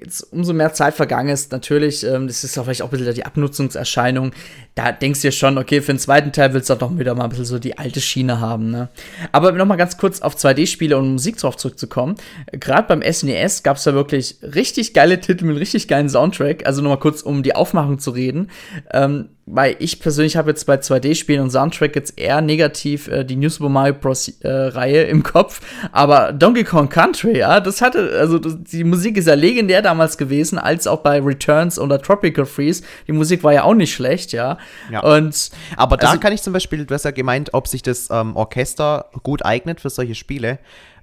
jetzt 0.00 0.32
umso 0.32 0.52
mehr 0.52 0.72
Zeit 0.72 0.94
vergangen 0.94 1.28
ist, 1.28 1.50
natürlich, 1.52 2.04
ähm, 2.04 2.28
das 2.28 2.44
ist 2.44 2.56
auch 2.58 2.64
vielleicht 2.64 2.82
auch 2.82 2.92
ein 2.92 2.98
bisschen 2.98 3.14
die 3.14 3.26
Abnutzungserscheinung. 3.26 4.32
Da 4.74 4.92
denkst 4.92 5.22
du 5.22 5.28
dir 5.28 5.32
schon, 5.32 5.58
okay, 5.58 5.80
für 5.80 5.92
den 5.92 5.98
zweiten 5.98 6.32
Teil 6.32 6.52
willst 6.52 6.70
du 6.70 6.74
doch 6.74 6.96
wieder 6.98 7.14
mal 7.14 7.24
ein 7.24 7.30
bisschen 7.30 7.46
so 7.46 7.58
die 7.58 7.78
alte 7.78 8.00
Schiene 8.00 8.40
haben. 8.40 8.70
Ne? 8.70 8.88
Aber 9.32 9.52
noch 9.52 9.66
mal 9.66 9.76
ganz 9.76 9.96
kurz 9.96 10.22
auf 10.22 10.36
2D-Spiele 10.36 10.96
und 10.96 11.12
Musik 11.12 11.36
drauf 11.38 11.56
zurückzukommen. 11.56 12.16
Gerade 12.52 12.86
beim 12.86 13.02
SNES 13.02 13.62
gab 13.62 13.76
es 13.76 13.84
da 13.84 13.94
wirklich 13.94 14.36
richtig 14.42 14.94
geile 14.94 15.20
Titel 15.20 15.44
mit 15.44 15.58
richtig 15.58 15.88
geilen 15.88 16.08
Soundtrack. 16.08 16.66
Also 16.66 16.82
noch 16.82 16.90
mal 16.90 16.96
kurz, 16.96 17.22
um 17.22 17.42
die 17.42 17.54
Aufmachung 17.54 17.98
zu 17.98 18.10
reden. 18.10 18.50
Ähm, 18.92 19.30
weil 19.46 19.76
ich 19.78 20.00
persönlich 20.00 20.36
habe 20.36 20.50
jetzt 20.50 20.66
bei 20.66 20.74
2D-Spielen 20.74 21.40
und 21.40 21.50
Soundtrack 21.50 21.94
jetzt 21.94 22.18
eher 22.18 22.40
negativ 22.40 23.06
äh, 23.06 23.24
die 23.24 23.36
New 23.36 23.48
Super 23.48 23.68
Mario 23.68 23.94
Bros. 23.94 24.28
Äh, 24.40 24.48
Reihe 24.48 25.04
im 25.04 25.22
Kopf. 25.22 25.60
Aber 25.92 26.32
Donkey 26.32 26.64
Kong 26.64 26.88
Country, 26.88 27.38
ja, 27.38 27.60
das 27.60 27.80
hatte, 27.80 28.18
also 28.18 28.40
das, 28.40 28.56
die 28.58 28.82
Musik 28.82 29.16
ist 29.16 29.28
ja 29.28 29.34
legendär 29.34 29.82
damals 29.82 30.18
gewesen, 30.18 30.58
als 30.58 30.88
auch 30.88 31.00
bei 31.00 31.20
Returns 31.20 31.78
oder 31.78 32.02
Tropical 32.02 32.44
Freeze. 32.44 32.82
Die 33.06 33.12
Musik 33.12 33.44
war 33.44 33.52
ja 33.52 33.62
auch 33.62 33.74
nicht 33.74 33.94
schlecht, 33.94 34.32
ja. 34.32 34.58
ja. 34.90 35.00
Und, 35.00 35.50
Aber 35.76 35.96
da 35.96 36.08
also, 36.08 36.20
kann 36.20 36.32
ich 36.32 36.42
zum 36.42 36.52
Beispiel, 36.52 36.84
du 36.84 36.92
hast 36.92 37.04
ja 37.04 37.12
gemeint, 37.12 37.54
ob 37.54 37.68
sich 37.68 37.82
das 37.82 38.08
ähm, 38.10 38.34
Orchester 38.34 39.10
gut 39.22 39.44
eignet 39.44 39.80
für 39.80 39.90
solche 39.90 40.16
Spiele. 40.16 40.58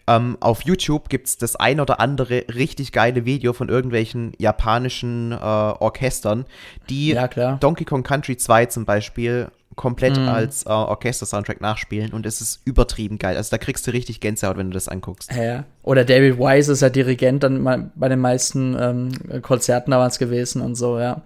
Ähm, 0.08 0.38
auf 0.42 0.64
YouTube 0.64 1.08
gibt 1.08 1.28
es 1.28 1.38
das 1.38 1.56
ein 1.56 1.80
oder 1.80 2.00
andere 2.00 2.46
richtig 2.54 2.92
geile 2.92 3.26
Video 3.26 3.54
von 3.54 3.70
irgendwelchen 3.70 4.34
japanischen 4.38 5.32
äh, 5.32 5.36
Orchestern, 5.36 6.46
die 6.90 7.12
ja, 7.12 7.28
Donkey 7.56 7.86
Kong 7.86 8.04
Country 8.04 8.36
2 8.36 8.66
zum 8.66 8.86
Beispiel 8.86 9.50
komplett 9.76 10.18
mm. 10.18 10.30
als 10.30 10.66
äh, 10.66 10.70
Orchester-Soundtrack 10.70 11.62
nachspielen 11.62 12.14
und 12.14 12.26
es 12.26 12.42
ist 12.42 12.62
übertrieben 12.66 13.18
geil. 13.18 13.38
Also 13.38 13.52
da 13.52 13.58
kriegst 13.58 13.88
du 13.88 13.92
richtig 13.92 14.20
Gänsehaut, 14.20 14.58
wenn 14.58 14.70
du 14.70 14.74
das 14.74 14.88
anguckst. 14.88 15.32
Ja. 15.34 15.64
Oder 15.84 16.06
David 16.06 16.38
Wise 16.38 16.72
ist 16.72 16.82
ja 16.82 16.90
Dirigent 16.90 17.44
dann 17.44 17.92
bei 17.96 18.10
den 18.10 18.20
meisten 18.20 18.76
ähm, 18.80 19.42
Konzerten 19.42 19.92
damals 19.92 20.20
gewesen 20.20 20.62
und 20.62 20.76
so, 20.76 21.00
ja. 21.00 21.22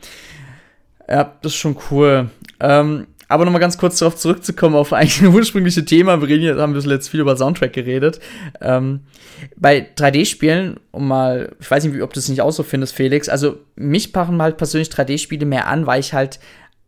Ja, 1.10 1.34
das 1.42 1.54
ist 1.54 1.58
schon 1.58 1.78
cool. 1.90 2.30
Ähm, 2.60 3.08
aber 3.28 3.46
nochmal 3.46 3.62
ganz 3.62 3.78
kurz 3.78 4.00
darauf 4.00 4.16
zurückzukommen, 4.16 4.76
auf 4.76 4.94
eigentlich 4.94 5.22
ein 5.22 5.34
ursprüngliche 5.34 5.84
Thema. 5.86 6.22
Wir 6.22 6.28
reden 6.28 6.44
jetzt, 6.44 6.60
haben 6.60 6.74
wir 6.74 6.82
jetzt 6.82 7.10
viel 7.10 7.20
über 7.20 7.36
Soundtrack 7.36 7.74
geredet. 7.74 8.20
Ähm, 8.62 9.02
bei 9.56 9.88
3D-Spielen, 9.96 10.80
um 10.92 11.08
mal, 11.08 11.56
ich 11.60 11.70
weiß 11.70 11.84
nicht, 11.84 12.02
ob 12.02 12.13
du 12.13 12.20
es 12.20 12.30
nicht 12.30 12.42
auch 12.42 12.52
so 12.52 12.63
findest, 12.63 12.96
Felix, 12.96 13.30
also 13.30 13.58
mich 13.76 14.13
machen 14.13 14.42
halt 14.42 14.58
persönlich 14.58 14.90
3D-Spiele 14.90 15.46
mehr 15.46 15.68
an, 15.68 15.86
weil 15.86 16.00
ich 16.00 16.13
halt 16.13 16.40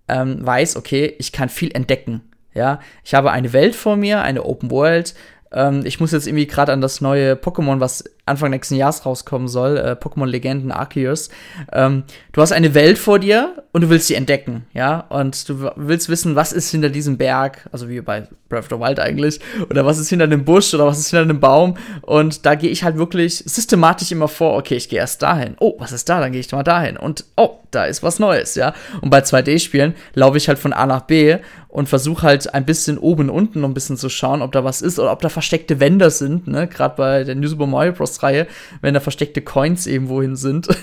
ähm, 0.07 0.45
weiß, 0.45 0.75
okay, 0.75 1.15
ich 1.19 1.31
kann 1.31 1.49
viel 1.49 1.71
entdecken. 1.71 2.21
Ja, 2.53 2.79
ich 3.05 3.13
habe 3.13 3.31
eine 3.31 3.53
Welt 3.53 3.75
vor 3.75 3.95
mir, 3.95 4.21
eine 4.21 4.43
Open 4.43 4.71
World, 4.71 5.13
ähm, 5.51 5.81
ich 5.85 5.99
muss 5.99 6.11
jetzt 6.11 6.27
irgendwie 6.27 6.47
gerade 6.47 6.71
an 6.71 6.81
das 6.81 7.01
neue 7.01 7.33
Pokémon, 7.33 7.79
was 7.79 8.03
Anfang 8.25 8.51
nächsten 8.51 8.75
Jahres 8.75 9.05
rauskommen 9.05 9.47
soll, 9.47 9.77
äh, 9.77 9.91
Pokémon 9.99 10.27
Legenden 10.27 10.71
Arceus. 10.71 11.29
Ähm, 11.73 12.03
du 12.31 12.41
hast 12.41 12.51
eine 12.51 12.73
Welt 12.75 12.97
vor 12.97 13.19
dir 13.19 13.63
und 13.71 13.81
du 13.81 13.89
willst 13.89 14.07
sie 14.07 14.13
entdecken, 14.13 14.67
ja? 14.73 14.99
Und 15.09 15.49
du 15.49 15.71
willst 15.75 16.09
wissen, 16.09 16.35
was 16.35 16.53
ist 16.53 16.69
hinter 16.69 16.89
diesem 16.89 17.17
Berg, 17.17 17.67
also 17.71 17.89
wie 17.89 18.01
bei 18.01 18.27
Breath 18.47 18.65
of 18.65 18.69
the 18.69 18.79
Wild 18.79 18.99
eigentlich, 18.99 19.39
oder 19.69 19.85
was 19.85 19.97
ist 19.97 20.09
hinter 20.09 20.27
dem 20.27 20.45
Busch 20.45 20.73
oder 20.73 20.85
was 20.85 20.99
ist 20.99 21.09
hinter 21.09 21.25
dem 21.25 21.39
Baum. 21.39 21.75
Und 22.01 22.45
da 22.45 22.55
gehe 22.55 22.69
ich 22.69 22.83
halt 22.83 22.97
wirklich 22.97 23.37
systematisch 23.37 24.11
immer 24.11 24.27
vor, 24.27 24.57
okay, 24.57 24.75
ich 24.75 24.89
gehe 24.89 24.99
erst 24.99 25.23
dahin. 25.23 25.55
Oh, 25.59 25.75
was 25.79 25.91
ist 25.91 26.07
da? 26.07 26.19
Dann 26.19 26.31
gehe 26.31 26.41
ich 26.41 26.51
mal 26.51 26.63
dahin. 26.63 26.97
Und 26.97 27.25
oh, 27.35 27.59
da 27.71 27.85
ist 27.85 28.03
was 28.03 28.19
Neues, 28.19 28.55
ja? 28.55 28.73
Und 29.01 29.09
bei 29.09 29.19
2D-Spielen 29.19 29.95
laufe 30.13 30.37
ich 30.37 30.47
halt 30.47 30.59
von 30.59 30.73
A 30.73 30.85
nach 30.85 31.01
B 31.01 31.37
und 31.69 31.87
versuche 31.87 32.23
halt 32.23 32.53
ein 32.53 32.65
bisschen 32.65 32.97
oben 32.97 33.29
und 33.29 33.29
unten 33.29 33.61
noch 33.61 33.69
ein 33.69 33.73
bisschen 33.75 33.95
zu 33.95 34.09
schauen, 34.09 34.41
ob 34.41 34.51
da 34.51 34.63
was 34.63 34.81
ist 34.81 34.97
oder 34.99 35.11
ob 35.11 35.21
da 35.21 35.29
versteckte 35.29 35.79
Wände 35.79 36.09
sind, 36.09 36.47
ne? 36.47 36.67
Gerade 36.67 36.95
bei 36.97 37.23
der 37.23 37.35
New 37.35 37.47
Super 37.47 37.67
Mario 37.67 37.93
Bros. 37.93 38.21
Reihe, 38.23 38.47
wenn 38.81 38.95
da 38.95 38.99
versteckte 38.99 39.41
Coins 39.41 39.87
irgendwohin 39.87 40.35
sind. 40.35 40.67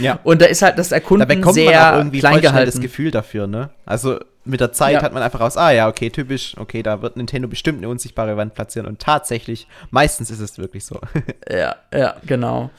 Ja. 0.00 0.18
Und 0.24 0.42
da 0.42 0.46
ist 0.46 0.60
halt 0.62 0.76
das 0.76 0.90
Erkunden 0.90 1.28
Da 1.28 1.32
bekommt 1.34 1.54
sehr 1.54 1.70
man 1.70 1.92
auch 1.92 1.98
irgendwie 1.98 2.18
klein 2.18 2.40
gehalten. 2.40 2.66
das 2.72 2.80
Gefühl 2.80 3.12
dafür, 3.12 3.46
ne? 3.46 3.70
Also 3.86 4.18
mit 4.44 4.58
der 4.60 4.72
Zeit 4.72 4.94
Ja. 4.94 5.02
hat 5.02 5.12
man 5.12 5.22
einfach 5.22 5.38
raus, 5.40 5.56
ah 5.56 5.70
ja, 5.70 5.86
okay, 5.88 6.10
typisch, 6.10 6.56
okay, 6.58 6.82
da 6.82 7.00
wird 7.00 7.16
Nintendo 7.16 7.46
bestimmt 7.46 7.78
eine 7.78 7.88
unsichtbare 7.88 8.36
Wand 8.36 8.54
platzieren 8.54 8.88
und 8.88 8.98
tatsächlich, 8.98 9.68
meistens 9.90 10.30
ist 10.32 10.40
es 10.40 10.58
wirklich 10.58 10.84
so. 10.84 10.98
Ja, 11.50 11.76
ja, 11.96 12.16
genau. 12.26 12.70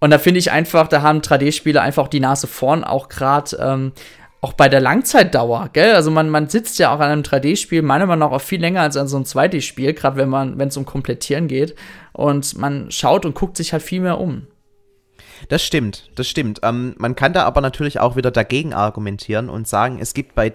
Und 0.00 0.10
da 0.10 0.18
finde 0.18 0.40
ich 0.40 0.50
einfach, 0.50 0.88
da 0.88 1.02
haben 1.02 1.20
3D-Spiele 1.20 1.80
einfach 1.80 2.08
die 2.08 2.18
Nase 2.18 2.48
vorn, 2.48 2.82
auch 2.82 3.08
gerade 3.08 3.56
ähm, 3.60 3.92
auch 4.42 4.54
bei 4.54 4.68
der 4.68 4.80
Langzeitdauer, 4.80 5.70
gell? 5.72 5.94
Also 5.94 6.10
man, 6.10 6.28
man 6.28 6.48
sitzt 6.48 6.80
ja 6.80 6.92
auch 6.92 6.98
an 6.98 7.10
einem 7.10 7.22
3D-Spiel 7.22 7.80
meiner 7.80 8.06
Meinung 8.06 8.28
nach 8.28 8.36
auch 8.36 8.40
viel 8.40 8.60
länger 8.60 8.80
als 8.82 8.96
an 8.96 9.06
so 9.06 9.16
einem 9.16 9.24
2D-Spiel, 9.24 9.94
gerade 9.94 10.16
wenn 10.16 10.28
man, 10.28 10.58
wenn 10.58 10.66
es 10.66 10.76
um 10.76 10.84
Komplettieren 10.84 11.46
geht. 11.46 11.76
Und 12.12 12.58
man 12.58 12.90
schaut 12.90 13.24
und 13.24 13.36
guckt 13.36 13.56
sich 13.56 13.72
halt 13.72 13.84
viel 13.84 14.00
mehr 14.00 14.18
um. 14.18 14.48
Das 15.48 15.62
stimmt, 15.64 16.10
das 16.16 16.28
stimmt. 16.28 16.58
Ähm, 16.64 16.94
man 16.98 17.14
kann 17.14 17.32
da 17.32 17.44
aber 17.44 17.60
natürlich 17.60 18.00
auch 18.00 18.16
wieder 18.16 18.32
dagegen 18.32 18.74
argumentieren 18.74 19.48
und 19.48 19.68
sagen, 19.68 19.98
es 20.00 20.12
gibt 20.12 20.34
bei 20.34 20.50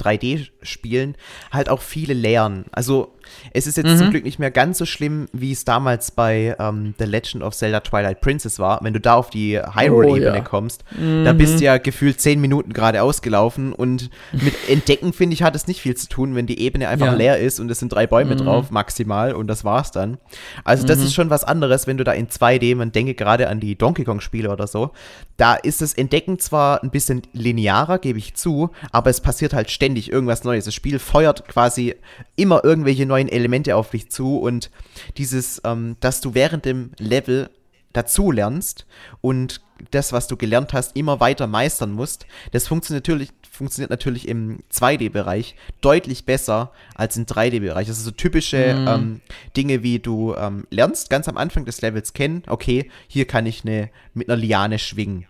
3D-Spielen 0.67 1.15
halt 1.51 1.69
auch 1.69 1.81
viele 1.81 2.13
Lehren. 2.13 2.65
Also 2.71 3.13
es 3.51 3.67
ist 3.67 3.75
jetzt 3.77 3.87
Mhm. 3.93 3.97
zum 3.97 4.09
Glück 4.11 4.23
nicht 4.23 4.39
mehr 4.39 4.51
ganz 4.51 4.77
so 4.77 4.85
schlimm, 4.85 5.27
wie 5.33 5.51
es 5.51 5.65
damals 5.65 6.11
bei 6.11 6.55
ähm, 6.59 6.93
The 6.97 7.03
Legend 7.05 7.43
of 7.43 7.53
Zelda 7.55 7.81
Twilight 7.81 8.21
Princess 8.21 8.57
war. 8.59 8.79
Wenn 8.83 8.93
du 8.93 8.99
da 9.01 9.15
auf 9.15 9.29
die 9.29 9.59
Hyrule-Ebene 9.59 10.31
Oh, 10.31 10.35
ja. 10.35 10.41
kommst, 10.41 10.83
da 11.23 11.33
bist 11.33 11.59
du 11.59 11.65
ja 11.65 11.77
gefühlt 11.77 12.21
zehn 12.21 12.39
Minuten 12.39 12.71
gerade 12.73 13.01
ausgelaufen 13.03 13.73
und 13.73 14.09
mit 14.31 14.53
Entdecken, 14.69 15.11
finde 15.13 15.33
ich, 15.33 15.43
hat 15.43 15.55
es 15.55 15.67
nicht 15.67 15.81
viel 15.81 15.95
zu 15.95 16.07
tun, 16.07 16.35
wenn 16.35 16.47
die 16.47 16.59
Ebene 16.61 16.87
einfach 16.87 17.07
Ja. 17.07 17.13
leer 17.13 17.37
ist 17.39 17.59
und 17.59 17.69
es 17.69 17.79
sind 17.79 17.89
drei 17.93 18.07
Bäume 18.07 18.35
Mhm. 18.35 18.39
drauf, 18.39 18.71
maximal, 18.71 19.33
und 19.33 19.47
das 19.47 19.65
war's 19.65 19.91
dann. 19.91 20.17
Also 20.63 20.85
das 20.85 20.99
ist 20.99 21.13
schon 21.13 21.29
was 21.29 21.43
anderes, 21.43 21.85
wenn 21.87 21.97
du 21.97 22.03
da 22.05 22.13
in 22.13 22.29
2D, 22.29 22.75
man 22.75 22.91
denke 22.93 23.13
gerade 23.13 23.49
an 23.49 23.59
die 23.59 23.77
Donkey 23.77 24.03
Kong-Spiele 24.05 24.49
oder 24.51 24.67
so, 24.67 24.91
da 25.37 25.53
ist 25.53 25.81
das 25.81 25.93
Entdecken 25.93 26.39
zwar 26.39 26.83
ein 26.83 26.89
bisschen 26.89 27.21
linearer, 27.31 27.99
gebe 27.99 28.17
ich 28.19 28.35
zu, 28.35 28.71
aber 28.91 29.11
es 29.11 29.21
passiert 29.21 29.53
halt 29.53 29.69
ständig 29.69 30.11
irgendwas 30.11 30.43
Neues. 30.43 30.65
Das 30.65 30.73
Spiel 30.73 30.99
feuert 30.99 31.47
quasi 31.47 31.95
immer 32.35 32.63
irgendwelche 32.63 33.05
neuen 33.05 33.29
Elemente 33.29 33.75
auf 33.75 33.91
dich 33.91 34.09
zu 34.09 34.39
und 34.39 34.71
dieses, 35.17 35.61
ähm, 35.63 35.95
dass 35.99 36.21
du 36.21 36.33
während 36.33 36.65
dem 36.65 36.91
Level 36.97 37.49
dazu 37.93 38.31
lernst 38.31 38.85
und 39.21 39.61
das, 39.91 40.11
was 40.11 40.27
du 40.27 40.37
gelernt 40.37 40.73
hast, 40.73 40.95
immer 40.95 41.19
weiter 41.19 41.47
meistern 41.47 41.91
musst, 41.91 42.25
das 42.51 42.67
funktioniert 42.67 43.07
natürlich, 43.07 43.29
funktioniert 43.57 43.89
natürlich 43.89 44.27
im 44.27 44.59
2D-Bereich 44.71 45.55
deutlich 45.81 46.25
besser 46.25 46.71
als 46.95 47.17
im 47.17 47.25
3D-Bereich. 47.25 47.87
Also 47.87 48.03
so 48.03 48.11
typische 48.11 48.57
ähm, 48.57 49.21
Dinge, 49.55 49.83
wie 49.83 49.99
du 49.99 50.35
ähm, 50.35 50.65
lernst 50.69 51.09
ganz 51.09 51.27
am 51.27 51.37
Anfang 51.37 51.65
des 51.65 51.81
Levels 51.81 52.13
kennen, 52.13 52.43
okay, 52.47 52.89
hier 53.07 53.25
kann 53.25 53.45
ich 53.45 53.63
eine, 53.65 53.89
mit 54.13 54.29
einer 54.29 54.37
Liane 54.37 54.79
schwingen. 54.79 55.25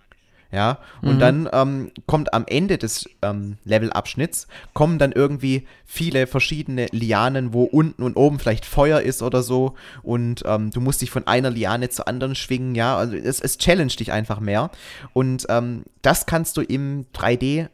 Ja, 0.49 0.79
und 1.01 1.19
dann 1.19 1.49
ähm, 1.51 1.91
kommt 2.05 2.33
am 2.33 2.45
Ende 2.47 2.77
des 2.77 3.09
ähm, 3.21 3.57
Levelabschnitts, 3.65 4.47
kommen 4.73 4.97
dann 4.97 5.11
irgendwie 5.11 5.67
viele 5.85 6.25
verschiedene 6.25 6.87
Lianen, 6.91 7.51
wo 7.51 7.63
unten 7.63 8.01
und 8.01 8.15
oben 8.15 8.39
vielleicht 8.39 8.63
Feuer 8.63 9.01
ist 9.01 9.21
oder 9.21 9.43
so. 9.43 9.75
Und 10.03 10.43
ähm, 10.45 10.71
du 10.71 10.79
musst 10.79 11.01
dich 11.01 11.11
von 11.11 11.27
einer 11.27 11.49
Liane 11.49 11.89
zur 11.89 12.07
anderen 12.07 12.33
schwingen, 12.33 12.75
ja. 12.75 12.95
Also 12.95 13.17
es, 13.17 13.41
es 13.41 13.57
challenge 13.57 13.93
dich 13.99 14.13
einfach 14.13 14.39
mehr. 14.39 14.71
Und 15.11 15.45
ähm, 15.49 15.83
das 16.01 16.25
kannst 16.27 16.55
du 16.55 16.61
im 16.61 17.07
3D, 17.13 17.67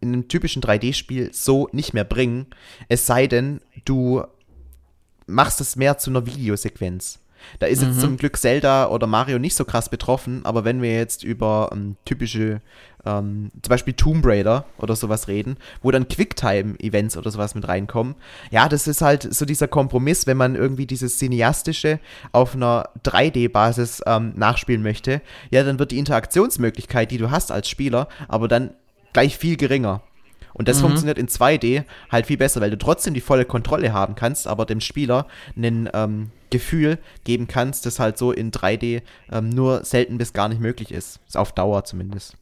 in 0.00 0.12
einem 0.12 0.28
typischen 0.28 0.62
3D-Spiel 0.62 1.30
so 1.32 1.68
nicht 1.72 1.94
mehr 1.94 2.04
bringen. 2.04 2.46
Es 2.88 3.06
sei 3.06 3.26
denn, 3.26 3.60
du 3.84 4.22
machst 5.26 5.60
es 5.60 5.76
mehr 5.76 5.98
zu 5.98 6.10
einer 6.10 6.26
Videosequenz. 6.26 7.20
Da 7.58 7.66
ist 7.66 7.82
jetzt 7.82 8.00
zum 8.00 8.16
Glück 8.16 8.36
Zelda 8.36 8.88
oder 8.88 9.06
Mario 9.06 9.38
nicht 9.38 9.54
so 9.54 9.64
krass 9.64 9.88
betroffen, 9.88 10.44
aber 10.44 10.64
wenn 10.64 10.82
wir 10.82 10.94
jetzt 10.94 11.22
über 11.24 11.70
ähm, 11.72 11.96
typische, 12.04 12.60
ähm, 13.04 13.50
zum 13.60 13.68
Beispiel 13.68 13.94
Tomb 13.94 14.24
Raider 14.24 14.64
oder 14.78 14.96
sowas 14.96 15.28
reden, 15.28 15.56
wo 15.82 15.90
dann 15.90 16.08
Quicktime-Events 16.08 17.16
oder 17.16 17.30
sowas 17.30 17.54
mit 17.54 17.68
reinkommen, 17.68 18.14
ja, 18.50 18.68
das 18.68 18.86
ist 18.86 19.02
halt 19.02 19.32
so 19.34 19.44
dieser 19.44 19.68
Kompromiss, 19.68 20.26
wenn 20.26 20.36
man 20.36 20.54
irgendwie 20.54 20.86
dieses 20.86 21.18
Cineastische 21.18 22.00
auf 22.32 22.54
einer 22.54 22.88
3D-Basis 23.04 24.02
ähm, 24.06 24.32
nachspielen 24.36 24.82
möchte, 24.82 25.20
ja, 25.50 25.62
dann 25.64 25.78
wird 25.78 25.90
die 25.90 25.98
Interaktionsmöglichkeit, 25.98 27.10
die 27.10 27.18
du 27.18 27.30
hast 27.30 27.52
als 27.52 27.68
Spieler, 27.68 28.08
aber 28.28 28.48
dann 28.48 28.70
gleich 29.14 29.38
viel 29.38 29.56
geringer. 29.56 30.02
Und 30.52 30.68
das 30.68 30.80
funktioniert 30.80 31.18
in 31.18 31.26
2D 31.26 31.82
halt 32.12 32.26
viel 32.26 32.36
besser, 32.36 32.60
weil 32.60 32.70
du 32.70 32.78
trotzdem 32.78 33.12
die 33.12 33.20
volle 33.20 33.44
Kontrolle 33.44 33.92
haben 33.92 34.14
kannst, 34.14 34.46
aber 34.46 34.66
dem 34.66 34.80
Spieler 34.80 35.26
ein 35.56 35.90
ähm, 35.92 36.30
Gefühl 36.50 36.98
geben 37.24 37.48
kannst, 37.48 37.86
das 37.86 37.98
halt 37.98 38.16
so 38.18 38.30
in 38.30 38.52
3D 38.52 39.02
ähm, 39.32 39.48
nur 39.48 39.84
selten 39.84 40.16
bis 40.16 40.32
gar 40.32 40.48
nicht 40.48 40.60
möglich 40.60 40.92
ist. 40.92 41.18
Ist 41.26 41.36
auf 41.36 41.50
Dauer 41.50 41.82
zumindest. 41.82 42.36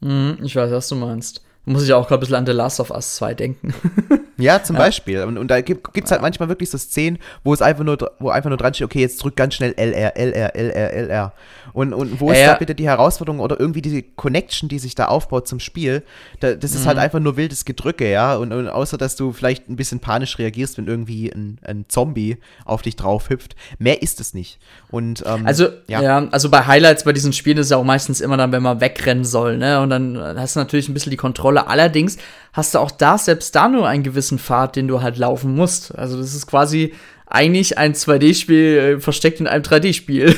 Mhm, 0.00 0.38
ich 0.44 0.54
weiß, 0.54 0.70
was 0.70 0.88
du 0.88 0.94
meinst. 0.94 1.42
Muss 1.64 1.82
ich 1.82 1.92
auch 1.92 2.06
gerade 2.06 2.18
ein 2.18 2.20
bisschen 2.20 2.36
an 2.36 2.46
The 2.46 2.52
Last 2.52 2.78
of 2.78 2.90
Us 2.90 3.16
2 3.16 3.34
denken. 3.34 3.74
Ja, 4.38 4.62
zum 4.62 4.76
Beispiel. 4.76 5.22
Und, 5.24 5.36
und 5.36 5.48
da 5.50 5.60
gibt 5.60 5.86
es 6.04 6.10
halt 6.10 6.22
manchmal 6.22 6.48
wirklich 6.48 6.70
so 6.70 6.78
Szenen, 6.78 7.18
wo 7.44 7.52
es 7.52 7.60
einfach 7.60 7.84
nur, 7.84 7.98
wo 8.18 8.30
einfach 8.30 8.48
nur 8.48 8.56
dran 8.56 8.72
steht, 8.72 8.84
okay, 8.84 9.00
jetzt 9.00 9.22
drück 9.22 9.36
ganz 9.36 9.54
schnell 9.54 9.74
LR, 9.76 10.16
LR, 10.16 10.54
LR, 10.54 10.92
LR. 10.94 11.32
Und, 11.74 11.92
und 11.92 12.20
wo 12.20 12.30
ist 12.30 12.38
Ja, 12.38 12.44
ja. 12.46 12.52
da 12.54 12.58
bitte 12.58 12.74
die 12.74 12.86
Herausforderung 12.86 13.40
oder 13.40 13.58
irgendwie 13.60 13.82
diese 13.82 14.02
Connection, 14.02 14.68
die 14.68 14.78
sich 14.78 14.94
da 14.94 15.06
aufbaut 15.06 15.46
zum 15.46 15.60
Spiel? 15.60 16.02
Da, 16.40 16.54
das 16.54 16.72
ist 16.74 16.84
Mhm. 16.84 16.86
halt 16.88 16.98
einfach 16.98 17.20
nur 17.20 17.36
wildes 17.36 17.64
Gedrücke, 17.64 18.10
ja. 18.10 18.36
Und, 18.36 18.52
und 18.52 18.68
außer, 18.68 18.96
dass 18.96 19.16
du 19.16 19.32
vielleicht 19.32 19.68
ein 19.68 19.76
bisschen 19.76 20.00
panisch 20.00 20.38
reagierst, 20.38 20.78
wenn 20.78 20.86
irgendwie 20.86 21.30
ein, 21.30 21.58
ein 21.64 21.84
Zombie 21.88 22.38
auf 22.64 22.82
dich 22.82 22.96
drauf 22.96 23.28
hüpft. 23.30 23.54
Mehr 23.78 24.02
ist 24.02 24.18
es 24.20 24.34
nicht. 24.34 24.58
Und, 24.90 25.22
ähm, 25.26 25.46
Also, 25.46 25.68
Ja. 25.88 26.00
ja. 26.00 26.28
also 26.30 26.48
bei 26.48 26.64
Highlights 26.66 27.04
bei 27.04 27.12
diesen 27.12 27.32
Spielen 27.32 27.58
ist 27.58 27.66
es 27.66 27.70
ja 27.70 27.76
auch 27.76 27.84
meistens 27.84 28.20
immer 28.20 28.36
dann, 28.36 28.50
wenn 28.52 28.62
man 28.62 28.80
wegrennen 28.80 29.24
soll, 29.24 29.58
ne? 29.58 29.80
Und 29.80 29.90
dann 29.90 30.16
hast 30.38 30.56
du 30.56 30.60
natürlich 30.60 30.88
ein 30.88 30.94
bisschen 30.94 31.10
die 31.10 31.16
Kontrolle. 31.16 31.66
Allerdings 31.68 32.16
hast 32.54 32.74
du 32.74 32.78
auch 32.78 32.90
da, 32.90 33.18
selbst 33.18 33.54
da 33.54 33.68
nur 33.68 33.86
einen 33.86 34.02
gewissen 34.28 34.38
Pfad, 34.38 34.76
den 34.76 34.88
du 34.88 35.02
halt 35.02 35.18
laufen 35.18 35.54
musst. 35.54 35.96
Also, 35.96 36.18
das 36.18 36.34
ist 36.34 36.46
quasi 36.46 36.92
eigentlich 37.26 37.76
ein 37.78 37.94
2D-Spiel 37.94 38.96
äh, 38.96 39.00
versteckt 39.00 39.40
in 39.40 39.46
einem 39.46 39.62
3D-Spiel. 39.62 40.34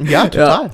ja, 0.04 0.28
total. 0.28 0.70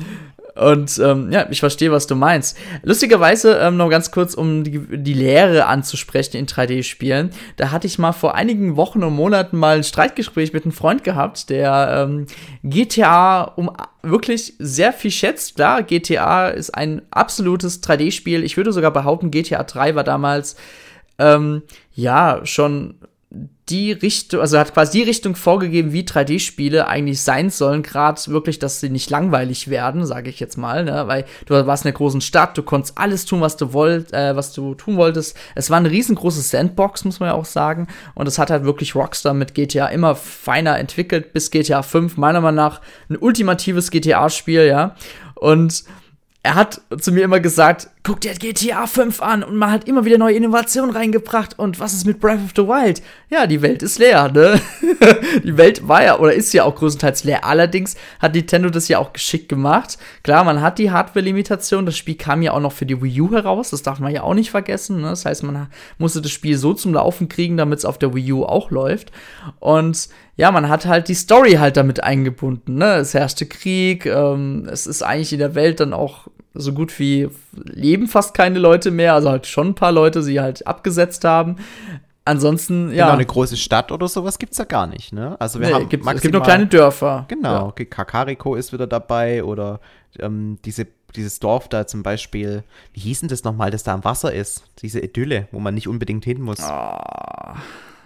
Und 0.55 0.99
ähm, 0.99 1.33
ja, 1.33 1.47
ich 1.49 1.61
verstehe, 1.61 1.91
was 1.91 2.07
du 2.07 2.15
meinst. 2.15 2.59
Lustigerweise, 2.83 3.59
ähm, 3.61 3.79
noch 3.79 3.89
ganz 3.89 4.11
kurz, 4.11 4.35
um 4.35 4.63
die, 4.63 4.79
die 4.99 5.15
Lehre 5.15 5.65
anzusprechen 5.65 6.37
in 6.37 6.47
3D-Spielen, 6.47 7.31
da 7.57 7.71
hatte 7.71 7.87
ich 7.87 7.99
mal 7.99 8.13
vor 8.13 8.35
einigen 8.35 8.77
Wochen 8.77 9.03
und 9.03 9.15
Monaten 9.15 9.57
mal 9.57 9.77
ein 9.77 9.85
Streitgespräch 9.85 10.53
mit 10.53 10.65
einem 10.65 10.73
Freund 10.73 11.03
gehabt, 11.03 11.49
der 11.49 12.07
ähm, 12.07 12.27
GTA 12.63 13.45
um 13.45 13.71
wirklich 14.03 14.55
sehr 14.59 14.93
viel 14.93 15.11
schätzt. 15.11 15.55
Klar, 15.55 15.83
GTA 15.83 16.49
ist 16.49 16.75
ein 16.75 17.01
absolutes 17.11 17.83
3D-Spiel. 17.83 18.45
Ich 18.45 18.59
würde 18.59 18.73
sogar 18.73 18.91
behaupten, 18.91 19.31
GTA 19.31 19.63
3 19.63 19.95
war 19.95 20.05
damals 20.05 20.57
ähm, 21.21 21.63
ja 21.93 22.41
schon 22.45 22.95
die 23.69 23.93
Richtung, 23.93 24.41
also 24.41 24.59
hat 24.59 24.75
quasi 24.75 24.99
die 24.99 25.05
Richtung 25.05 25.37
vorgegeben, 25.37 25.93
wie 25.93 26.03
3D-Spiele 26.03 26.89
eigentlich 26.89 27.21
sein 27.21 27.51
sollen, 27.51 27.85
gerade 27.85 28.21
wirklich, 28.27 28.59
dass 28.59 28.81
sie 28.81 28.91
nicht 28.91 29.09
langweilig 29.11 29.69
werden, 29.69 30.05
sage 30.05 30.29
ich 30.29 30.41
jetzt 30.41 30.59
mal, 30.59 30.85
ne? 30.85 31.05
weil 31.07 31.25
du 31.47 31.55
warst 31.67 31.85
in 31.85 31.89
einer 31.89 31.97
großen 31.97 32.21
Stadt, 32.21 32.59
du 32.59 32.65
konntest 32.65 32.99
alles 32.99 33.27
tun, 33.27 33.41
was 33.41 33.57
du 33.57 33.73
wollt, 33.73 34.13
äh, 34.13 34.35
was 34.35 34.53
du 34.53 34.75
tun 34.75 34.97
wolltest. 34.97 35.37
Es 35.55 35.71
war 35.71 35.77
eine 35.77 35.91
riesengroße 35.91 36.43
Sandbox, 36.43 37.05
muss 37.05 37.21
man 37.21 37.29
ja 37.29 37.35
auch 37.35 37.45
sagen, 37.45 37.87
und 38.17 38.27
es 38.27 38.39
hat 38.39 38.51
halt 38.51 38.65
wirklich 38.65 38.97
Rockstar 38.97 39.35
mit 39.35 39.55
GTA 39.55 39.87
immer 39.87 40.17
feiner 40.17 40.77
entwickelt, 40.79 41.33
bis 41.33 41.53
GTA 41.53 41.83
5, 41.83 42.17
meiner 42.17 42.41
Meinung 42.41 42.57
nach 42.57 42.81
ein 43.09 43.17
ultimatives 43.17 43.93
GTA-Spiel, 43.93 44.67
ja, 44.67 44.97
und 45.37 45.85
er 46.43 46.55
hat 46.55 46.81
zu 46.99 47.13
mir 47.13 47.23
immer 47.23 47.39
gesagt, 47.39 47.91
guck 48.03 48.21
dir 48.21 48.33
GTA 48.35 48.87
5 48.87 49.21
an 49.21 49.43
und 49.43 49.57
man 49.57 49.71
hat 49.71 49.87
immer 49.87 50.05
wieder 50.05 50.17
neue 50.17 50.35
Innovationen 50.35 50.95
reingebracht 50.95 51.59
und 51.59 51.79
was 51.81 51.93
ist 51.93 52.07
mit 52.07 52.19
Breath 52.19 52.41
of 52.43 52.53
the 52.57 52.63
Wild? 52.63 53.03
Ja, 53.29 53.47
die 53.47 53.61
Welt 53.61 53.83
ist 53.83 53.99
leer, 53.99 54.31
ne? 54.33 54.61
die 55.45 55.57
Welt 55.57 55.87
war 55.87 56.03
ja 56.03 56.19
oder 56.19 56.33
ist 56.33 56.53
ja 56.55 56.65
auch 56.65 56.75
größtenteils 56.77 57.25
leer. 57.25 57.45
Allerdings 57.45 57.97
hat 58.19 58.35
Nintendo 58.35 58.71
das 58.71 58.89
ja 58.89 58.99
auch 58.99 59.13
geschickt 59.13 59.49
gemacht. 59.49 59.99
Klar, 60.23 60.45
man 60.45 60.63
hat 60.63 60.79
die 60.79 60.91
Hardware-Limitation, 60.91 61.85
das 61.85 61.97
Spiel 61.97 62.15
kam 62.15 62.43
ja 62.43 62.53
auch 62.53 62.61
noch 62.61 62.73
für 62.73 62.87
die 62.87 63.01
Wii 63.03 63.21
U 63.21 63.33
heraus, 63.33 63.71
das 63.71 63.83
darf 63.83 64.01
man 64.01 64.13
ja 64.13 64.23
auch 64.23 64.35
nicht 64.35 64.51
vergessen. 64.51 65.03
Ne? 65.03 65.11
Das 65.11 65.27
heißt, 65.27 65.43
man 65.43 65.69
musste 65.99 66.23
das 66.23 66.31
Spiel 66.31 66.57
so 66.57 66.73
zum 66.73 66.95
Laufen 66.95 67.29
kriegen, 67.29 67.59
damit 67.59 67.81
es 67.81 67.85
auf 67.85 67.99
der 67.99 68.15
Wii 68.15 68.33
U 68.33 68.45
auch 68.45 68.71
läuft. 68.71 69.13
Und 69.59 70.09
ja, 70.37 70.51
man 70.51 70.71
hat 70.71 70.87
halt 70.87 71.09
die 71.09 71.15
Story 71.15 71.53
halt 71.53 71.77
damit 71.77 72.03
eingebunden. 72.03 72.77
Ne? 72.77 72.95
Es 72.97 73.13
herrschte 73.13 73.45
Krieg, 73.45 74.07
ähm, 74.07 74.67
es 74.73 74.87
ist 74.87 75.03
eigentlich 75.03 75.35
in 75.35 75.39
der 75.39 75.55
Welt 75.55 75.81
dann 75.81 75.93
auch 75.93 76.29
so 76.55 76.73
gut 76.73 76.99
wie 76.99 77.29
leben 77.53 78.09
fast 78.09 78.35
keine 78.35 78.59
Leute 78.59 78.91
mehr, 78.91 79.15
also 79.15 79.31
halt 79.31 79.47
schon 79.47 79.69
ein 79.69 79.75
paar 79.75 79.93
Leute, 79.93 80.23
die 80.23 80.41
halt 80.41 80.67
abgesetzt 80.67 81.25
haben. 81.25 81.57
Ansonsten, 82.25 82.93
ja. 82.93 83.07
Genau, 83.07 83.15
eine 83.15 83.27
große 83.27 83.57
Stadt 83.57 83.91
oder 83.91 84.07
sowas 84.07 84.39
gibt 84.39 84.53
es 84.53 84.59
ja 84.59 84.65
gar 84.65 84.87
nicht, 84.87 85.13
ne? 85.13 85.37
Also 85.41 85.59
wir 85.59 85.69
nee, 85.69 85.75
haben 85.75 85.89
gibt, 85.89 86.07
es 86.07 86.21
gibt 86.21 86.35
nur 86.35 86.43
kleine 86.43 86.67
Dörfer. 86.67 87.25
Genau, 87.29 87.69
okay, 87.69 87.87
Kakariko 87.87 88.55
ist 88.55 88.73
wieder 88.73 88.87
dabei 88.87 89.43
oder 89.43 89.81
ähm, 90.19 90.59
diese 90.65 90.87
dieses 91.17 91.41
Dorf 91.41 91.69
da 91.69 91.87
zum 91.87 92.03
Beispiel, 92.03 92.63
wie 92.93 93.01
hieß 93.01 93.21
denn 93.21 93.29
das 93.29 93.45
nochmal, 93.45 93.71
das 93.71 93.83
da 93.83 93.95
am 93.95 94.05
Wasser 94.05 94.33
ist? 94.33 94.65
Diese 94.83 95.01
Idylle, 95.01 95.49
wo 95.51 95.59
man 95.59 95.75
nicht 95.75 95.89
unbedingt 95.89 96.25
hin 96.25 96.41
muss. 96.41 96.61
Oh, 96.61 97.55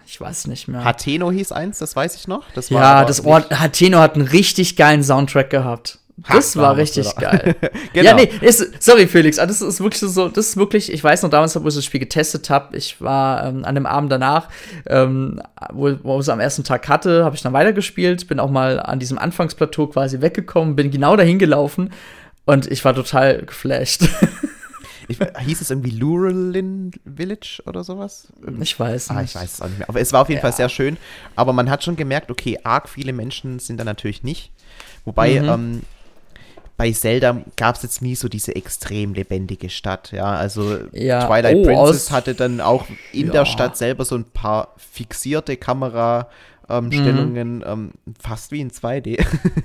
ich 0.06 0.20
weiß 0.20 0.46
nicht 0.46 0.68
mehr. 0.68 0.84
Hateno 0.84 1.30
hieß 1.30 1.52
eins, 1.52 1.78
das 1.78 1.96
weiß 1.96 2.14
ich 2.16 2.28
noch. 2.28 2.44
Das 2.54 2.70
ja, 2.70 3.04
das 3.04 3.24
Ort, 3.24 3.50
Hateno 3.58 3.98
hat 3.98 4.14
einen 4.14 4.26
richtig 4.26 4.76
geilen 4.76 5.02
Soundtrack 5.02 5.50
gehabt. 5.50 5.98
Das 6.16 6.54
ha, 6.54 6.60
war 6.62 6.76
richtig 6.76 7.14
geil. 7.16 7.56
genau. 7.92 8.10
Ja, 8.10 8.14
nee, 8.14 8.30
ist, 8.40 8.82
sorry 8.82 9.08
Felix, 9.08 9.36
das 9.36 9.60
ist 9.60 9.80
wirklich 9.80 10.00
so, 10.00 10.28
das 10.28 10.48
ist 10.48 10.56
wirklich, 10.56 10.92
ich 10.92 11.02
weiß 11.02 11.22
noch 11.22 11.30
damals, 11.30 11.60
wo 11.60 11.66
ich 11.66 11.74
das 11.74 11.84
Spiel 11.84 12.00
getestet 12.00 12.50
habe, 12.50 12.76
ich 12.76 13.00
war 13.00 13.44
ähm, 13.44 13.64
an 13.64 13.74
dem 13.74 13.84
Abend 13.84 14.12
danach, 14.12 14.48
ähm, 14.86 15.40
wo, 15.72 15.92
wo 16.02 16.14
ich 16.14 16.20
es 16.20 16.28
am 16.28 16.38
ersten 16.38 16.62
Tag 16.62 16.88
hatte, 16.88 17.24
habe 17.24 17.34
ich 17.34 17.42
dann 17.42 17.52
weitergespielt, 17.52 18.28
bin 18.28 18.38
auch 18.38 18.50
mal 18.50 18.78
an 18.78 19.00
diesem 19.00 19.18
Anfangsplateau 19.18 19.88
quasi 19.88 20.20
weggekommen, 20.20 20.76
bin 20.76 20.92
genau 20.92 21.16
dahin 21.16 21.40
gelaufen 21.40 21.90
und 22.44 22.70
ich 22.70 22.84
war 22.84 22.94
total 22.94 23.42
geflasht. 23.42 24.02
Ich, 25.06 25.18
hieß 25.18 25.60
es 25.60 25.70
irgendwie 25.70 25.90
Lurelin 25.90 26.90
Village 27.04 27.62
oder 27.66 27.84
sowas? 27.84 28.28
Ich 28.60 28.80
weiß 28.80 29.10
nicht. 29.10 29.18
Ah, 29.18 29.22
ich 29.22 29.34
weiß 29.34 29.52
es 29.52 29.60
auch 29.60 29.68
nicht 29.68 29.78
mehr. 29.78 29.88
Aber 29.90 30.00
es 30.00 30.14
war 30.14 30.22
auf 30.22 30.30
jeden 30.30 30.38
ja. 30.38 30.40
Fall 30.42 30.54
sehr 30.54 30.70
schön. 30.70 30.96
Aber 31.36 31.52
man 31.52 31.68
hat 31.68 31.84
schon 31.84 31.96
gemerkt, 31.96 32.30
okay, 32.30 32.58
arg 32.64 32.88
viele 32.88 33.12
Menschen 33.12 33.58
sind 33.58 33.78
da 33.78 33.84
natürlich 33.84 34.22
nicht. 34.22 34.50
Wobei, 35.04 35.40
mhm. 35.40 35.48
ähm, 35.48 35.82
bei 36.76 36.90
Zelda 36.90 37.42
gab 37.56 37.76
es 37.76 37.82
jetzt 37.82 38.02
nie 38.02 38.16
so 38.16 38.28
diese 38.28 38.56
extrem 38.56 39.14
lebendige 39.14 39.70
Stadt, 39.70 40.10
ja. 40.12 40.24
Also 40.24 40.78
ja. 40.92 41.26
Twilight 41.26 41.56
oh, 41.56 41.62
Princess 41.62 42.10
hatte 42.10 42.34
dann 42.34 42.60
auch 42.60 42.86
in 43.12 43.28
ja. 43.28 43.32
der 43.32 43.44
Stadt 43.44 43.76
selber 43.76 44.04
so 44.04 44.16
ein 44.16 44.24
paar 44.24 44.74
fixierte 44.76 45.56
Kamera. 45.56 46.28
Ähm, 46.66 46.90
Stellungen 46.90 47.56
mhm. 47.56 47.64
ähm, 47.66 47.90
fast 48.18 48.50
wie 48.50 48.62
in 48.62 48.70
2D. 48.70 49.22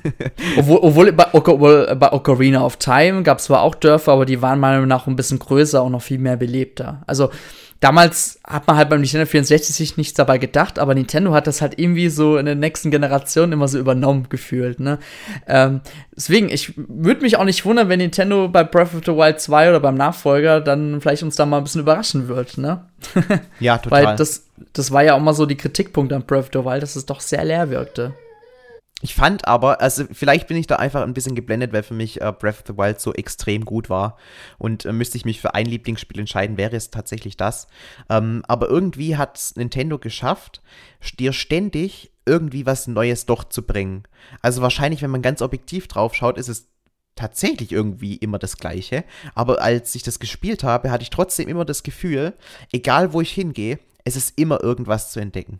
obwohl, 0.57 0.79
obwohl, 0.81 1.11
bei, 1.13 1.27
obwohl 1.31 1.95
bei 1.95 2.11
Ocarina 2.11 2.65
of 2.65 2.75
Time 2.75 3.23
gab 3.23 3.37
es 3.37 3.45
zwar 3.45 3.61
auch 3.61 3.75
Dörfer, 3.75 4.11
aber 4.11 4.25
die 4.25 4.41
waren 4.41 4.59
meiner 4.59 4.73
Meinung 4.75 4.89
nach 4.89 5.07
ein 5.07 5.15
bisschen 5.15 5.39
größer 5.39 5.81
und 5.81 5.93
noch 5.93 6.01
viel 6.01 6.17
mehr 6.17 6.35
belebter. 6.35 7.01
Also 7.07 7.29
damals 7.79 8.39
hat 8.45 8.67
man 8.67 8.75
halt 8.75 8.89
beim 8.89 9.01
Nintendo 9.01 9.25
64 9.25 9.75
sich 9.75 9.97
nichts 9.97 10.13
dabei 10.13 10.37
gedacht, 10.37 10.79
aber 10.79 10.93
Nintendo 10.93 11.33
hat 11.33 11.47
das 11.47 11.61
halt 11.61 11.79
irgendwie 11.79 12.09
so 12.09 12.37
in 12.37 12.45
der 12.45 12.55
nächsten 12.55 12.91
Generation 12.91 13.51
immer 13.51 13.67
so 13.67 13.79
übernommen 13.79 14.27
gefühlt, 14.29 14.79
ne? 14.79 14.99
Ähm, 15.47 15.81
deswegen, 16.15 16.49
ich 16.49 16.73
würde 16.75 17.21
mich 17.21 17.37
auch 17.37 17.45
nicht 17.45 17.65
wundern, 17.65 17.87
wenn 17.89 17.99
Nintendo 17.99 18.49
bei 18.49 18.63
Breath 18.63 18.93
of 18.93 19.01
the 19.05 19.13
Wild 19.13 19.39
2 19.39 19.69
oder 19.69 19.79
beim 19.79 19.95
Nachfolger 19.95 20.59
dann 20.59 20.99
vielleicht 20.99 21.23
uns 21.23 21.35
da 21.35 21.45
mal 21.45 21.57
ein 21.57 21.63
bisschen 21.63 21.81
überraschen 21.81 22.27
wird, 22.27 22.57
ne? 22.57 22.83
ja, 23.59 23.77
total. 23.79 24.05
Weil 24.05 24.15
das, 24.17 24.45
das 24.73 24.91
war 24.91 25.03
ja 25.03 25.13
auch 25.15 25.21
mal 25.21 25.33
so 25.33 25.45
die 25.45 25.57
Kritikpunkt 25.57 26.11
an 26.11 26.23
Breath 26.23 26.39
of 26.39 26.49
the 26.53 26.65
Wild, 26.65 26.83
dass 26.83 26.95
es 26.95 27.05
doch 27.05 27.21
sehr 27.21 27.45
leer 27.45 27.69
wirkte. 27.69 28.13
Ich 29.01 29.15
fand 29.15 29.47
aber, 29.47 29.79
also 29.79 30.05
vielleicht 30.11 30.47
bin 30.47 30.57
ich 30.57 30.67
da 30.67 30.75
einfach 30.75 31.03
ein 31.03 31.13
bisschen 31.13 31.35
geblendet, 31.35 31.71
weil 31.71 31.83
für 31.83 31.93
mich 31.93 32.19
äh, 32.19 32.33
Breath 32.37 32.59
of 32.59 32.63
the 32.67 32.77
Wild 32.77 32.99
so 32.99 33.13
extrem 33.13 33.63
gut 33.63 33.89
war. 33.89 34.17
Und 34.57 34.85
äh, 34.85 34.91
müsste 34.91 35.17
ich 35.17 35.23
mich 35.23 35.39
für 35.39 35.53
ein 35.53 35.65
Lieblingsspiel 35.65 36.19
entscheiden, 36.19 36.57
wäre 36.57 36.75
es 36.75 36.91
tatsächlich 36.91 37.37
das. 37.37 37.67
Ähm, 38.09 38.43
aber 38.47 38.67
irgendwie 38.67 39.15
hat 39.15 39.53
Nintendo 39.55 39.99
geschafft, 39.99 40.61
dir 41.17 41.31
ständig 41.31 42.11
irgendwie 42.25 42.65
was 42.65 42.87
Neues 42.87 43.25
doch 43.25 43.45
zu 43.45 43.63
bringen. 43.63 44.03
Also 44.41 44.61
wahrscheinlich, 44.61 45.01
wenn 45.01 45.11
man 45.11 45.21
ganz 45.21 45.41
objektiv 45.41 45.87
drauf 45.87 46.13
schaut, 46.13 46.37
ist 46.37 46.49
es 46.49 46.67
tatsächlich 47.15 47.71
irgendwie 47.71 48.15
immer 48.15 48.37
das 48.37 48.57
Gleiche. 48.57 49.05
Aber 49.33 49.61
als 49.61 49.95
ich 49.95 50.03
das 50.03 50.19
gespielt 50.19 50.63
habe, 50.63 50.91
hatte 50.91 51.03
ich 51.03 51.09
trotzdem 51.09 51.47
immer 51.47 51.65
das 51.65 51.83
Gefühl, 51.83 52.33
egal 52.71 53.13
wo 53.13 53.21
ich 53.21 53.31
hingehe, 53.31 53.79
es 54.03 54.15
ist 54.15 54.37
immer 54.37 54.61
irgendwas 54.61 55.11
zu 55.11 55.19
entdecken. 55.19 55.59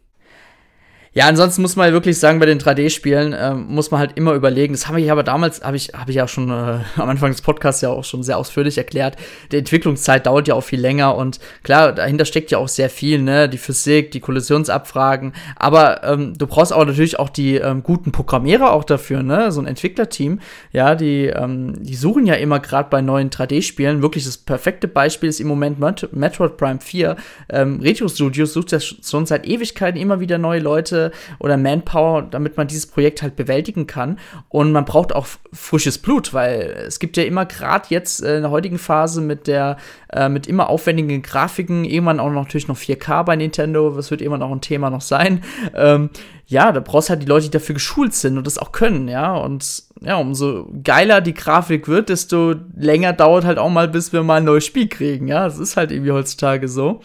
Ja, 1.11 1.25
ansonsten 1.27 1.63
muss 1.63 1.75
man 1.75 1.85
halt 1.85 1.93
wirklich 1.93 2.19
sagen, 2.19 2.39
bei 2.39 2.45
den 2.45 2.59
3D-Spielen 2.59 3.35
ähm, 3.37 3.65
muss 3.67 3.89
man 3.89 3.99
halt 3.99 4.11
immer 4.15 4.33
überlegen. 4.33 4.73
Das 4.73 4.87
habe 4.87 5.01
ich 5.01 5.11
aber 5.11 5.23
damals, 5.23 5.63
habe 5.63 5.75
ich, 5.75 5.87
hab 5.87 6.07
ich 6.07 6.15
ja 6.15 6.27
schon 6.27 6.49
äh, 6.49 6.79
am 6.97 7.09
Anfang 7.09 7.31
des 7.31 7.41
Podcasts 7.41 7.81
ja 7.81 7.89
auch 7.89 8.03
schon 8.03 8.21
sehr 8.21 8.37
ausführlich 8.37 8.77
erklärt. 8.77 9.15
Die 9.51 9.57
Entwicklungszeit 9.57 10.27
dauert 10.27 10.47
ja 10.47 10.53
auch 10.53 10.63
viel 10.63 10.79
länger 10.79 11.15
und 11.15 11.39
klar, 11.63 11.93
dahinter 11.93 12.25
steckt 12.25 12.51
ja 12.51 12.59
auch 12.59 12.67
sehr 12.67 12.91
viel, 12.91 13.19
ne? 13.23 13.49
Die 13.49 13.57
Physik, 13.57 14.11
die 14.11 14.19
Kollisionsabfragen. 14.19 15.33
Aber 15.55 16.03
ähm, 16.03 16.35
du 16.37 16.45
brauchst 16.45 16.71
auch 16.71 16.85
natürlich 16.85 17.17
auch 17.17 17.29
die 17.29 17.55
ähm, 17.55 17.81
guten 17.81 18.11
Programmierer 18.11 18.71
auch 18.71 18.83
dafür, 18.83 19.23
ne? 19.23 19.51
So 19.51 19.61
ein 19.61 19.67
Entwicklerteam, 19.67 20.39
ja, 20.71 20.93
die, 20.93 21.25
ähm, 21.25 21.73
die 21.83 21.95
suchen 21.95 22.27
ja 22.27 22.35
immer 22.35 22.59
gerade 22.59 22.89
bei 22.91 23.01
neuen 23.01 23.31
3D-Spielen. 23.31 24.03
Wirklich 24.03 24.25
das 24.25 24.37
perfekte 24.37 24.87
Beispiel 24.87 25.29
ist 25.29 25.39
im 25.39 25.47
Moment 25.47 25.79
Met 25.79 26.07
Metroid 26.13 26.55
Prime 26.57 26.79
4. 26.79 27.15
Ähm, 27.49 27.79
Retro 27.81 28.07
Studios 28.07 28.53
sucht 28.53 28.73
ja 28.73 28.79
schon 28.79 29.25
seit 29.25 29.47
Ewigkeiten 29.47 29.99
immer 29.99 30.19
wieder 30.19 30.37
neue 30.37 30.59
Leute 30.59 30.98
oder 31.39 31.57
Manpower, 31.57 32.23
damit 32.23 32.57
man 32.57 32.67
dieses 32.67 32.87
Projekt 32.87 33.21
halt 33.21 33.35
bewältigen 33.35 33.87
kann. 33.87 34.19
Und 34.49 34.71
man 34.71 34.85
braucht 34.85 35.13
auch 35.13 35.27
frisches 35.53 35.97
Blut, 35.97 36.33
weil 36.33 36.83
es 36.87 36.99
gibt 36.99 37.17
ja 37.17 37.23
immer 37.23 37.45
gerade 37.45 37.85
jetzt 37.89 38.23
äh, 38.23 38.37
in 38.37 38.41
der 38.43 38.51
heutigen 38.51 38.77
Phase 38.77 39.21
mit 39.21 39.47
der 39.47 39.77
äh, 40.11 40.29
mit 40.29 40.47
immer 40.47 40.69
aufwendigen 40.69 41.21
Grafiken, 41.21 41.85
irgendwann 41.85 42.19
auch 42.19 42.31
natürlich 42.31 42.67
noch 42.67 42.77
4K 42.77 43.23
bei 43.23 43.35
Nintendo, 43.35 43.91
das 43.91 44.11
wird 44.11 44.21
immer 44.21 44.37
noch 44.37 44.51
ein 44.51 44.61
Thema 44.61 44.89
noch 44.89 45.01
sein. 45.01 45.43
Ähm, 45.75 46.09
ja, 46.47 46.71
da 46.71 46.79
brauchst 46.79 47.11
halt 47.11 47.21
die 47.21 47.27
Leute, 47.27 47.45
die 47.45 47.51
dafür 47.51 47.75
geschult 47.75 48.15
sind 48.15 48.37
und 48.37 48.47
das 48.47 48.57
auch 48.57 48.71
können, 48.71 49.07
ja. 49.07 49.35
Und 49.35 49.83
ja, 50.01 50.17
umso 50.17 50.67
geiler 50.83 51.21
die 51.21 51.33
Grafik 51.33 51.87
wird, 51.87 52.09
desto 52.09 52.55
länger 52.75 53.13
dauert 53.13 53.43
halt 53.43 53.57
auch 53.57 53.69
mal, 53.69 53.87
bis 53.87 54.13
wir 54.13 54.23
mal 54.23 54.37
ein 54.37 54.45
neues 54.45 54.65
Spiel 54.65 54.87
kriegen, 54.87 55.27
ja. 55.27 55.43
Das 55.43 55.59
ist 55.59 55.75
halt 55.75 55.91
irgendwie 55.91 56.11
heutzutage 56.11 56.67
so. 56.67 57.01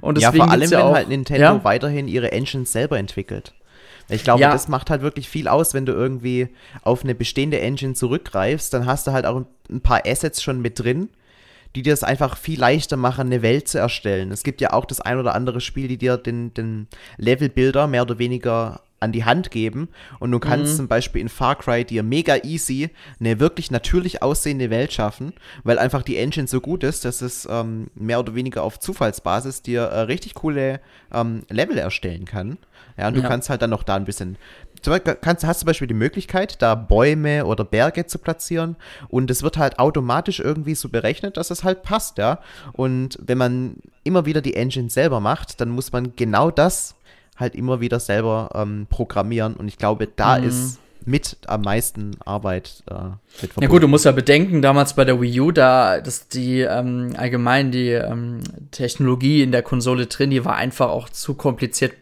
Und 0.00 0.16
deswegen 0.16 0.38
ja, 0.38 0.44
vor 0.44 0.52
allem, 0.52 0.70
ja 0.70 0.78
wenn 0.78 0.86
auch, 0.86 0.94
halt 0.94 1.08
Nintendo 1.08 1.42
ja? 1.42 1.64
weiterhin 1.64 2.08
ihre 2.08 2.32
Engines 2.32 2.72
selber 2.72 2.98
entwickelt. 2.98 3.52
Ich 4.08 4.24
glaube, 4.24 4.40
ja. 4.40 4.50
das 4.50 4.68
macht 4.68 4.90
halt 4.90 5.02
wirklich 5.02 5.28
viel 5.28 5.46
aus, 5.46 5.74
wenn 5.74 5.86
du 5.86 5.92
irgendwie 5.92 6.48
auf 6.82 7.04
eine 7.04 7.14
bestehende 7.14 7.60
Engine 7.60 7.94
zurückgreifst, 7.94 8.74
dann 8.74 8.86
hast 8.86 9.06
du 9.06 9.12
halt 9.12 9.26
auch 9.26 9.42
ein 9.70 9.80
paar 9.82 10.02
Assets 10.06 10.42
schon 10.42 10.60
mit 10.60 10.80
drin, 10.80 11.10
die 11.76 11.82
dir 11.82 11.92
es 11.92 12.02
einfach 12.02 12.36
viel 12.36 12.58
leichter 12.58 12.96
machen, 12.96 13.26
eine 13.26 13.42
Welt 13.42 13.68
zu 13.68 13.78
erstellen. 13.78 14.32
Es 14.32 14.42
gibt 14.42 14.60
ja 14.60 14.72
auch 14.72 14.84
das 14.84 15.00
ein 15.00 15.18
oder 15.18 15.34
andere 15.34 15.60
Spiel, 15.60 15.86
die 15.86 15.98
dir 15.98 16.16
den, 16.16 16.52
den 16.54 16.88
Levelbuilder 17.18 17.86
mehr 17.86 18.02
oder 18.02 18.18
weniger 18.18 18.80
an 19.00 19.12
die 19.12 19.24
Hand 19.24 19.50
geben 19.50 19.88
und 20.18 20.30
du 20.30 20.38
kannst 20.38 20.74
mhm. 20.74 20.76
zum 20.76 20.88
Beispiel 20.88 21.22
in 21.22 21.28
Far 21.28 21.56
Cry 21.56 21.84
dir 21.84 22.02
mega 22.02 22.36
easy 22.44 22.90
eine 23.18 23.40
wirklich 23.40 23.70
natürlich 23.70 24.22
aussehende 24.22 24.70
Welt 24.70 24.92
schaffen, 24.92 25.32
weil 25.64 25.78
einfach 25.78 26.02
die 26.02 26.18
Engine 26.18 26.46
so 26.46 26.60
gut 26.60 26.84
ist, 26.84 27.04
dass 27.04 27.22
es 27.22 27.48
ähm, 27.50 27.88
mehr 27.94 28.20
oder 28.20 28.34
weniger 28.34 28.62
auf 28.62 28.78
Zufallsbasis 28.78 29.62
dir 29.62 29.82
äh, 29.82 30.00
richtig 30.00 30.34
coole 30.34 30.80
ähm, 31.12 31.42
Level 31.48 31.78
erstellen 31.78 32.26
kann. 32.26 32.58
Ja, 32.98 33.08
und 33.08 33.14
du 33.16 33.22
ja. 33.22 33.28
kannst 33.28 33.48
halt 33.48 33.62
dann 33.62 33.70
noch 33.70 33.82
da 33.82 33.96
ein 33.96 34.04
bisschen 34.04 34.36
zum 34.82 34.92
Beispiel 34.92 35.16
kannst, 35.20 35.44
hast 35.44 35.60
zum 35.60 35.66
Beispiel 35.66 35.88
die 35.88 35.94
Möglichkeit, 35.94 36.60
da 36.62 36.74
Bäume 36.74 37.44
oder 37.44 37.64
Berge 37.64 38.06
zu 38.06 38.18
platzieren 38.18 38.76
und 39.08 39.30
es 39.30 39.42
wird 39.42 39.58
halt 39.58 39.78
automatisch 39.78 40.40
irgendwie 40.40 40.74
so 40.74 40.88
berechnet, 40.88 41.36
dass 41.36 41.50
es 41.50 41.64
halt 41.64 41.82
passt, 41.82 42.18
ja. 42.18 42.40
Und 42.72 43.18
wenn 43.20 43.38
man 43.38 43.76
immer 44.04 44.26
wieder 44.26 44.40
die 44.40 44.56
Engine 44.56 44.90
selber 44.90 45.20
macht, 45.20 45.60
dann 45.60 45.68
muss 45.68 45.92
man 45.92 46.16
genau 46.16 46.50
das 46.50 46.94
halt 47.40 47.54
immer 47.54 47.80
wieder 47.80 48.00
selber 48.00 48.50
ähm, 48.54 48.86
programmieren 48.88 49.54
und 49.54 49.68
ich 49.68 49.78
glaube, 49.78 50.08
da 50.14 50.38
mhm. 50.38 50.48
ist 50.48 50.78
mit 51.06 51.38
am 51.46 51.62
meisten 51.62 52.16
Arbeit 52.24 52.82
äh, 52.90 52.94
mit 53.42 53.52
Ja 53.60 53.68
gut, 53.68 53.82
du 53.82 53.88
musst 53.88 54.04
ja 54.04 54.12
bedenken, 54.12 54.62
damals 54.62 54.94
bei 54.94 55.04
der 55.04 55.20
Wii 55.20 55.40
U, 55.40 55.50
da 55.50 56.00
dass 56.00 56.28
die 56.28 56.60
ähm, 56.60 57.14
allgemein 57.16 57.70
die 57.72 57.90
ähm, 57.90 58.40
Technologie 58.70 59.42
in 59.42 59.52
der 59.52 59.62
Konsole 59.62 60.06
drin, 60.06 60.30
die 60.30 60.44
war 60.44 60.56
einfach 60.56 60.90
auch 60.90 61.08
zu 61.08 61.34
kompliziert 61.34 61.94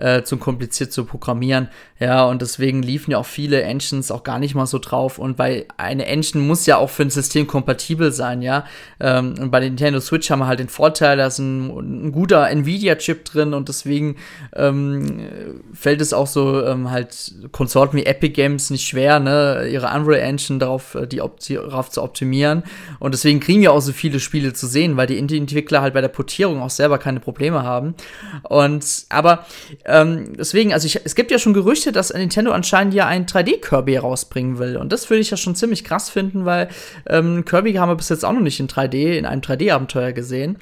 äh, 0.00 0.22
zu 0.24 0.38
kompliziert 0.38 0.92
zu 0.92 1.04
programmieren. 1.04 1.68
Ja, 1.98 2.24
und 2.24 2.40
deswegen 2.40 2.82
liefen 2.82 3.10
ja 3.10 3.18
auch 3.18 3.26
viele 3.26 3.62
Engines 3.62 4.10
auch 4.10 4.22
gar 4.22 4.38
nicht 4.38 4.54
mal 4.54 4.66
so 4.66 4.78
drauf. 4.78 5.18
Und 5.18 5.38
weil 5.38 5.66
eine 5.76 6.06
Engine 6.06 6.42
muss 6.42 6.64
ja 6.66 6.78
auch 6.78 6.88
für 6.88 7.02
ein 7.02 7.10
System 7.10 7.46
kompatibel 7.46 8.10
sein, 8.10 8.40
ja. 8.40 8.64
Ähm, 8.98 9.34
und 9.38 9.50
bei 9.50 9.60
der 9.60 9.68
Nintendo 9.68 10.00
Switch 10.00 10.30
haben 10.30 10.38
wir 10.38 10.46
halt 10.46 10.60
den 10.60 10.68
Vorteil, 10.68 11.18
da 11.18 11.26
ist 11.26 11.38
ein, 11.38 12.06
ein 12.06 12.12
guter 12.12 12.48
Nvidia-Chip 12.48 13.24
drin 13.26 13.52
und 13.52 13.68
deswegen 13.68 14.16
ähm, 14.56 15.60
fällt 15.74 16.00
es 16.00 16.12
auch 16.12 16.26
so 16.26 16.64
ähm, 16.64 16.90
halt 16.90 17.34
Konsorten 17.52 17.98
wie 17.98 18.06
Epic 18.06 18.32
Games 18.32 18.70
nicht 18.70 18.88
schwer, 18.88 19.20
ne, 19.20 19.68
ihre 19.70 19.94
Unreal 19.94 20.20
Engine 20.20 20.58
darauf, 20.58 20.94
äh, 20.94 21.06
die 21.06 21.18
darauf 21.18 21.90
zu 21.90 22.02
optimieren. 22.02 22.62
Und 22.98 23.12
deswegen 23.12 23.40
kriegen 23.40 23.60
wir 23.60 23.72
auch 23.72 23.80
so 23.80 23.92
viele 23.92 24.20
Spiele 24.20 24.54
zu 24.54 24.66
sehen, 24.66 24.96
weil 24.96 25.06
die 25.06 25.18
Indie-Entwickler 25.18 25.82
halt 25.82 25.92
bei 25.92 26.00
der 26.00 26.08
Portierung 26.08 26.62
auch 26.62 26.70
selber 26.70 26.96
keine 26.96 27.20
Probleme 27.20 27.62
haben. 27.62 27.94
Und 28.42 29.04
aber 29.10 29.44
ähm, 29.90 30.34
deswegen, 30.36 30.72
also 30.72 30.86
ich, 30.86 31.00
es 31.04 31.14
gibt 31.14 31.30
ja 31.30 31.38
schon 31.38 31.52
Gerüchte, 31.52 31.92
dass 31.92 32.12
Nintendo 32.12 32.52
anscheinend 32.52 32.94
ja 32.94 33.06
ein 33.06 33.26
3D-Kirby 33.26 33.98
rausbringen 33.98 34.58
will. 34.58 34.76
Und 34.76 34.92
das 34.92 35.10
würde 35.10 35.20
ich 35.20 35.30
ja 35.30 35.36
schon 35.36 35.54
ziemlich 35.54 35.84
krass 35.84 36.10
finden, 36.10 36.44
weil 36.44 36.68
ähm, 37.08 37.44
Kirby 37.44 37.74
haben 37.74 37.90
wir 37.90 37.96
bis 37.96 38.08
jetzt 38.08 38.24
auch 38.24 38.32
noch 38.32 38.40
nicht 38.40 38.60
in 38.60 38.68
3D, 38.68 39.16
in 39.16 39.26
einem 39.26 39.40
3D-Abenteuer 39.40 40.12
gesehen. 40.12 40.58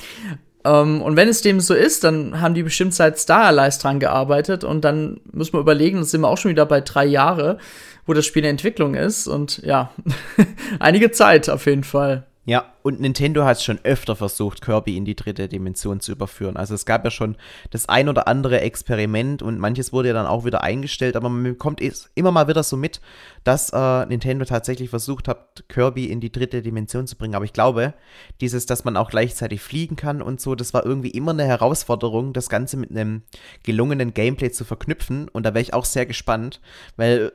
Um, 0.65 0.73
ähm, 0.73 1.03
und 1.03 1.17
wenn 1.17 1.29
es 1.29 1.41
dem 1.43 1.61
so 1.61 1.75
ist, 1.75 2.05
dann 2.05 2.41
haben 2.41 2.55
die 2.55 2.65
bestimmt 2.65 2.93
seit 2.93 3.19
Star 3.19 3.47
Allies 3.47 3.79
dran 3.79 4.01
gearbeitet 4.01 4.65
und 4.65 4.85
dann 4.85 5.21
müssen 5.33 5.53
wir 5.53 5.61
überlegen, 5.61 5.99
dann 5.99 6.05
sind 6.05 6.21
wir 6.21 6.29
auch 6.29 6.37
schon 6.37 6.51
wieder 6.51 6.67
bei 6.67 6.81
drei 6.81 7.05
Jahre, 7.07 7.59
wo 8.07 8.13
das 8.13 8.27
Spiel 8.27 8.43
in 8.45 8.51
Entwicklung 8.51 8.95
ist 8.95 9.29
und 9.29 9.59
ja, 9.59 9.93
einige 10.81 11.13
Zeit 11.13 11.49
auf 11.49 11.67
jeden 11.67 11.85
Fall. 11.85 12.28
Ja, 12.49 12.73
und 12.83 12.99
Nintendo 12.99 13.45
hat 13.45 13.59
es 13.59 13.63
schon 13.63 13.79
öfter 13.83 14.17
versucht, 14.17 14.63
Kirby 14.63 14.97
in 14.97 15.05
die 15.05 15.15
dritte 15.15 15.49
Dimension 15.49 16.01
zu 16.01 16.13
überführen. 16.13 16.57
Also 16.57 16.75
es 16.75 16.87
gab 16.87 17.05
ja 17.05 17.11
schon 17.11 17.37
das 17.69 17.91
ein 17.91 18.09
oder 18.09 18.27
andere 18.27 18.63
Experiment 18.63 19.43
und 19.43 19.59
manches 19.59 19.93
wurde 19.93 20.09
ja 20.09 20.15
dann 20.15 20.25
auch 20.25 20.47
wieder 20.47 20.63
eingestellt, 20.63 21.15
aber 21.15 21.29
man 21.29 21.43
bekommt 21.43 21.83
immer 22.15 22.33
mal 22.33 22.49
wieder 22.49 22.63
so 22.63 22.79
mit, 22.79 23.03
dass 23.45 23.69
äh, 23.75 24.07
Nintendo 24.07 24.47
tatsächlich 24.47 24.89
versucht 24.89 25.29
hat, 25.29 25.65
Kirby 25.69 26.07
in 26.07 26.23
die 26.23 26.33
dritte 26.33 26.63
Dimension 26.63 27.07
zu 27.07 27.17
bringen. 27.19 27.35
Aber 27.35 27.45
ich 27.45 27.53
glaube, 27.53 27.93
dieses, 28.41 28.65
dass 28.65 28.83
man 28.83 28.97
auch 28.97 29.11
gleichzeitig 29.11 29.61
fliegen 29.61 29.97
kann 29.97 30.23
und 30.23 30.41
so, 30.41 30.55
das 30.55 30.73
war 30.73 30.87
irgendwie 30.87 31.11
immer 31.11 31.33
eine 31.33 31.45
Herausforderung, 31.45 32.33
das 32.33 32.49
Ganze 32.49 32.79
mit 32.79 32.91
einem 32.91 33.25
gelungenen 33.63 34.15
Gameplay 34.15 34.51
zu 34.51 34.65
verknüpfen. 34.65 35.29
Und 35.29 35.43
da 35.43 35.53
wäre 35.53 35.61
ich 35.61 35.75
auch 35.75 35.85
sehr 35.85 36.07
gespannt, 36.07 36.63
weil 36.97 37.33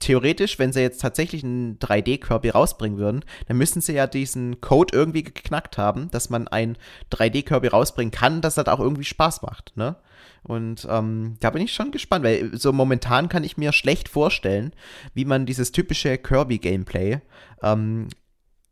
theoretisch, 0.00 0.58
wenn 0.58 0.72
sie 0.72 0.80
jetzt 0.80 1.00
tatsächlich 1.00 1.44
einen 1.44 1.78
3D-Kirby 1.78 2.50
rausbringen 2.50 2.98
würden, 2.98 3.24
dann 3.46 3.56
müssen 3.56 3.80
sie 3.80 3.92
ja 3.92 4.06
diesen 4.06 4.60
Code 4.60 4.96
irgendwie 4.96 5.22
geknackt 5.22 5.78
haben, 5.78 6.10
dass 6.10 6.30
man 6.30 6.48
ein 6.48 6.76
3D-Kirby 7.12 7.68
rausbringen 7.68 8.10
kann, 8.10 8.40
das 8.40 8.56
halt 8.56 8.68
auch 8.68 8.80
irgendwie 8.80 9.04
Spaß 9.04 9.42
macht, 9.42 9.76
ne? 9.76 9.96
Und 10.42 10.86
ähm, 10.90 11.36
da 11.40 11.50
bin 11.50 11.62
ich 11.62 11.74
schon 11.74 11.90
gespannt, 11.90 12.24
weil 12.24 12.56
so 12.56 12.72
momentan 12.72 13.28
kann 13.28 13.44
ich 13.44 13.58
mir 13.58 13.72
schlecht 13.72 14.08
vorstellen, 14.08 14.72
wie 15.12 15.26
man 15.26 15.44
dieses 15.44 15.70
typische 15.70 16.16
Kirby-Gameplay 16.16 17.20
ähm, 17.62 18.08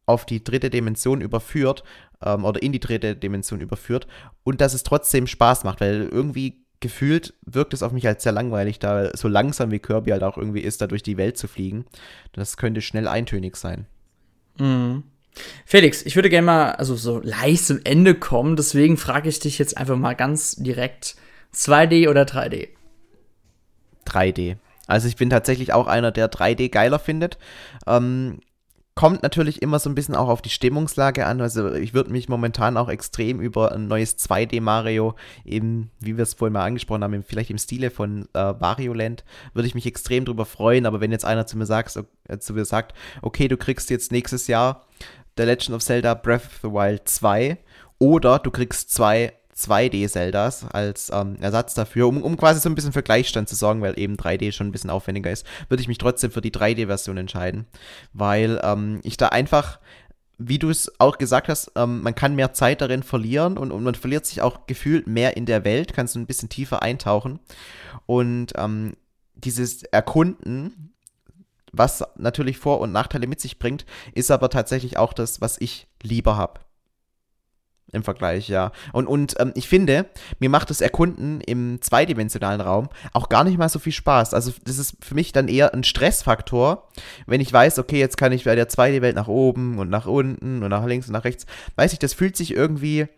auf 0.06 0.24
die 0.24 0.42
dritte 0.42 0.70
Dimension 0.70 1.20
überführt 1.20 1.84
ähm, 2.22 2.44
oder 2.44 2.62
in 2.62 2.72
die 2.72 2.80
dritte 2.80 3.14
Dimension 3.14 3.60
überführt 3.60 4.06
und 4.44 4.62
dass 4.62 4.72
es 4.72 4.82
trotzdem 4.82 5.26
Spaß 5.26 5.64
macht, 5.64 5.82
weil 5.82 6.08
irgendwie 6.10 6.64
gefühlt 6.80 7.34
wirkt 7.44 7.74
es 7.74 7.82
auf 7.82 7.92
mich 7.92 8.06
als 8.06 8.22
sehr 8.22 8.32
langweilig, 8.32 8.78
da 8.78 9.10
so 9.16 9.28
langsam 9.28 9.70
wie 9.70 9.78
Kirby 9.78 10.10
halt 10.10 10.22
auch 10.22 10.36
irgendwie 10.36 10.60
ist, 10.60 10.80
da 10.80 10.86
durch 10.86 11.02
die 11.02 11.16
Welt 11.16 11.36
zu 11.36 11.48
fliegen. 11.48 11.86
Das 12.32 12.56
könnte 12.56 12.80
schnell 12.80 13.08
eintönig 13.08 13.56
sein. 13.56 13.86
Mhm. 14.58 15.04
Felix, 15.64 16.02
ich 16.02 16.16
würde 16.16 16.30
gerne 16.30 16.46
mal 16.46 16.72
also 16.72 16.96
so 16.96 17.20
leicht 17.22 17.64
zum 17.64 17.80
Ende 17.84 18.14
kommen, 18.14 18.56
deswegen 18.56 18.96
frage 18.96 19.28
ich 19.28 19.38
dich 19.38 19.58
jetzt 19.58 19.76
einfach 19.76 19.96
mal 19.96 20.14
ganz 20.14 20.56
direkt: 20.56 21.16
2D 21.54 22.08
oder 22.08 22.22
3D? 22.22 22.68
3D. 24.06 24.56
Also 24.86 25.06
ich 25.06 25.16
bin 25.16 25.30
tatsächlich 25.30 25.72
auch 25.72 25.86
einer, 25.86 26.10
der 26.10 26.30
3D 26.30 26.70
geiler 26.70 26.98
findet. 26.98 27.38
Ähm, 27.86 28.40
kommt 28.98 29.22
natürlich 29.22 29.62
immer 29.62 29.78
so 29.78 29.88
ein 29.88 29.94
bisschen 29.94 30.16
auch 30.16 30.28
auf 30.28 30.42
die 30.42 30.50
Stimmungslage 30.50 31.24
an. 31.24 31.40
Also 31.40 31.72
ich 31.72 31.94
würde 31.94 32.10
mich 32.10 32.28
momentan 32.28 32.76
auch 32.76 32.88
extrem 32.88 33.40
über 33.40 33.70
ein 33.70 33.86
neues 33.86 34.18
2D 34.18 34.60
Mario, 34.60 35.14
eben 35.44 35.92
wie 36.00 36.16
wir 36.16 36.24
es 36.24 36.34
vorhin 36.34 36.54
mal 36.54 36.64
angesprochen 36.64 37.04
haben, 37.04 37.22
vielleicht 37.22 37.50
im 37.50 37.58
Stile 37.58 37.92
von 37.92 38.28
äh, 38.32 38.54
Wario 38.58 38.92
Land, 38.92 39.22
würde 39.54 39.68
ich 39.68 39.76
mich 39.76 39.86
extrem 39.86 40.24
drüber 40.24 40.44
freuen. 40.44 40.84
Aber 40.84 41.00
wenn 41.00 41.12
jetzt 41.12 41.24
einer 41.24 41.46
zu 41.46 41.56
mir 41.56 41.64
sagt, 41.64 41.96
äh, 42.26 42.38
zu 42.40 42.54
mir 42.54 42.64
sagt, 42.64 42.92
okay, 43.22 43.46
du 43.46 43.56
kriegst 43.56 43.88
jetzt 43.90 44.10
nächstes 44.10 44.48
Jahr 44.48 44.84
The 45.36 45.44
Legend 45.44 45.76
of 45.76 45.84
Zelda 45.84 46.14
Breath 46.14 46.46
of 46.46 46.58
the 46.62 46.68
Wild 46.68 47.08
2 47.08 47.56
oder 48.00 48.40
du 48.40 48.50
kriegst 48.50 48.92
zwei 48.92 49.32
2D-Zeldas 49.58 50.66
als 50.70 51.10
ähm, 51.12 51.36
Ersatz 51.40 51.74
dafür, 51.74 52.08
um, 52.08 52.22
um 52.22 52.36
quasi 52.36 52.60
so 52.60 52.68
ein 52.68 52.74
bisschen 52.74 52.92
für 52.92 53.02
Gleichstand 53.02 53.48
zu 53.48 53.56
sorgen, 53.56 53.82
weil 53.82 53.98
eben 53.98 54.16
3D 54.16 54.52
schon 54.52 54.68
ein 54.68 54.72
bisschen 54.72 54.90
aufwendiger 54.90 55.30
ist, 55.30 55.46
würde 55.68 55.80
ich 55.80 55.88
mich 55.88 55.98
trotzdem 55.98 56.30
für 56.30 56.40
die 56.40 56.52
3D-Version 56.52 57.16
entscheiden, 57.16 57.66
weil 58.12 58.60
ähm, 58.62 59.00
ich 59.02 59.16
da 59.16 59.28
einfach 59.28 59.78
wie 60.38 60.58
du 60.60 60.70
es 60.70 61.00
auch 61.00 61.18
gesagt 61.18 61.48
hast, 61.48 61.72
ähm, 61.74 62.00
man 62.02 62.14
kann 62.14 62.36
mehr 62.36 62.52
Zeit 62.52 62.80
darin 62.80 63.02
verlieren 63.02 63.58
und, 63.58 63.72
und, 63.72 63.82
man 63.82 63.96
verliert 63.96 64.24
sich 64.24 64.40
auch 64.40 64.66
gefühlt 64.66 65.08
mehr 65.08 65.36
in 65.36 65.46
der 65.46 65.64
Welt, 65.64 65.92
kannst 65.92 66.14
du 66.14 66.20
ein 66.20 66.26
bisschen 66.26 66.48
tiefer 66.48 66.80
eintauchen. 66.80 67.40
Und 68.06 68.52
ähm, 68.56 68.96
dieses 69.34 69.82
Erkunden, 69.82 70.94
was 71.72 72.04
natürlich 72.16 72.58
Vor- 72.58 72.80
und 72.80 72.92
Nachteile 72.92 73.26
mit 73.26 73.40
sich 73.40 73.58
bringt, 73.58 73.84
ist 74.14 74.30
aber 74.30 74.48
tatsächlich 74.48 74.96
auch 74.96 75.12
das, 75.12 75.40
was 75.40 75.60
ich 75.60 75.88
lieber 76.02 76.36
habe. 76.36 76.60
Im 77.92 78.02
Vergleich, 78.02 78.48
ja. 78.48 78.72
Und, 78.92 79.06
und 79.06 79.34
ähm, 79.38 79.52
ich 79.54 79.66
finde, 79.66 80.06
mir 80.40 80.50
macht 80.50 80.68
das 80.68 80.82
Erkunden 80.82 81.40
im 81.40 81.80
zweidimensionalen 81.80 82.60
Raum 82.60 82.90
auch 83.14 83.30
gar 83.30 83.44
nicht 83.44 83.56
mal 83.56 83.70
so 83.70 83.78
viel 83.78 83.92
Spaß. 83.92 84.34
Also, 84.34 84.52
das 84.64 84.78
ist 84.78 84.96
für 85.00 85.14
mich 85.14 85.32
dann 85.32 85.48
eher 85.48 85.72
ein 85.72 85.84
Stressfaktor, 85.84 86.86
wenn 87.26 87.40
ich 87.40 87.50
weiß, 87.50 87.78
okay, 87.78 87.98
jetzt 87.98 88.18
kann 88.18 88.32
ich 88.32 88.44
bei 88.44 88.54
der 88.54 88.68
2D-Welt 88.68 89.16
nach 89.16 89.28
oben 89.28 89.78
und 89.78 89.88
nach 89.88 90.06
unten 90.06 90.62
und 90.62 90.68
nach 90.68 90.84
links 90.84 91.06
und 91.06 91.14
nach 91.14 91.24
rechts. 91.24 91.46
Weiß 91.76 91.94
ich, 91.94 91.98
das 91.98 92.12
fühlt 92.12 92.36
sich 92.36 92.54
irgendwie 92.54 93.08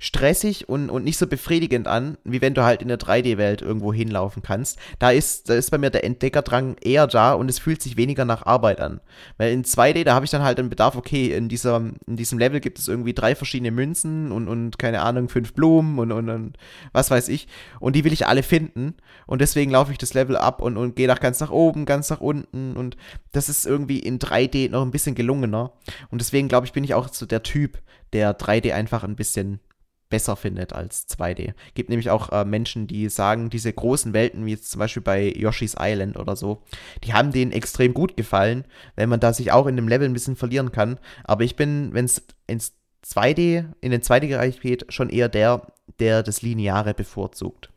stressig 0.00 0.68
und, 0.68 0.90
und 0.90 1.02
nicht 1.02 1.18
so 1.18 1.26
befriedigend 1.26 1.88
an, 1.88 2.18
wie 2.22 2.40
wenn 2.40 2.54
du 2.54 2.62
halt 2.62 2.82
in 2.82 2.88
der 2.88 3.00
3D-Welt 3.00 3.62
irgendwo 3.62 3.92
hinlaufen 3.92 4.42
kannst. 4.42 4.78
Da 5.00 5.10
ist, 5.10 5.50
da 5.50 5.54
ist 5.54 5.72
bei 5.72 5.78
mir 5.78 5.90
der 5.90 6.04
Entdeckerdrang 6.04 6.76
eher 6.80 7.08
da 7.08 7.32
und 7.32 7.48
es 7.48 7.58
fühlt 7.58 7.82
sich 7.82 7.96
weniger 7.96 8.24
nach 8.24 8.46
Arbeit 8.46 8.80
an. 8.80 9.00
Weil 9.38 9.52
in 9.52 9.64
2D, 9.64 10.04
da 10.04 10.14
habe 10.14 10.24
ich 10.24 10.30
dann 10.30 10.42
halt 10.42 10.58
den 10.58 10.70
Bedarf, 10.70 10.94
okay, 10.94 11.32
in, 11.34 11.48
dieser, 11.48 11.82
in 12.06 12.16
diesem 12.16 12.38
Level 12.38 12.60
gibt 12.60 12.78
es 12.78 12.86
irgendwie 12.86 13.12
drei 13.12 13.34
verschiedene 13.34 13.72
Münzen 13.72 14.30
und, 14.30 14.46
und 14.46 14.78
keine 14.78 15.02
Ahnung, 15.02 15.28
fünf 15.28 15.52
Blumen 15.52 15.98
und, 15.98 16.12
und, 16.12 16.28
und 16.28 16.56
was 16.92 17.10
weiß 17.10 17.28
ich. 17.28 17.48
Und 17.80 17.96
die 17.96 18.04
will 18.04 18.12
ich 18.12 18.28
alle 18.28 18.44
finden. 18.44 18.94
Und 19.26 19.40
deswegen 19.40 19.72
laufe 19.72 19.90
ich 19.90 19.98
das 19.98 20.14
Level 20.14 20.36
ab 20.36 20.62
und, 20.62 20.76
und 20.76 20.94
gehe 20.94 21.08
nach 21.08 21.20
ganz 21.20 21.40
nach 21.40 21.50
oben, 21.50 21.86
ganz 21.86 22.08
nach 22.08 22.20
unten. 22.20 22.76
Und 22.76 22.96
das 23.32 23.48
ist 23.48 23.66
irgendwie 23.66 23.98
in 23.98 24.20
3D 24.20 24.70
noch 24.70 24.82
ein 24.82 24.92
bisschen 24.92 25.16
gelungener. 25.16 25.72
Und 26.10 26.20
deswegen 26.20 26.46
glaube 26.46 26.66
ich, 26.66 26.72
bin 26.72 26.84
ich 26.84 26.94
auch 26.94 27.08
so 27.12 27.26
der 27.26 27.42
Typ, 27.42 27.78
der 28.12 28.38
3D 28.38 28.72
einfach 28.72 29.02
ein 29.02 29.16
bisschen 29.16 29.60
besser 30.08 30.36
findet 30.36 30.72
als 30.72 31.08
2D. 31.08 31.54
Gibt 31.74 31.90
nämlich 31.90 32.10
auch 32.10 32.30
äh, 32.32 32.44
Menschen, 32.44 32.86
die 32.86 33.08
sagen, 33.08 33.50
diese 33.50 33.72
großen 33.72 34.12
Welten, 34.12 34.46
wie 34.46 34.52
jetzt 34.52 34.70
zum 34.70 34.78
Beispiel 34.78 35.02
bei 35.02 35.28
Yoshi's 35.28 35.76
Island 35.78 36.16
oder 36.16 36.36
so, 36.36 36.62
die 37.04 37.12
haben 37.12 37.32
denen 37.32 37.52
extrem 37.52 37.94
gut 37.94 38.16
gefallen, 38.16 38.64
wenn 38.96 39.08
man 39.08 39.20
da 39.20 39.32
sich 39.32 39.52
auch 39.52 39.66
in 39.66 39.76
dem 39.76 39.88
Level 39.88 40.08
ein 40.08 40.14
bisschen 40.14 40.36
verlieren 40.36 40.72
kann. 40.72 40.98
Aber 41.24 41.44
ich 41.44 41.56
bin, 41.56 41.92
wenn 41.92 42.06
es 42.06 42.22
ins 42.46 42.72
2D, 43.04 43.66
in 43.80 43.90
den 43.90 44.02
2D-Bereich 44.02 44.60
geht, 44.60 44.92
schon 44.92 45.10
eher 45.10 45.28
der, 45.28 45.62
der 46.00 46.22
das 46.22 46.42
Lineare 46.42 46.94
bevorzugt. 46.94 47.70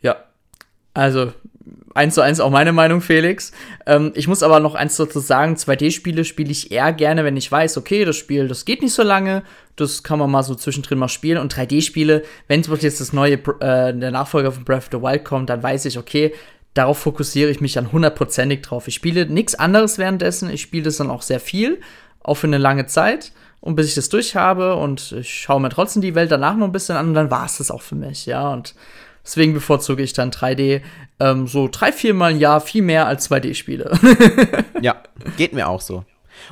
Ja, 0.00 0.16
also 0.94 1.32
eins 1.94 2.14
zu 2.14 2.20
eins 2.20 2.40
auch 2.40 2.50
meine 2.50 2.72
Meinung, 2.72 3.00
Felix. 3.00 3.52
Ähm, 3.86 4.12
ich 4.14 4.28
muss 4.28 4.42
aber 4.42 4.60
noch 4.60 4.74
eins 4.74 4.96
dazu 4.96 5.20
sagen, 5.20 5.54
2D-Spiele 5.54 6.24
spiele 6.24 6.50
ich 6.50 6.70
eher 6.70 6.92
gerne, 6.92 7.24
wenn 7.24 7.36
ich 7.36 7.50
weiß, 7.50 7.76
okay, 7.76 8.04
das 8.04 8.16
Spiel, 8.16 8.48
das 8.48 8.64
geht 8.64 8.82
nicht 8.82 8.92
so 8.92 9.02
lange, 9.02 9.42
das 9.76 10.02
kann 10.02 10.18
man 10.18 10.30
mal 10.30 10.42
so 10.42 10.54
zwischendrin 10.54 10.98
mal 10.98 11.08
spielen. 11.08 11.38
Und 11.38 11.54
3D-Spiele, 11.54 12.22
wenn 12.48 12.62
jetzt 12.62 13.00
das 13.00 13.12
neue, 13.12 13.34
äh, 13.34 13.94
der 13.94 14.10
Nachfolger 14.10 14.52
von 14.52 14.64
Breath 14.64 14.84
of 14.84 14.88
the 14.92 15.02
Wild 15.02 15.24
kommt, 15.24 15.50
dann 15.50 15.62
weiß 15.62 15.84
ich, 15.86 15.98
okay, 15.98 16.32
darauf 16.74 16.98
fokussiere 16.98 17.50
ich 17.50 17.60
mich 17.60 17.72
dann 17.72 17.92
hundertprozentig 17.92 18.62
drauf. 18.62 18.88
Ich 18.88 18.94
spiele 18.94 19.26
nichts 19.26 19.54
anderes 19.54 19.98
währenddessen, 19.98 20.50
ich 20.50 20.62
spiele 20.62 20.84
das 20.84 20.96
dann 20.98 21.10
auch 21.10 21.22
sehr 21.22 21.40
viel, 21.40 21.80
auch 22.20 22.34
für 22.34 22.46
eine 22.46 22.58
lange 22.58 22.86
Zeit. 22.86 23.32
Und 23.60 23.74
bis 23.74 23.88
ich 23.88 23.94
das 23.94 24.08
durch 24.08 24.36
habe 24.36 24.76
und 24.76 25.12
ich 25.12 25.40
schaue 25.40 25.60
mir 25.60 25.70
trotzdem 25.70 26.02
die 26.02 26.14
Welt 26.14 26.30
danach 26.30 26.54
noch 26.56 26.66
ein 26.66 26.72
bisschen 26.72 26.96
an 26.96 27.14
dann 27.14 27.30
war 27.32 27.46
es 27.46 27.58
das 27.58 27.70
auch 27.70 27.82
für 27.82 27.96
mich, 27.96 28.26
ja. 28.26 28.52
Und 28.52 28.74
Deswegen 29.26 29.54
bevorzuge 29.54 30.02
ich 30.04 30.12
dann 30.12 30.30
3D 30.30 30.82
ähm, 31.18 31.48
so 31.48 31.68
drei, 31.70 31.90
vier 31.92 32.14
Mal 32.14 32.32
im 32.32 32.38
Jahr 32.38 32.60
viel 32.60 32.82
mehr 32.82 33.06
als 33.06 33.28
2D-Spiele. 33.28 33.98
ja, 34.80 35.02
geht 35.36 35.52
mir 35.52 35.68
auch 35.68 35.80
so. 35.80 36.04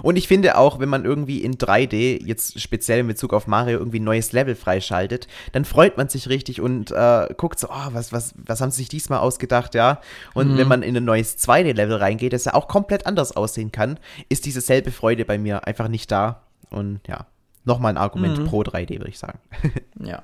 Und 0.03 0.17
ich 0.17 0.27
finde 0.27 0.59
auch, 0.59 0.81
wenn 0.81 0.89
man 0.89 1.05
irgendwie 1.05 1.39
in 1.43 1.55
3D, 1.55 2.25
jetzt 2.25 2.61
speziell 2.61 3.01
in 3.01 3.07
Bezug 3.07 3.33
auf 3.33 3.47
Mario, 3.47 3.79
irgendwie 3.79 4.01
ein 4.01 4.05
neues 4.05 4.33
Level 4.33 4.57
freischaltet, 4.57 5.29
dann 5.53 5.65
freut 5.65 5.97
man 5.97 6.09
sich 6.09 6.29
richtig 6.29 6.61
und 6.61 6.91
äh, 6.91 7.29
guckt 7.37 7.61
so, 7.61 7.69
oh, 7.71 7.89
was, 7.93 8.13
was, 8.13 8.35
was 8.37 8.61
haben 8.61 8.73
sie 8.73 8.79
sich 8.79 8.89
diesmal 8.89 9.21
ausgedacht, 9.21 9.75
ja? 9.75 10.01
Und 10.33 10.53
mhm. 10.53 10.59
wenn 10.59 10.69
man 10.69 10.83
in 10.83 10.97
ein 10.97 11.05
neues 11.05 11.39
2D-Level 11.39 11.99
reingeht, 11.99 12.33
das 12.33 12.47
ja 12.47 12.55
auch 12.55 12.67
komplett 12.67 13.07
anders 13.07 13.37
aussehen 13.37 13.71
kann, 13.71 14.01
ist 14.29 14.47
diese 14.47 14.61
selbe 14.61 14.91
Freude 14.91 15.25
bei 15.25 15.39
mir 15.39 15.67
einfach 15.67 15.87
nicht 15.87 16.11
da. 16.11 16.43
Und 16.71 17.01
ja, 17.07 17.27
nochmal 17.65 17.93
ein 17.93 17.99
Argument 17.99 18.39
mhm. 18.39 18.47
pro 18.47 18.63
3D, 18.63 18.99
würde 18.99 19.11
ich 19.11 19.19
sagen. 19.19 19.39
ja. 20.01 20.23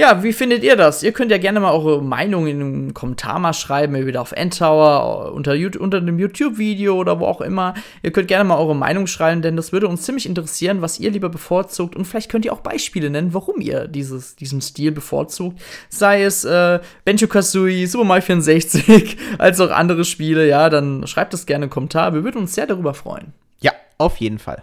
Ja, 0.00 0.22
wie 0.22 0.32
findet 0.32 0.62
ihr 0.62 0.76
das? 0.76 1.02
Ihr 1.02 1.10
könnt 1.10 1.32
ja 1.32 1.38
gerne 1.38 1.58
mal 1.58 1.72
eure 1.72 2.00
Meinung 2.00 2.46
in 2.46 2.60
einem 2.60 2.94
Kommentar 2.94 3.40
mal 3.40 3.52
schreiben, 3.52 3.96
entweder 3.96 4.20
auf 4.20 4.30
Endtower, 4.30 5.32
unter, 5.32 5.56
unter 5.80 6.00
dem 6.00 6.20
YouTube-Video 6.20 6.94
oder 6.94 7.18
wo 7.18 7.26
auch 7.26 7.40
immer. 7.40 7.74
Ihr 8.04 8.12
könnt 8.12 8.28
gerne 8.28 8.44
mal 8.44 8.58
eure 8.58 8.76
Meinung 8.76 9.08
schreiben, 9.08 9.42
denn 9.42 9.56
das 9.56 9.72
würde 9.72 9.88
uns 9.88 10.02
ziemlich 10.02 10.26
interessieren, 10.26 10.82
was 10.82 11.00
ihr 11.00 11.10
lieber 11.10 11.28
bevorzugt. 11.28 11.96
Und 11.96 12.04
vielleicht 12.04 12.30
könnt 12.30 12.44
ihr 12.44 12.52
auch 12.52 12.60
Beispiele 12.60 13.10
nennen, 13.10 13.34
warum 13.34 13.60
ihr 13.60 13.88
dieses, 13.88 14.36
diesen 14.36 14.60
Stil 14.60 14.92
bevorzugt. 14.92 15.60
Sei 15.88 16.22
es 16.22 16.44
äh, 16.44 16.78
Benjo 17.04 17.26
Kazooie, 17.26 17.86
Super 17.86 18.04
Mario 18.04 18.22
64, 18.22 19.16
als 19.38 19.58
auch 19.58 19.72
andere 19.72 20.04
Spiele. 20.04 20.46
Ja, 20.46 20.70
dann 20.70 21.08
schreibt 21.08 21.34
es 21.34 21.44
gerne 21.44 21.64
im 21.64 21.70
Kommentar. 21.70 22.14
Wir 22.14 22.22
würden 22.22 22.42
uns 22.42 22.54
sehr 22.54 22.68
darüber 22.68 22.94
freuen. 22.94 23.32
Ja, 23.60 23.72
auf 23.98 24.18
jeden 24.18 24.38
Fall. 24.38 24.62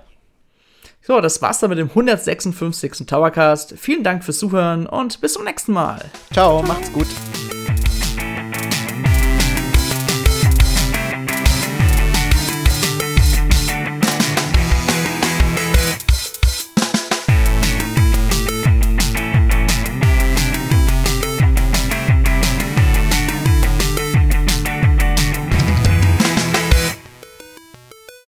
So, 1.07 1.21
das 1.21 1.39
war's 1.39 1.59
dann 1.59 1.69
mit 1.69 1.77
dem 1.77 1.89
156. 1.89 3.05
Towercast. 3.05 3.75
Vielen 3.77 4.03
Dank 4.03 4.23
fürs 4.23 4.39
Zuhören 4.39 4.87
und 4.87 5.21
bis 5.21 5.33
zum 5.33 5.43
nächsten 5.43 5.71
Mal. 5.71 6.03
Ciao, 6.33 6.63
macht's 6.63 6.91
gut. 6.91 7.07